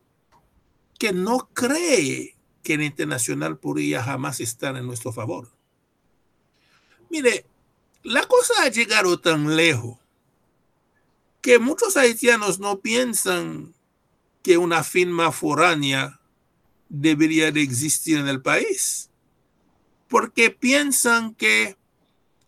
que 1.01 1.13
no 1.13 1.49
cree 1.51 2.37
que 2.61 2.75
el 2.75 2.83
internacional 2.83 3.57
podría 3.57 4.03
jamás 4.03 4.39
estar 4.39 4.77
en 4.77 4.85
nuestro 4.85 5.11
favor. 5.11 5.49
Mire, 7.09 7.47
la 8.03 8.27
cosa 8.27 8.53
ha 8.61 8.67
llegado 8.67 9.19
tan 9.19 9.55
lejos 9.55 9.97
que 11.41 11.57
muchos 11.57 11.97
haitianos 11.97 12.59
no 12.59 12.81
piensan 12.81 13.73
que 14.43 14.59
una 14.59 14.83
firma 14.83 15.31
foránea 15.31 16.19
debería 16.87 17.51
de 17.51 17.63
existir 17.63 18.19
en 18.19 18.27
el 18.27 18.43
país, 18.43 19.09
porque 20.07 20.51
piensan 20.51 21.33
que 21.33 21.77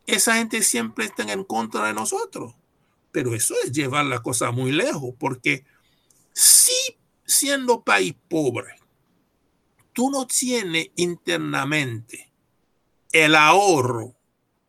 esa 0.05 0.35
gente 0.35 0.61
siempre 0.61 1.05
está 1.05 1.23
en 1.23 1.43
contra 1.43 1.87
de 1.87 1.95
nosotros. 1.95 2.53
Pero 3.11 3.33
eso 3.33 3.55
es 3.63 3.71
llevar 3.71 4.05
la 4.05 4.21
cosa 4.21 4.51
muy 4.51 4.71
lejos, 4.71 5.15
porque 5.17 5.65
si 6.33 6.71
siendo 7.33 7.83
país 7.83 8.15
pobre, 8.29 8.75
tú 9.93 10.09
no 10.09 10.25
tienes 10.27 10.89
internamente 10.95 12.31
el 13.11 13.35
ahorro 13.35 14.15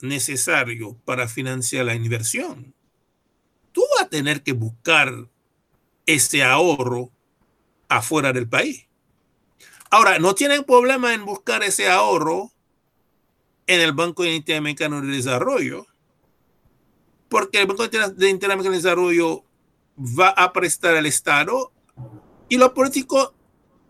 necesario 0.01 0.97
para 1.05 1.29
financiar 1.29 1.87
la 1.87 1.95
inversión, 1.95 2.75
tú 3.73 3.83
vas 3.95 4.07
a 4.07 4.09
tener 4.09 4.43
que 4.43 4.53
buscar 4.53 5.29
ese 6.07 6.43
ahorro 6.43 7.11
afuera 7.89 8.33
del 8.33 8.49
país. 8.49 8.87
Ahora, 9.91 10.19
no 10.19 10.35
tienen 10.35 10.65
problema 10.65 11.15
en 11.15 11.25
buscar 11.25 11.63
ese 11.63 11.89
ahorro 11.89 12.51
en 13.67 13.81
el 13.81 13.93
Banco 13.93 14.25
Interamericano 14.25 15.01
de 15.01 15.09
Desarrollo, 15.09 15.87
porque 17.29 17.61
el 17.61 17.67
Banco 17.67 17.85
Interamericano 17.85 18.71
de 18.71 18.77
Desarrollo 18.77 19.45
va 19.97 20.31
a 20.31 20.53
prestar 20.53 20.97
al 20.97 21.07
Estado 21.07 21.73
y 22.55 22.57
los 22.57 22.71
políticos 22.71 23.33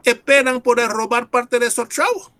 esperan 0.04 0.62
poder 0.62 0.88
robar 0.88 1.28
parte 1.28 1.58
de 1.58 1.66
esos 1.66 1.86
chavos. 1.90 2.32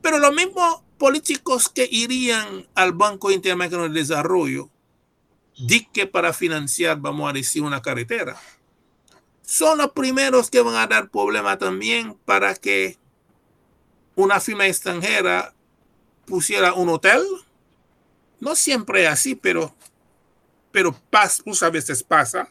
Pero 0.00 0.18
los 0.18 0.32
mismos 0.32 0.82
políticos 0.96 1.68
que 1.68 1.86
irían 1.90 2.66
al 2.74 2.92
Banco 2.92 3.30
Interamericano 3.30 3.82
de 3.82 4.00
Desarrollo, 4.00 4.70
di 5.58 5.84
que 5.92 6.06
para 6.06 6.32
financiar, 6.32 6.98
vamos 6.98 7.28
a 7.28 7.34
decir, 7.34 7.62
una 7.62 7.82
carretera, 7.82 8.40
son 9.42 9.76
los 9.76 9.92
primeros 9.92 10.48
que 10.48 10.62
van 10.62 10.76
a 10.76 10.86
dar 10.86 11.10
problema 11.10 11.58
también 11.58 12.16
para 12.24 12.54
que 12.54 12.96
una 14.14 14.40
firma 14.40 14.66
extranjera 14.66 15.52
pusiera 16.24 16.72
un 16.72 16.88
hotel. 16.88 17.22
No 18.40 18.54
siempre 18.54 19.06
así, 19.06 19.34
pero, 19.34 19.74
pero 20.70 20.98
muchas 21.44 21.70
veces 21.70 22.02
pasa. 22.02 22.48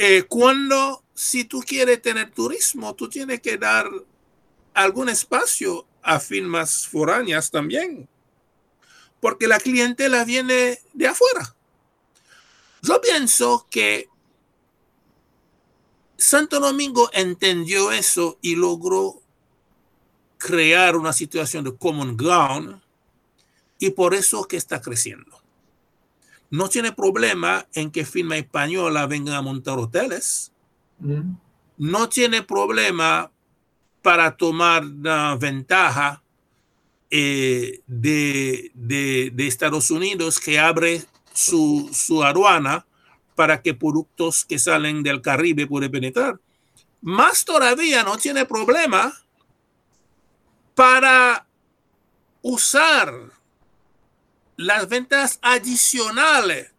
Eh, 0.00 0.22
cuando 0.28 1.02
si 1.12 1.44
tú 1.44 1.60
quieres 1.60 2.00
tener 2.00 2.30
turismo, 2.30 2.94
tú 2.94 3.08
tienes 3.08 3.40
que 3.40 3.58
dar 3.58 3.90
algún 4.72 5.08
espacio 5.08 5.86
a 6.02 6.20
firmas 6.20 6.86
foráneas 6.86 7.50
también, 7.50 8.08
porque 9.20 9.48
la 9.48 9.58
clientela 9.58 10.24
viene 10.24 10.78
de 10.92 11.08
afuera. 11.08 11.56
Yo 12.80 13.00
pienso 13.00 13.66
que 13.68 14.08
Santo 16.16 16.60
Domingo 16.60 17.10
entendió 17.12 17.90
eso 17.90 18.38
y 18.40 18.54
logró 18.54 19.20
crear 20.36 20.94
una 20.94 21.12
situación 21.12 21.64
de 21.64 21.76
common 21.76 22.16
ground 22.16 22.80
y 23.80 23.90
por 23.90 24.14
eso 24.14 24.44
que 24.44 24.56
está 24.56 24.80
creciendo. 24.80 25.37
No 26.50 26.68
tiene 26.68 26.92
problema 26.92 27.66
en 27.74 27.90
que 27.90 28.04
firma 28.04 28.36
española 28.36 29.06
venga 29.06 29.36
a 29.36 29.42
montar 29.42 29.78
hoteles. 29.78 30.52
Mm. 30.98 31.34
No 31.76 32.08
tiene 32.08 32.42
problema 32.42 33.30
para 34.02 34.36
tomar 34.36 34.84
la 34.84 35.36
ventaja 35.36 36.22
eh, 37.10 37.80
de, 37.86 38.70
de, 38.74 39.46
Estados 39.46 39.90
Unidos 39.90 40.40
que 40.40 40.58
abre 40.58 41.04
su, 41.32 41.88
su 41.92 42.22
aduana 42.22 42.86
para 43.34 43.62
que 43.62 43.74
productos 43.74 44.44
que 44.44 44.58
salen 44.58 45.02
del 45.02 45.22
Caribe 45.22 45.66
puedan 45.66 45.90
penetrar. 45.90 46.40
Más 47.00 47.44
todavía 47.44 48.02
no 48.02 48.18
tiene 48.18 48.44
problema 48.44 49.12
para 50.74 51.46
usar 52.42 53.32
las 54.58 54.88
ventas 54.88 55.38
adicionales 55.40 56.72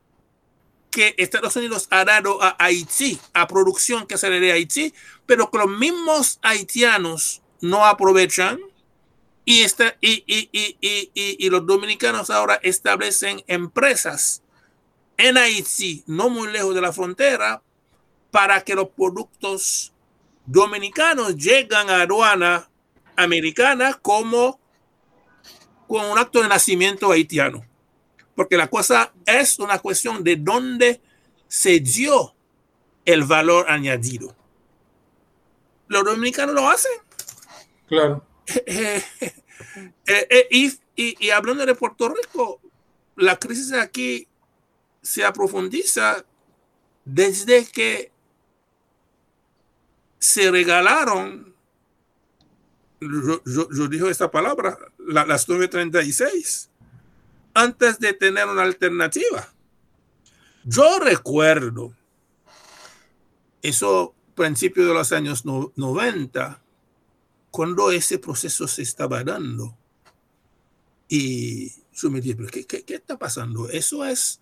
que 0.92 1.16
Estados 1.18 1.56
Unidos 1.56 1.88
ha 1.92 2.04
dado 2.04 2.44
a 2.44 2.56
Haití, 2.60 3.18
a 3.34 3.48
producción 3.48 4.06
que 4.06 4.18
sale 4.18 4.42
de 4.42 4.52
Haití, 4.52 4.94
pero 5.26 5.50
que 5.50 5.60
los 5.60 5.70
mismos 5.70 6.40
haitianos 6.42 7.42
no 7.62 7.86
aprovechan 7.86 8.60
y, 9.46 9.66
y, 10.02 10.24
y, 10.28 10.78
y, 11.14 11.50
los 11.50 11.66
dominicanos 11.66 12.30
ahora 12.30 12.60
establecen 12.62 13.44
empresas 13.48 14.44
en 15.16 15.38
Haití, 15.38 16.04
no 16.06 16.30
muy 16.30 16.52
lejos 16.52 16.76
de 16.76 16.82
la 16.82 16.92
frontera, 16.92 17.64
para 18.30 18.62
que 18.62 18.76
los 18.76 18.90
productos 18.90 19.94
dominicanos 20.46 21.36
lleguen 21.38 21.90
a 21.90 22.02
aduana 22.02 22.70
americana 23.16 23.94
como 23.94 24.60
con 25.88 26.06
un 26.06 26.18
acto 26.18 26.42
de 26.42 26.50
nacimiento 26.50 27.10
haitiano. 27.10 27.69
Porque 28.40 28.56
la 28.56 28.70
cosa 28.70 29.12
es 29.26 29.60
una 29.60 29.80
cuestión 29.80 30.24
de 30.24 30.38
dónde 30.38 31.02
se 31.50 31.82
dio 31.82 32.34
el 33.04 33.26
valor 33.26 33.70
añadido. 33.70 34.34
Los 35.90 36.06
dominicanos 36.06 36.56
lo 36.56 36.70
hacen. 36.70 36.94
Claro. 37.90 38.26
Eh, 40.08 40.28
eh, 40.30 40.48
y, 40.50 40.72
y, 40.96 41.30
hablando 41.32 41.66
de 41.66 41.76
Puerto 41.76 42.08
Rico, 42.08 42.62
la 43.18 43.38
crisis 43.38 43.74
aquí 43.74 44.26
se 45.02 45.26
aprofundiza 45.26 46.26
desde 47.04 47.66
que 47.66 48.12
se 50.18 50.50
regalaron 50.50 51.54
yo, 53.02 53.42
yo, 53.46 53.88
dijo 53.90 54.10
esta 54.10 54.32
palabra, 54.32 54.80
las 54.98 55.48
9.36, 55.48 56.70
antes 57.60 57.99
de 57.99 58.14
tener 58.14 58.47
una 58.47 58.64
alternativa. 58.64 59.53
Yo 60.64 60.99
recuerdo 60.99 61.93
eso 63.62 64.16
principio 64.36 64.88
de 64.88 64.93
los 64.93 65.12
años 65.12 65.43
90, 65.45 66.62
cuando 67.51 67.91
ese 67.91 68.20
proceso 68.20 68.68
se 68.68 68.84
estaba 68.84 69.24
dando. 69.24 69.78
Y 71.10 71.72
yo 71.93 72.10
me 72.10 72.22
dije, 72.22 72.38
¿qué, 72.49 72.66
qué, 72.66 72.84
qué 72.84 72.95
está 72.95 73.20
pasando? 73.20 73.68
Eso 73.70 74.05
es 74.05 74.41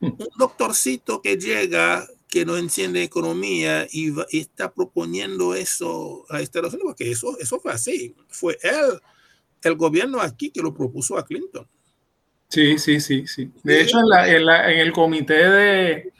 un 0.00 0.18
doctorcito 0.36 1.22
que 1.22 1.36
llega 1.36 2.06
que 2.28 2.44
no 2.44 2.56
entiende 2.56 3.04
economía 3.04 3.86
y, 3.92 4.12
está 4.36 4.74
proponiendo 4.74 5.54
eso 5.54 6.26
a 6.28 6.40
Estados 6.40 6.74
Unidos, 6.74 6.94
porque 6.94 7.12
eso, 7.12 7.38
eso 7.38 7.60
fue 7.60 7.72
así. 7.72 8.16
Fue 8.26 8.58
él, 8.62 9.00
el 9.62 9.76
gobierno 9.76 10.20
aquí 10.20 10.50
que 10.50 10.60
lo 10.60 10.74
propuso 10.74 11.16
a 11.16 11.24
Clinton. 11.24 11.68
Sí, 12.54 12.78
sí, 12.78 13.00
sí, 13.00 13.26
sí. 13.26 13.50
De 13.62 13.82
hecho, 13.82 13.98
en, 13.98 14.48
en, 14.48 14.78
el 14.78 14.92
comité 14.92 15.50
de 15.50 16.12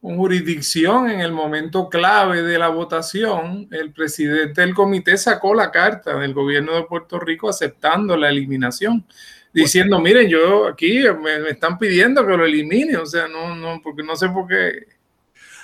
jurisdicción, 0.00 1.10
en 1.10 1.20
el 1.20 1.32
momento 1.32 1.88
clave 1.88 2.42
de 2.42 2.58
la 2.58 2.68
votación, 2.68 3.68
el 3.70 3.92
presidente 3.92 4.60
del 4.60 4.74
comité 4.74 5.16
sacó 5.16 5.54
la 5.54 5.70
carta 5.70 6.18
del 6.18 6.32
gobierno 6.32 6.74
de 6.74 6.84
Puerto 6.84 7.18
Rico 7.18 7.48
aceptando 7.48 8.16
la 8.16 8.28
eliminación 8.28 9.04
diciendo, 9.52 9.98
miren, 9.98 10.28
yo 10.28 10.68
aquí 10.68 11.00
me, 11.00 11.40
me, 11.40 11.50
están 11.50 11.76
pidiendo 11.76 12.24
que 12.24 12.36
lo 12.36 12.44
elimine, 12.44 12.96
o 12.96 13.04
sea, 13.04 13.26
no, 13.26 13.56
no, 13.56 13.80
porque 13.82 14.02
no 14.02 14.14
sé 14.14 14.28
por 14.28 14.46
qué 14.46 14.86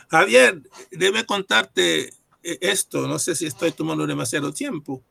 Javier, 0.08 0.60
debe 0.90 1.24
contarte 1.24 2.08
eh, 2.42 2.58
esto, 2.60 3.06
no 3.06 3.18
sé 3.18 3.34
si 3.34 3.46
estoy 3.46 3.72
tomando 3.72 4.06
demasiado 4.06 4.52
tiempo. 4.52 5.02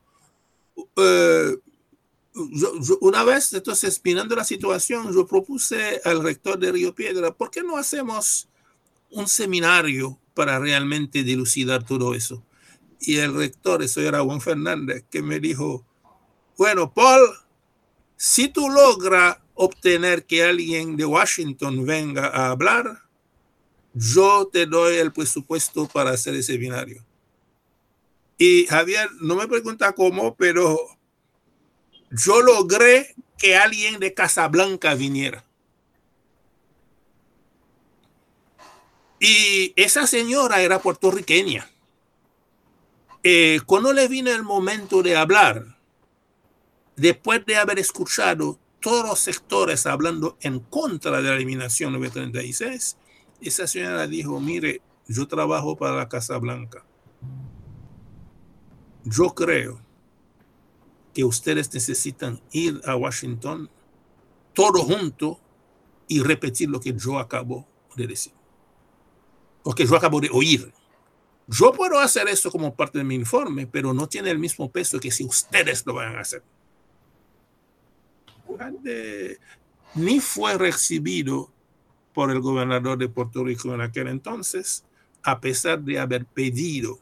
Eh, 2.36 2.96
una 3.02 3.24
vez, 3.24 3.54
entonces, 3.54 4.02
mirando 4.04 4.36
la 4.36 4.44
situación, 4.44 5.14
yo 5.14 5.26
propuse 5.26 6.02
al 6.04 6.24
rector 6.24 6.60
de 6.60 6.72
Río 6.72 6.94
Piedra, 6.94 7.34
¿por 7.34 7.50
qué 7.50 7.64
no 7.64 7.78
hacemos 7.78 8.50
un 9.10 9.28
seminario 9.28 10.20
para 10.34 10.60
realmente 10.60 11.24
dilucidar 11.24 11.86
todo 11.86 12.14
eso? 12.14 12.44
Y 13.00 13.18
el 13.18 13.34
rector, 13.34 13.84
eso 13.84 14.02
era 14.02 14.22
Juan 14.22 14.42
Fernández, 14.42 15.06
que 15.10 15.22
me 15.22 15.40
dijo, 15.40 15.86
bueno, 16.58 16.94
Paul, 16.94 17.22
si 18.18 18.48
tú 18.48 18.70
logras 18.70 19.38
obtener 19.54 20.26
que 20.26 20.44
alguien 20.44 20.98
de 20.98 21.06
Washington 21.06 21.86
venga 21.86 22.28
a 22.28 22.52
hablar, 22.52 23.02
yo 23.94 24.50
te 24.52 24.66
doy 24.66 24.98
el 24.98 25.14
presupuesto 25.14 25.88
para 25.88 26.12
hacer 26.12 26.36
ese 26.36 26.58
binario. 26.58 27.06
Y 28.38 28.66
Javier, 28.66 29.10
no 29.22 29.36
me 29.36 29.48
pregunta 29.48 29.94
cómo, 29.94 30.36
pero 30.36 30.78
yo 32.16 32.42
logré 32.42 33.16
que 33.38 33.58
alguien 33.58 34.00
de 34.00 34.14
Casablanca 34.14 34.96
viniera. 34.96 35.44
Y 39.20 39.74
esa 39.76 40.08
señora 40.08 40.62
era 40.62 40.80
puertorriqueña. 40.80 41.70
Eh, 43.24 43.60
cuando 43.66 43.92
le 43.92 44.08
vino 44.08 44.32
el 44.32 44.44
momento 44.44 45.02
de 45.02 45.16
hablar, 45.16 45.78
después 46.96 47.46
de 47.46 47.58
haber 47.58 47.80
escuchado 47.80 48.60
todos 48.80 49.06
los 49.06 49.20
sectores 49.20 49.86
hablando 49.86 50.38
en 50.42 50.60
contra 50.60 51.22
de 51.22 51.30
la 51.30 51.36
eliminación 51.36 51.94
936, 51.94 52.98
esa 53.42 53.68
señora 53.68 54.08
dijo, 54.08 54.40
mire, 54.40 54.82
yo 55.08 55.28
trabajo 55.28 55.76
para 55.76 55.96
la 55.96 56.08
Casa. 56.08 56.40
Yo 59.04 59.36
creo 59.36 59.86
que 61.16 61.24
ustedes 61.24 61.74
necesitan 61.74 62.42
ir 62.52 62.82
a 62.84 62.98
Washington 62.98 63.70
todo 64.54 64.84
junto 64.84 65.40
y 66.10 66.22
repetir 66.22 66.70
lo 66.70 66.82
que 66.82 66.94
yo 66.94 67.18
acabo 67.18 67.66
de 67.96 68.06
decir. 68.06 68.34
O 69.64 69.74
que 69.74 69.86
yo 69.86 69.96
acabo 69.96 70.20
de 70.20 70.30
oír. 70.30 70.74
Yo 71.48 71.72
puedo 71.72 71.98
hacer 72.00 72.28
eso 72.28 72.52
como 72.52 72.76
parte 72.76 72.98
de 72.98 73.06
mi 73.06 73.16
informe, 73.16 73.66
pero 73.66 73.94
no 73.94 74.10
tiene 74.10 74.30
el 74.30 74.40
mismo 74.40 74.70
peso 74.70 75.00
que 75.00 75.10
si 75.10 75.24
ustedes 75.24 75.86
lo 75.86 75.94
van 75.94 76.18
a 76.18 76.20
hacer. 76.20 76.44
Ni 79.96 80.20
fue 80.20 80.58
recibido 80.58 81.50
por 82.14 82.30
el 82.30 82.42
gobernador 82.42 82.98
de 82.98 83.08
Puerto 83.08 83.46
Rico 83.46 83.74
en 83.74 83.80
aquel 83.80 84.10
entonces, 84.10 84.84
a 85.24 85.40
pesar 85.40 85.82
de 85.82 85.98
haber 85.98 86.26
pedido 86.26 87.00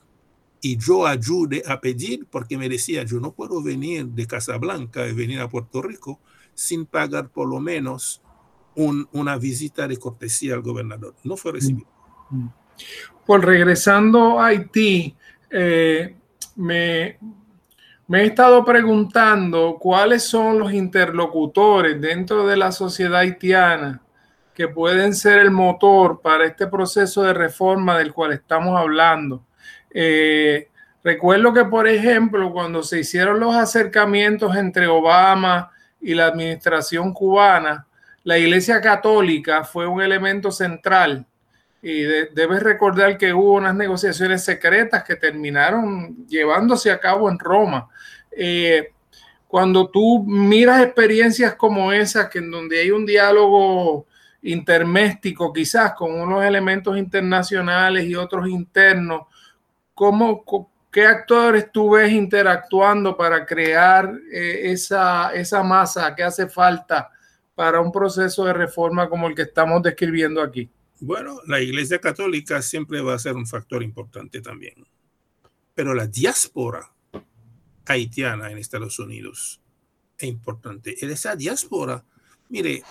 y 0.66 0.78
yo 0.78 1.06
ayude 1.06 1.62
a 1.68 1.82
pedir 1.82 2.26
porque 2.32 2.58
me 2.58 2.70
decía, 2.70 3.04
yo 3.04 3.20
no 3.20 3.34
puedo 3.34 3.62
venir 3.62 4.06
de 4.06 4.26
Casablanca 4.26 5.06
y 5.06 5.12
venir 5.12 5.42
a 5.42 5.50
Puerto 5.50 5.82
Rico 5.82 6.22
sin 6.54 6.86
pagar 6.86 7.28
por 7.28 7.50
lo 7.50 7.60
menos 7.60 8.22
una 8.74 9.36
visita 9.38 9.90
de 9.90 9.98
cortesía 9.98 10.54
al 10.54 10.62
gobernador. 10.62 11.16
No 11.26 11.36
fue 11.36 11.52
recibido. 11.52 11.86
Pues 13.26 13.42
regresando 13.44 14.40
a 14.40 14.48
Haití, 14.48 15.14
eh, 15.52 16.16
me, 16.56 17.18
me 18.08 18.22
he 18.22 18.26
estado 18.28 18.64
preguntando 18.64 19.78
cuáles 19.78 20.24
son 20.24 20.60
los 20.60 20.72
interlocutores 20.72 22.00
dentro 22.00 22.48
de 22.48 22.56
la 22.56 22.72
sociedad 22.72 23.20
haitiana 23.20 24.02
que 24.54 24.70
pueden 24.70 25.14
ser 25.14 25.40
el 25.40 25.52
motor 25.52 26.22
para 26.22 26.46
este 26.46 26.68
proceso 26.68 27.22
de 27.24 27.34
reforma 27.34 27.98
del 27.98 28.14
cual 28.14 28.32
estamos 28.32 28.80
hablando. 28.80 29.44
Eh, 29.94 30.68
recuerdo 31.04 31.54
que, 31.54 31.66
por 31.66 31.88
ejemplo, 31.88 32.52
cuando 32.52 32.84
se 32.84 33.00
hicieron 33.00 33.40
los 33.40 33.56
acercamientos 33.56 34.56
entre 34.56 34.88
Obama 34.88 35.72
y 36.02 36.14
la 36.14 36.28
administración 36.28 37.14
cubana, 37.14 37.86
la 38.24 38.38
Iglesia 38.38 38.82
Católica 38.82 39.64
fue 39.64 39.86
un 39.88 40.02
elemento 40.02 40.52
central. 40.52 41.26
Y 41.82 42.04
debes 42.04 42.64
recordar 42.64 43.18
que 43.18 43.34
hubo 43.34 43.56
unas 43.56 43.76
negociaciones 43.76 44.44
secretas 44.44 45.04
que 45.04 45.18
terminaron 45.18 46.26
llevándose 46.28 46.90
a 46.90 47.00
cabo 47.00 47.30
en 47.30 47.38
Roma. 47.38 47.90
Eh, 48.32 48.94
cuando 49.50 49.90
tú 49.90 50.24
miras 50.26 50.82
experiencias 50.82 51.56
como 51.56 51.92
esas, 51.92 52.30
que 52.30 52.40
en 52.40 52.50
donde 52.50 52.80
hay 52.80 52.92
un 52.92 53.06
diálogo 53.06 54.08
interméstico 54.42 55.54
quizás 55.54 55.94
con 55.94 56.12
unos 56.20 56.44
elementos 56.44 56.98
internacionales 56.98 58.06
y 58.06 58.16
otros 58.16 58.48
internos, 58.48 59.28
¿cómo, 59.94 60.44
¿qué 60.92 61.06
actores 61.06 61.72
tú 61.72 61.92
ves 61.92 62.12
interactuando 62.12 63.18
para 63.18 63.46
crear 63.46 64.14
eh, 64.32 64.72
esa, 64.72 65.34
esa 65.34 65.64
masa 65.64 66.14
que 66.16 66.24
hace 66.24 66.48
falta 66.48 67.10
para 67.56 67.82
un 67.82 67.92
proceso 67.92 68.46
de 68.46 68.54
reforma 68.54 69.10
como 69.10 69.28
el 69.28 69.36
que 69.36 69.44
estamos 69.44 69.82
describiendo 69.82 70.42
aquí? 70.42 70.70
Bueno, 71.00 71.40
la 71.48 71.60
Iglesia 71.60 72.00
Católica 72.00 72.62
siempre 72.62 73.02
va 73.02 73.14
a 73.16 73.20
ser 73.20 73.36
un 73.36 73.46
factor 73.46 73.84
importante 73.84 74.42
también. 74.42 74.86
Pero 75.76 75.94
la 75.94 76.08
diáspora 76.08 76.94
haitiana 77.86 78.52
en 78.52 78.58
Estados 78.58 79.00
Unidos 79.00 79.62
es 80.18 80.30
importante. 80.30 80.96
Esa 81.06 81.36
diáspora, 81.36 82.04
mire, 82.50 82.84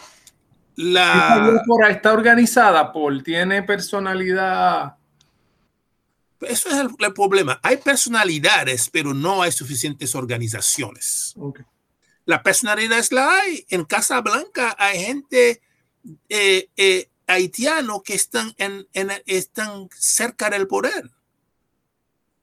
la 0.76 1.48
diáspora 1.50 1.90
está 1.90 2.12
organizada, 2.12 2.92
Paul, 2.92 3.22
tiene 3.22 3.62
personalidad 3.62 4.96
eso 6.48 6.68
es 6.68 6.76
el, 6.76 7.12
problema. 7.12 7.60
Hay 7.62 7.78
personalidades, 7.78 8.88
pero 8.90 9.14
no 9.14 9.42
hay 9.42 9.52
suficientes 9.52 10.14
organizaciones. 10.14 11.34
La 12.24 12.42
personalidad 12.42 12.98
es 12.98 13.12
la 13.12 13.40
hay. 13.40 13.66
En 13.68 13.84
Casa 13.84 14.20
Blanca 14.20 14.74
hay 14.78 15.04
gente 15.04 15.60
eh, 16.28 16.68
eh, 16.76 17.08
haitiano 17.26 18.02
que 18.02 18.14
están, 18.14 18.54
en, 18.58 18.86
están 19.26 19.88
cerca 19.96 20.50
del 20.50 20.66
poder. 20.66 21.10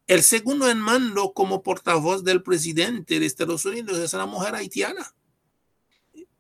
El 0.07 0.23
segundo 0.23 0.69
en 0.69 0.79
mando 0.79 1.33
como 1.33 1.61
portavoz 1.61 2.23
del 2.23 2.41
presidente 2.41 3.19
de 3.19 3.25
Estados 3.25 3.65
Unidos 3.65 3.99
es 3.99 4.13
una 4.13 4.25
mujer 4.25 4.55
haitiana. 4.55 5.13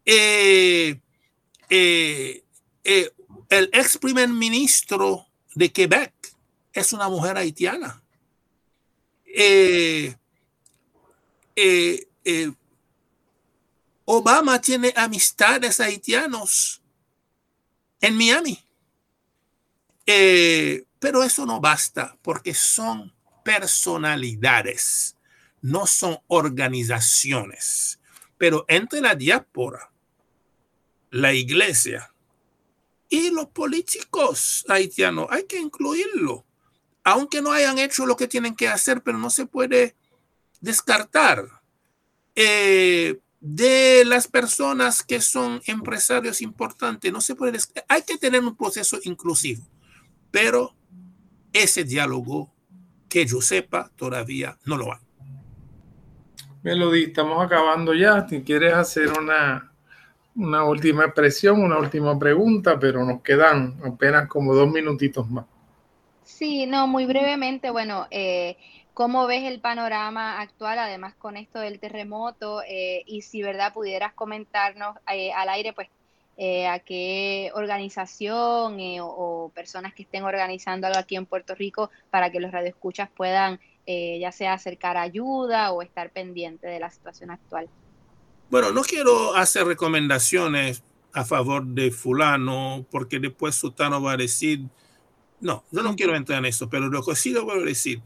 Eh, 0.05 0.99
el 1.69 3.69
ex 3.73 3.97
primer 3.99 4.29
ministro 4.29 5.27
de 5.53 5.71
Quebec 5.71 6.13
es 6.73 6.93
una 6.93 7.09
mujer 7.09 7.37
haitiana. 7.37 8.01
Eh, 9.25 10.15
eh, 11.55 12.07
eh, 12.23 12.51
Obama 14.05 14.59
tiene 14.59 14.93
amistades 14.95 15.79
haitianos 15.79 16.81
en 18.01 18.17
Miami. 18.17 18.63
pero 20.99 21.23
eso 21.23 21.45
no 21.45 21.61
basta 21.61 22.17
porque 22.23 22.53
son 22.53 23.13
personalidades, 23.43 25.15
no 25.61 25.85
son 25.85 26.17
organizaciones. 26.27 27.99
Pero 28.37 28.65
entre 28.67 29.01
la 29.01 29.13
diáspora, 29.15 29.91
la 31.11 31.33
iglesia 31.33 32.11
y 33.07 33.29
los 33.31 33.47
políticos 33.47 34.65
haitianos, 34.67 35.27
hay 35.29 35.45
que 35.45 35.59
incluirlo 35.59 36.45
aunque 37.11 37.41
no 37.41 37.51
hayan 37.51 37.79
hecho 37.79 38.05
lo 38.05 38.15
que 38.15 38.27
tienen 38.27 38.55
que 38.55 38.67
hacer, 38.67 39.01
pero 39.01 39.17
no 39.17 39.29
se 39.29 39.45
puede 39.45 39.95
descartar 40.61 41.45
eh, 42.35 43.19
de 43.39 44.03
las 44.05 44.27
personas 44.27 45.03
que 45.03 45.21
son 45.21 45.61
empresarios 45.65 46.41
importantes. 46.41 47.11
No 47.11 47.21
se 47.21 47.35
puede 47.35 47.59
hay 47.87 48.03
que 48.03 48.17
tener 48.17 48.43
un 48.43 48.55
proceso 48.55 48.99
inclusivo, 49.03 49.63
pero 50.31 50.75
ese 51.53 51.83
diálogo 51.83 52.53
que 53.07 53.25
yo 53.25 53.41
sepa 53.41 53.91
todavía 53.95 54.57
no 54.65 54.77
lo 54.77 54.93
hay. 54.93 54.99
Melody, 56.61 57.05
estamos 57.05 57.43
acabando 57.43 57.93
ya. 57.93 58.27
Si 58.27 58.41
quieres 58.43 58.73
hacer 58.73 59.11
una, 59.17 59.71
una 60.35 60.65
última 60.65 61.05
expresión, 61.05 61.61
una 61.61 61.79
última 61.79 62.19
pregunta, 62.19 62.77
pero 62.77 63.05
nos 63.05 63.21
quedan 63.21 63.79
apenas 63.85 64.27
como 64.27 64.53
dos 64.53 64.69
minutitos 64.69 65.29
más. 65.29 65.45
Sí, 66.29 66.67
no, 66.67 66.87
muy 66.87 67.05
brevemente, 67.05 67.71
bueno, 67.71 68.07
eh, 68.11 68.55
¿cómo 68.93 69.25
ves 69.25 69.43
el 69.43 69.59
panorama 69.59 70.39
actual, 70.39 70.77
además 70.77 71.15
con 71.15 71.35
esto 71.35 71.59
del 71.59 71.79
terremoto? 71.79 72.61
Eh, 72.61 73.03
y 73.07 73.23
si, 73.23 73.41
¿verdad?, 73.41 73.73
pudieras 73.73 74.13
comentarnos 74.13 74.95
eh, 75.11 75.33
al 75.33 75.49
aire, 75.49 75.73
pues, 75.73 75.89
a 76.69 76.79
qué 76.79 77.51
organización 77.53 78.77
o, 79.01 79.51
personas 79.53 79.93
que 79.93 80.03
estén 80.03 80.23
organizando 80.23 80.87
algo 80.87 80.99
aquí 80.99 81.17
en 81.17 81.25
Puerto 81.25 81.53
Rico 81.53 81.89
para 82.09 82.31
que 82.31 82.39
los 82.39 82.51
radioescuchas 82.51 83.09
puedan 83.09 83.59
ya 83.85 84.31
sea 84.31 84.53
acercar 84.53 84.95
ayuda 84.95 85.73
o 85.73 85.81
estar 85.81 86.11
pendiente 86.11 86.67
de 86.67 86.79
la 86.79 86.91
situación 86.91 87.31
actual. 87.31 87.67
Bueno, 88.49 88.71
no 88.71 88.83
quiero 88.83 89.35
hacer 89.35 89.65
recomendaciones 89.65 90.81
a 91.11 91.25
favor 91.25 91.65
de 91.65 91.91
fulano, 91.91 92.85
porque 92.89 93.19
después 93.19 93.55
Sutano 93.55 94.01
va 94.01 94.13
a 94.13 94.17
decir, 94.17 94.61
no, 95.41 95.63
yo 95.71 95.83
no 95.83 95.95
quiero 95.95 96.15
entrar 96.15 96.39
en 96.39 96.45
eso, 96.45 96.69
pero 96.69 96.87
lo 96.87 97.03
que 97.03 97.15
sí 97.15 97.33
voy 97.33 97.61
a 97.61 97.65
decir, 97.65 98.01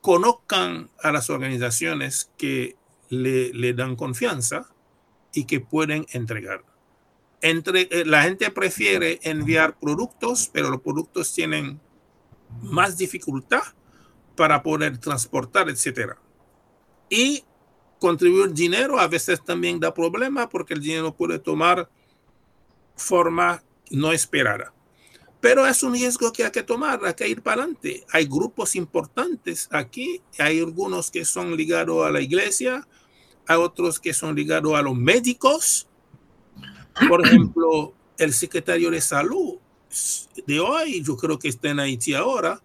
conozcan 0.00 0.90
a 1.02 1.12
las 1.12 1.30
organizaciones 1.30 2.30
que 2.38 2.76
le, 3.10 3.72
dan 3.74 3.96
confianza 3.96 4.68
y 5.32 5.44
que 5.44 5.60
pueden 5.60 6.06
entregar. 6.12 6.64
Entre, 7.40 7.88
eh, 7.90 8.04
la 8.04 8.22
gente 8.22 8.50
prefiere 8.50 9.20
enviar 9.22 9.78
productos, 9.78 10.50
pero 10.52 10.70
los 10.70 10.80
productos 10.80 11.32
tienen 11.34 11.80
más 12.62 12.96
dificultad 12.96 13.62
para 14.36 14.62
poder 14.62 14.98
transportar, 14.98 15.68
etc. 15.68 16.14
Y 17.10 17.44
contribuir 18.00 18.52
dinero 18.52 18.98
a 18.98 19.08
veces 19.08 19.44
también 19.44 19.80
da 19.80 19.92
problema 19.92 20.48
porque 20.48 20.74
el 20.74 20.80
dinero 20.80 21.14
puede 21.14 21.38
tomar 21.38 21.88
forma 22.96 23.62
no 23.90 24.12
esperada. 24.12 24.72
Pero 25.40 25.66
es 25.66 25.82
un 25.82 25.92
riesgo 25.92 26.32
que 26.32 26.44
hay 26.44 26.50
que 26.50 26.62
tomar, 26.62 27.04
hay 27.04 27.14
que 27.14 27.28
ir 27.28 27.42
para 27.42 27.62
adelante. 27.62 28.04
Hay 28.10 28.26
grupos 28.26 28.74
importantes 28.74 29.68
aquí, 29.70 30.20
hay 30.38 30.58
algunos 30.58 31.10
que 31.10 31.24
son 31.24 31.56
ligados 31.56 32.04
a 32.04 32.10
la 32.10 32.20
iglesia, 32.20 32.86
hay 33.46 33.56
otros 33.56 34.00
que 34.00 34.12
son 34.12 34.34
ligados 34.34 34.74
a 34.74 34.82
los 34.82 34.96
médicos. 34.96 35.86
Por 37.08 37.24
ejemplo, 37.24 37.94
el 38.16 38.34
secretario 38.34 38.90
de 38.90 39.00
salud 39.00 39.58
de 40.46 40.60
hoy, 40.60 41.02
yo 41.02 41.16
creo 41.16 41.38
que 41.38 41.48
está 41.48 41.70
en 41.70 41.80
Haití 41.80 42.14
ahora, 42.14 42.60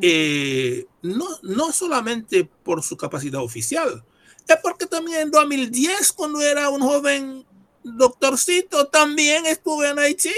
eh, 0.00 0.86
no, 1.02 1.26
no 1.42 1.70
solamente 1.70 2.48
por 2.64 2.82
su 2.82 2.96
capacidad 2.96 3.42
oficial, 3.42 4.02
es 4.48 4.56
porque 4.62 4.86
también 4.86 5.20
en 5.20 5.30
2010, 5.30 6.12
cuando 6.12 6.40
era 6.40 6.70
un 6.70 6.80
joven 6.80 7.44
doctorcito, 7.82 8.86
también 8.88 9.46
estuve 9.46 9.90
en 9.90 9.98
Haití. 9.98 10.32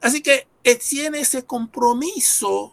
Así 0.00 0.20
que 0.20 0.46
tiene 0.62 1.20
ese 1.20 1.44
compromiso 1.44 2.72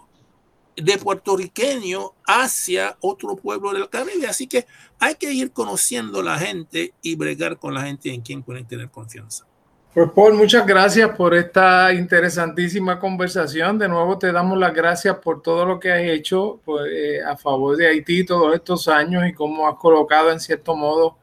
de 0.76 0.98
puertorriqueño 0.98 2.14
hacia 2.26 2.98
otro 3.02 3.36
pueblo 3.36 3.74
del 3.74 3.90
Caribe. 3.90 4.28
Así 4.28 4.48
que 4.48 4.66
hay 5.00 5.16
que 5.16 5.32
ir 5.34 5.52
conociendo 5.52 6.22
la 6.22 6.38
gente 6.38 6.94
y 7.02 7.16
bregar 7.16 7.58
con 7.58 7.74
la 7.74 7.82
gente 7.82 8.14
en 8.14 8.22
quien 8.22 8.44
pueden 8.44 8.66
tener 8.66 8.90
confianza. 8.90 9.46
Pues 9.94 10.12
Paul, 10.12 10.36
muchas 10.36 10.68
gracias 10.68 11.10
por 11.18 11.34
esta 11.34 11.92
interesantísima 11.94 13.00
conversación. 13.00 13.80
De 13.80 13.88
nuevo 13.88 14.20
te 14.20 14.32
damos 14.32 14.58
las 14.58 14.74
gracias 14.74 15.18
por 15.18 15.42
todo 15.42 15.66
lo 15.66 15.80
que 15.80 15.92
has 15.92 16.02
hecho 16.02 16.62
pues, 16.64 16.86
eh, 16.92 17.24
a 17.24 17.36
favor 17.36 17.76
de 17.76 17.88
Haití 17.88 18.24
todos 18.24 18.54
estos 18.54 18.88
años 18.88 19.28
y 19.28 19.34
cómo 19.34 19.68
has 19.68 19.76
colocado 19.76 20.32
en 20.32 20.40
cierto 20.40 20.76
modo 20.76 21.18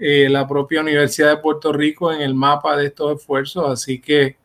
eh, 0.00 0.28
la 0.28 0.48
propia 0.48 0.80
Universidad 0.80 1.30
de 1.30 1.36
Puerto 1.36 1.72
Rico 1.72 2.12
en 2.12 2.20
el 2.20 2.34
mapa 2.34 2.76
de 2.76 2.86
estos 2.86 3.18
esfuerzos. 3.18 3.70
Así 3.70 4.00
que 4.00 4.36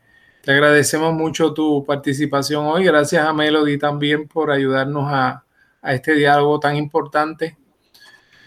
te 0.43 0.51
agradecemos 0.51 1.13
mucho 1.13 1.53
tu 1.53 1.85
participación 1.85 2.65
hoy. 2.65 2.83
Gracias 2.83 3.25
a 3.25 3.31
Melody 3.31 3.77
también 3.77 4.27
por 4.27 4.51
ayudarnos 4.51 5.05
a, 5.07 5.45
a 5.81 5.93
este 5.93 6.15
diálogo 6.15 6.59
tan 6.59 6.75
importante. 6.75 7.55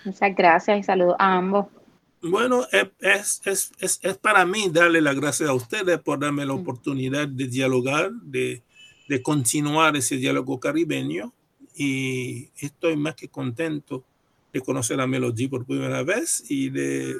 Muchas 0.05 0.37
gracias 0.37 0.79
y 0.79 0.83
saludos 0.83 1.17
a 1.19 1.37
ambos. 1.37 1.69
Bueno, 2.21 2.67
es, 2.71 3.41
es, 3.47 3.73
es, 3.81 3.99
es, 4.03 4.19
para 4.19 4.45
mí 4.45 4.69
darle 4.71 5.01
las 5.01 5.17
gracias 5.17 5.49
a 5.49 5.55
ustedes 5.55 5.99
por 5.99 6.19
darme 6.19 6.45
la 6.45 6.53
mm. 6.53 6.61
oportunidad 6.61 7.29
de 7.29 7.47
dialogar, 7.49 8.11
de, 8.11 8.63
de 9.09 9.23
continuar 9.23 9.97
ese 9.97 10.19
diálogo 10.19 10.61
caribeño 10.61 11.33
y 11.75 12.51
estoy 12.59 12.97
más 12.97 13.15
que 13.15 13.29
contento 13.29 14.05
de 14.53 14.61
conocer 14.61 15.01
a 15.01 15.07
Melody 15.07 15.49
por 15.49 15.65
primera 15.65 16.03
vez 16.03 16.45
y 16.51 16.69
de 16.69 17.17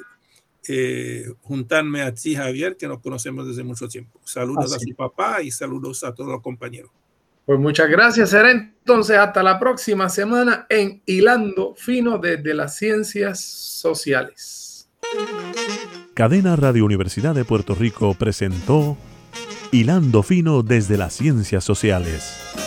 eh, 0.67 1.25
juntarme 1.41 2.01
a 2.01 2.13
ti, 2.13 2.35
Javier, 2.35 2.77
que 2.77 2.87
nos 2.87 2.99
conocemos 2.99 3.47
desde 3.47 3.63
mucho 3.63 3.87
tiempo. 3.87 4.19
Saludos 4.23 4.73
a 4.73 4.79
su 4.79 4.93
papá 4.95 5.41
y 5.41 5.51
saludos 5.51 6.03
a 6.03 6.13
todos 6.13 6.31
los 6.31 6.41
compañeros. 6.41 6.91
Pues 7.45 7.59
muchas 7.59 7.89
gracias. 7.89 8.31
Será 8.31 8.51
entonces 8.51 9.17
hasta 9.17 9.41
la 9.41 9.57
próxima 9.57 10.09
semana 10.09 10.65
en 10.69 11.01
Hilando 11.05 11.75
Fino 11.75 12.17
desde 12.17 12.53
las 12.53 12.75
Ciencias 12.75 13.39
Sociales. 13.39 14.89
Cadena 16.13 16.57
Radio 16.57 16.83
Universidad 16.83 17.33
de 17.33 17.45
Puerto 17.45 17.73
Rico 17.73 18.13
presentó 18.15 18.97
Hilando 19.71 20.23
Fino 20.23 20.63
desde 20.63 20.97
las 20.97 21.13
Ciencias 21.13 21.63
Sociales. 21.63 22.66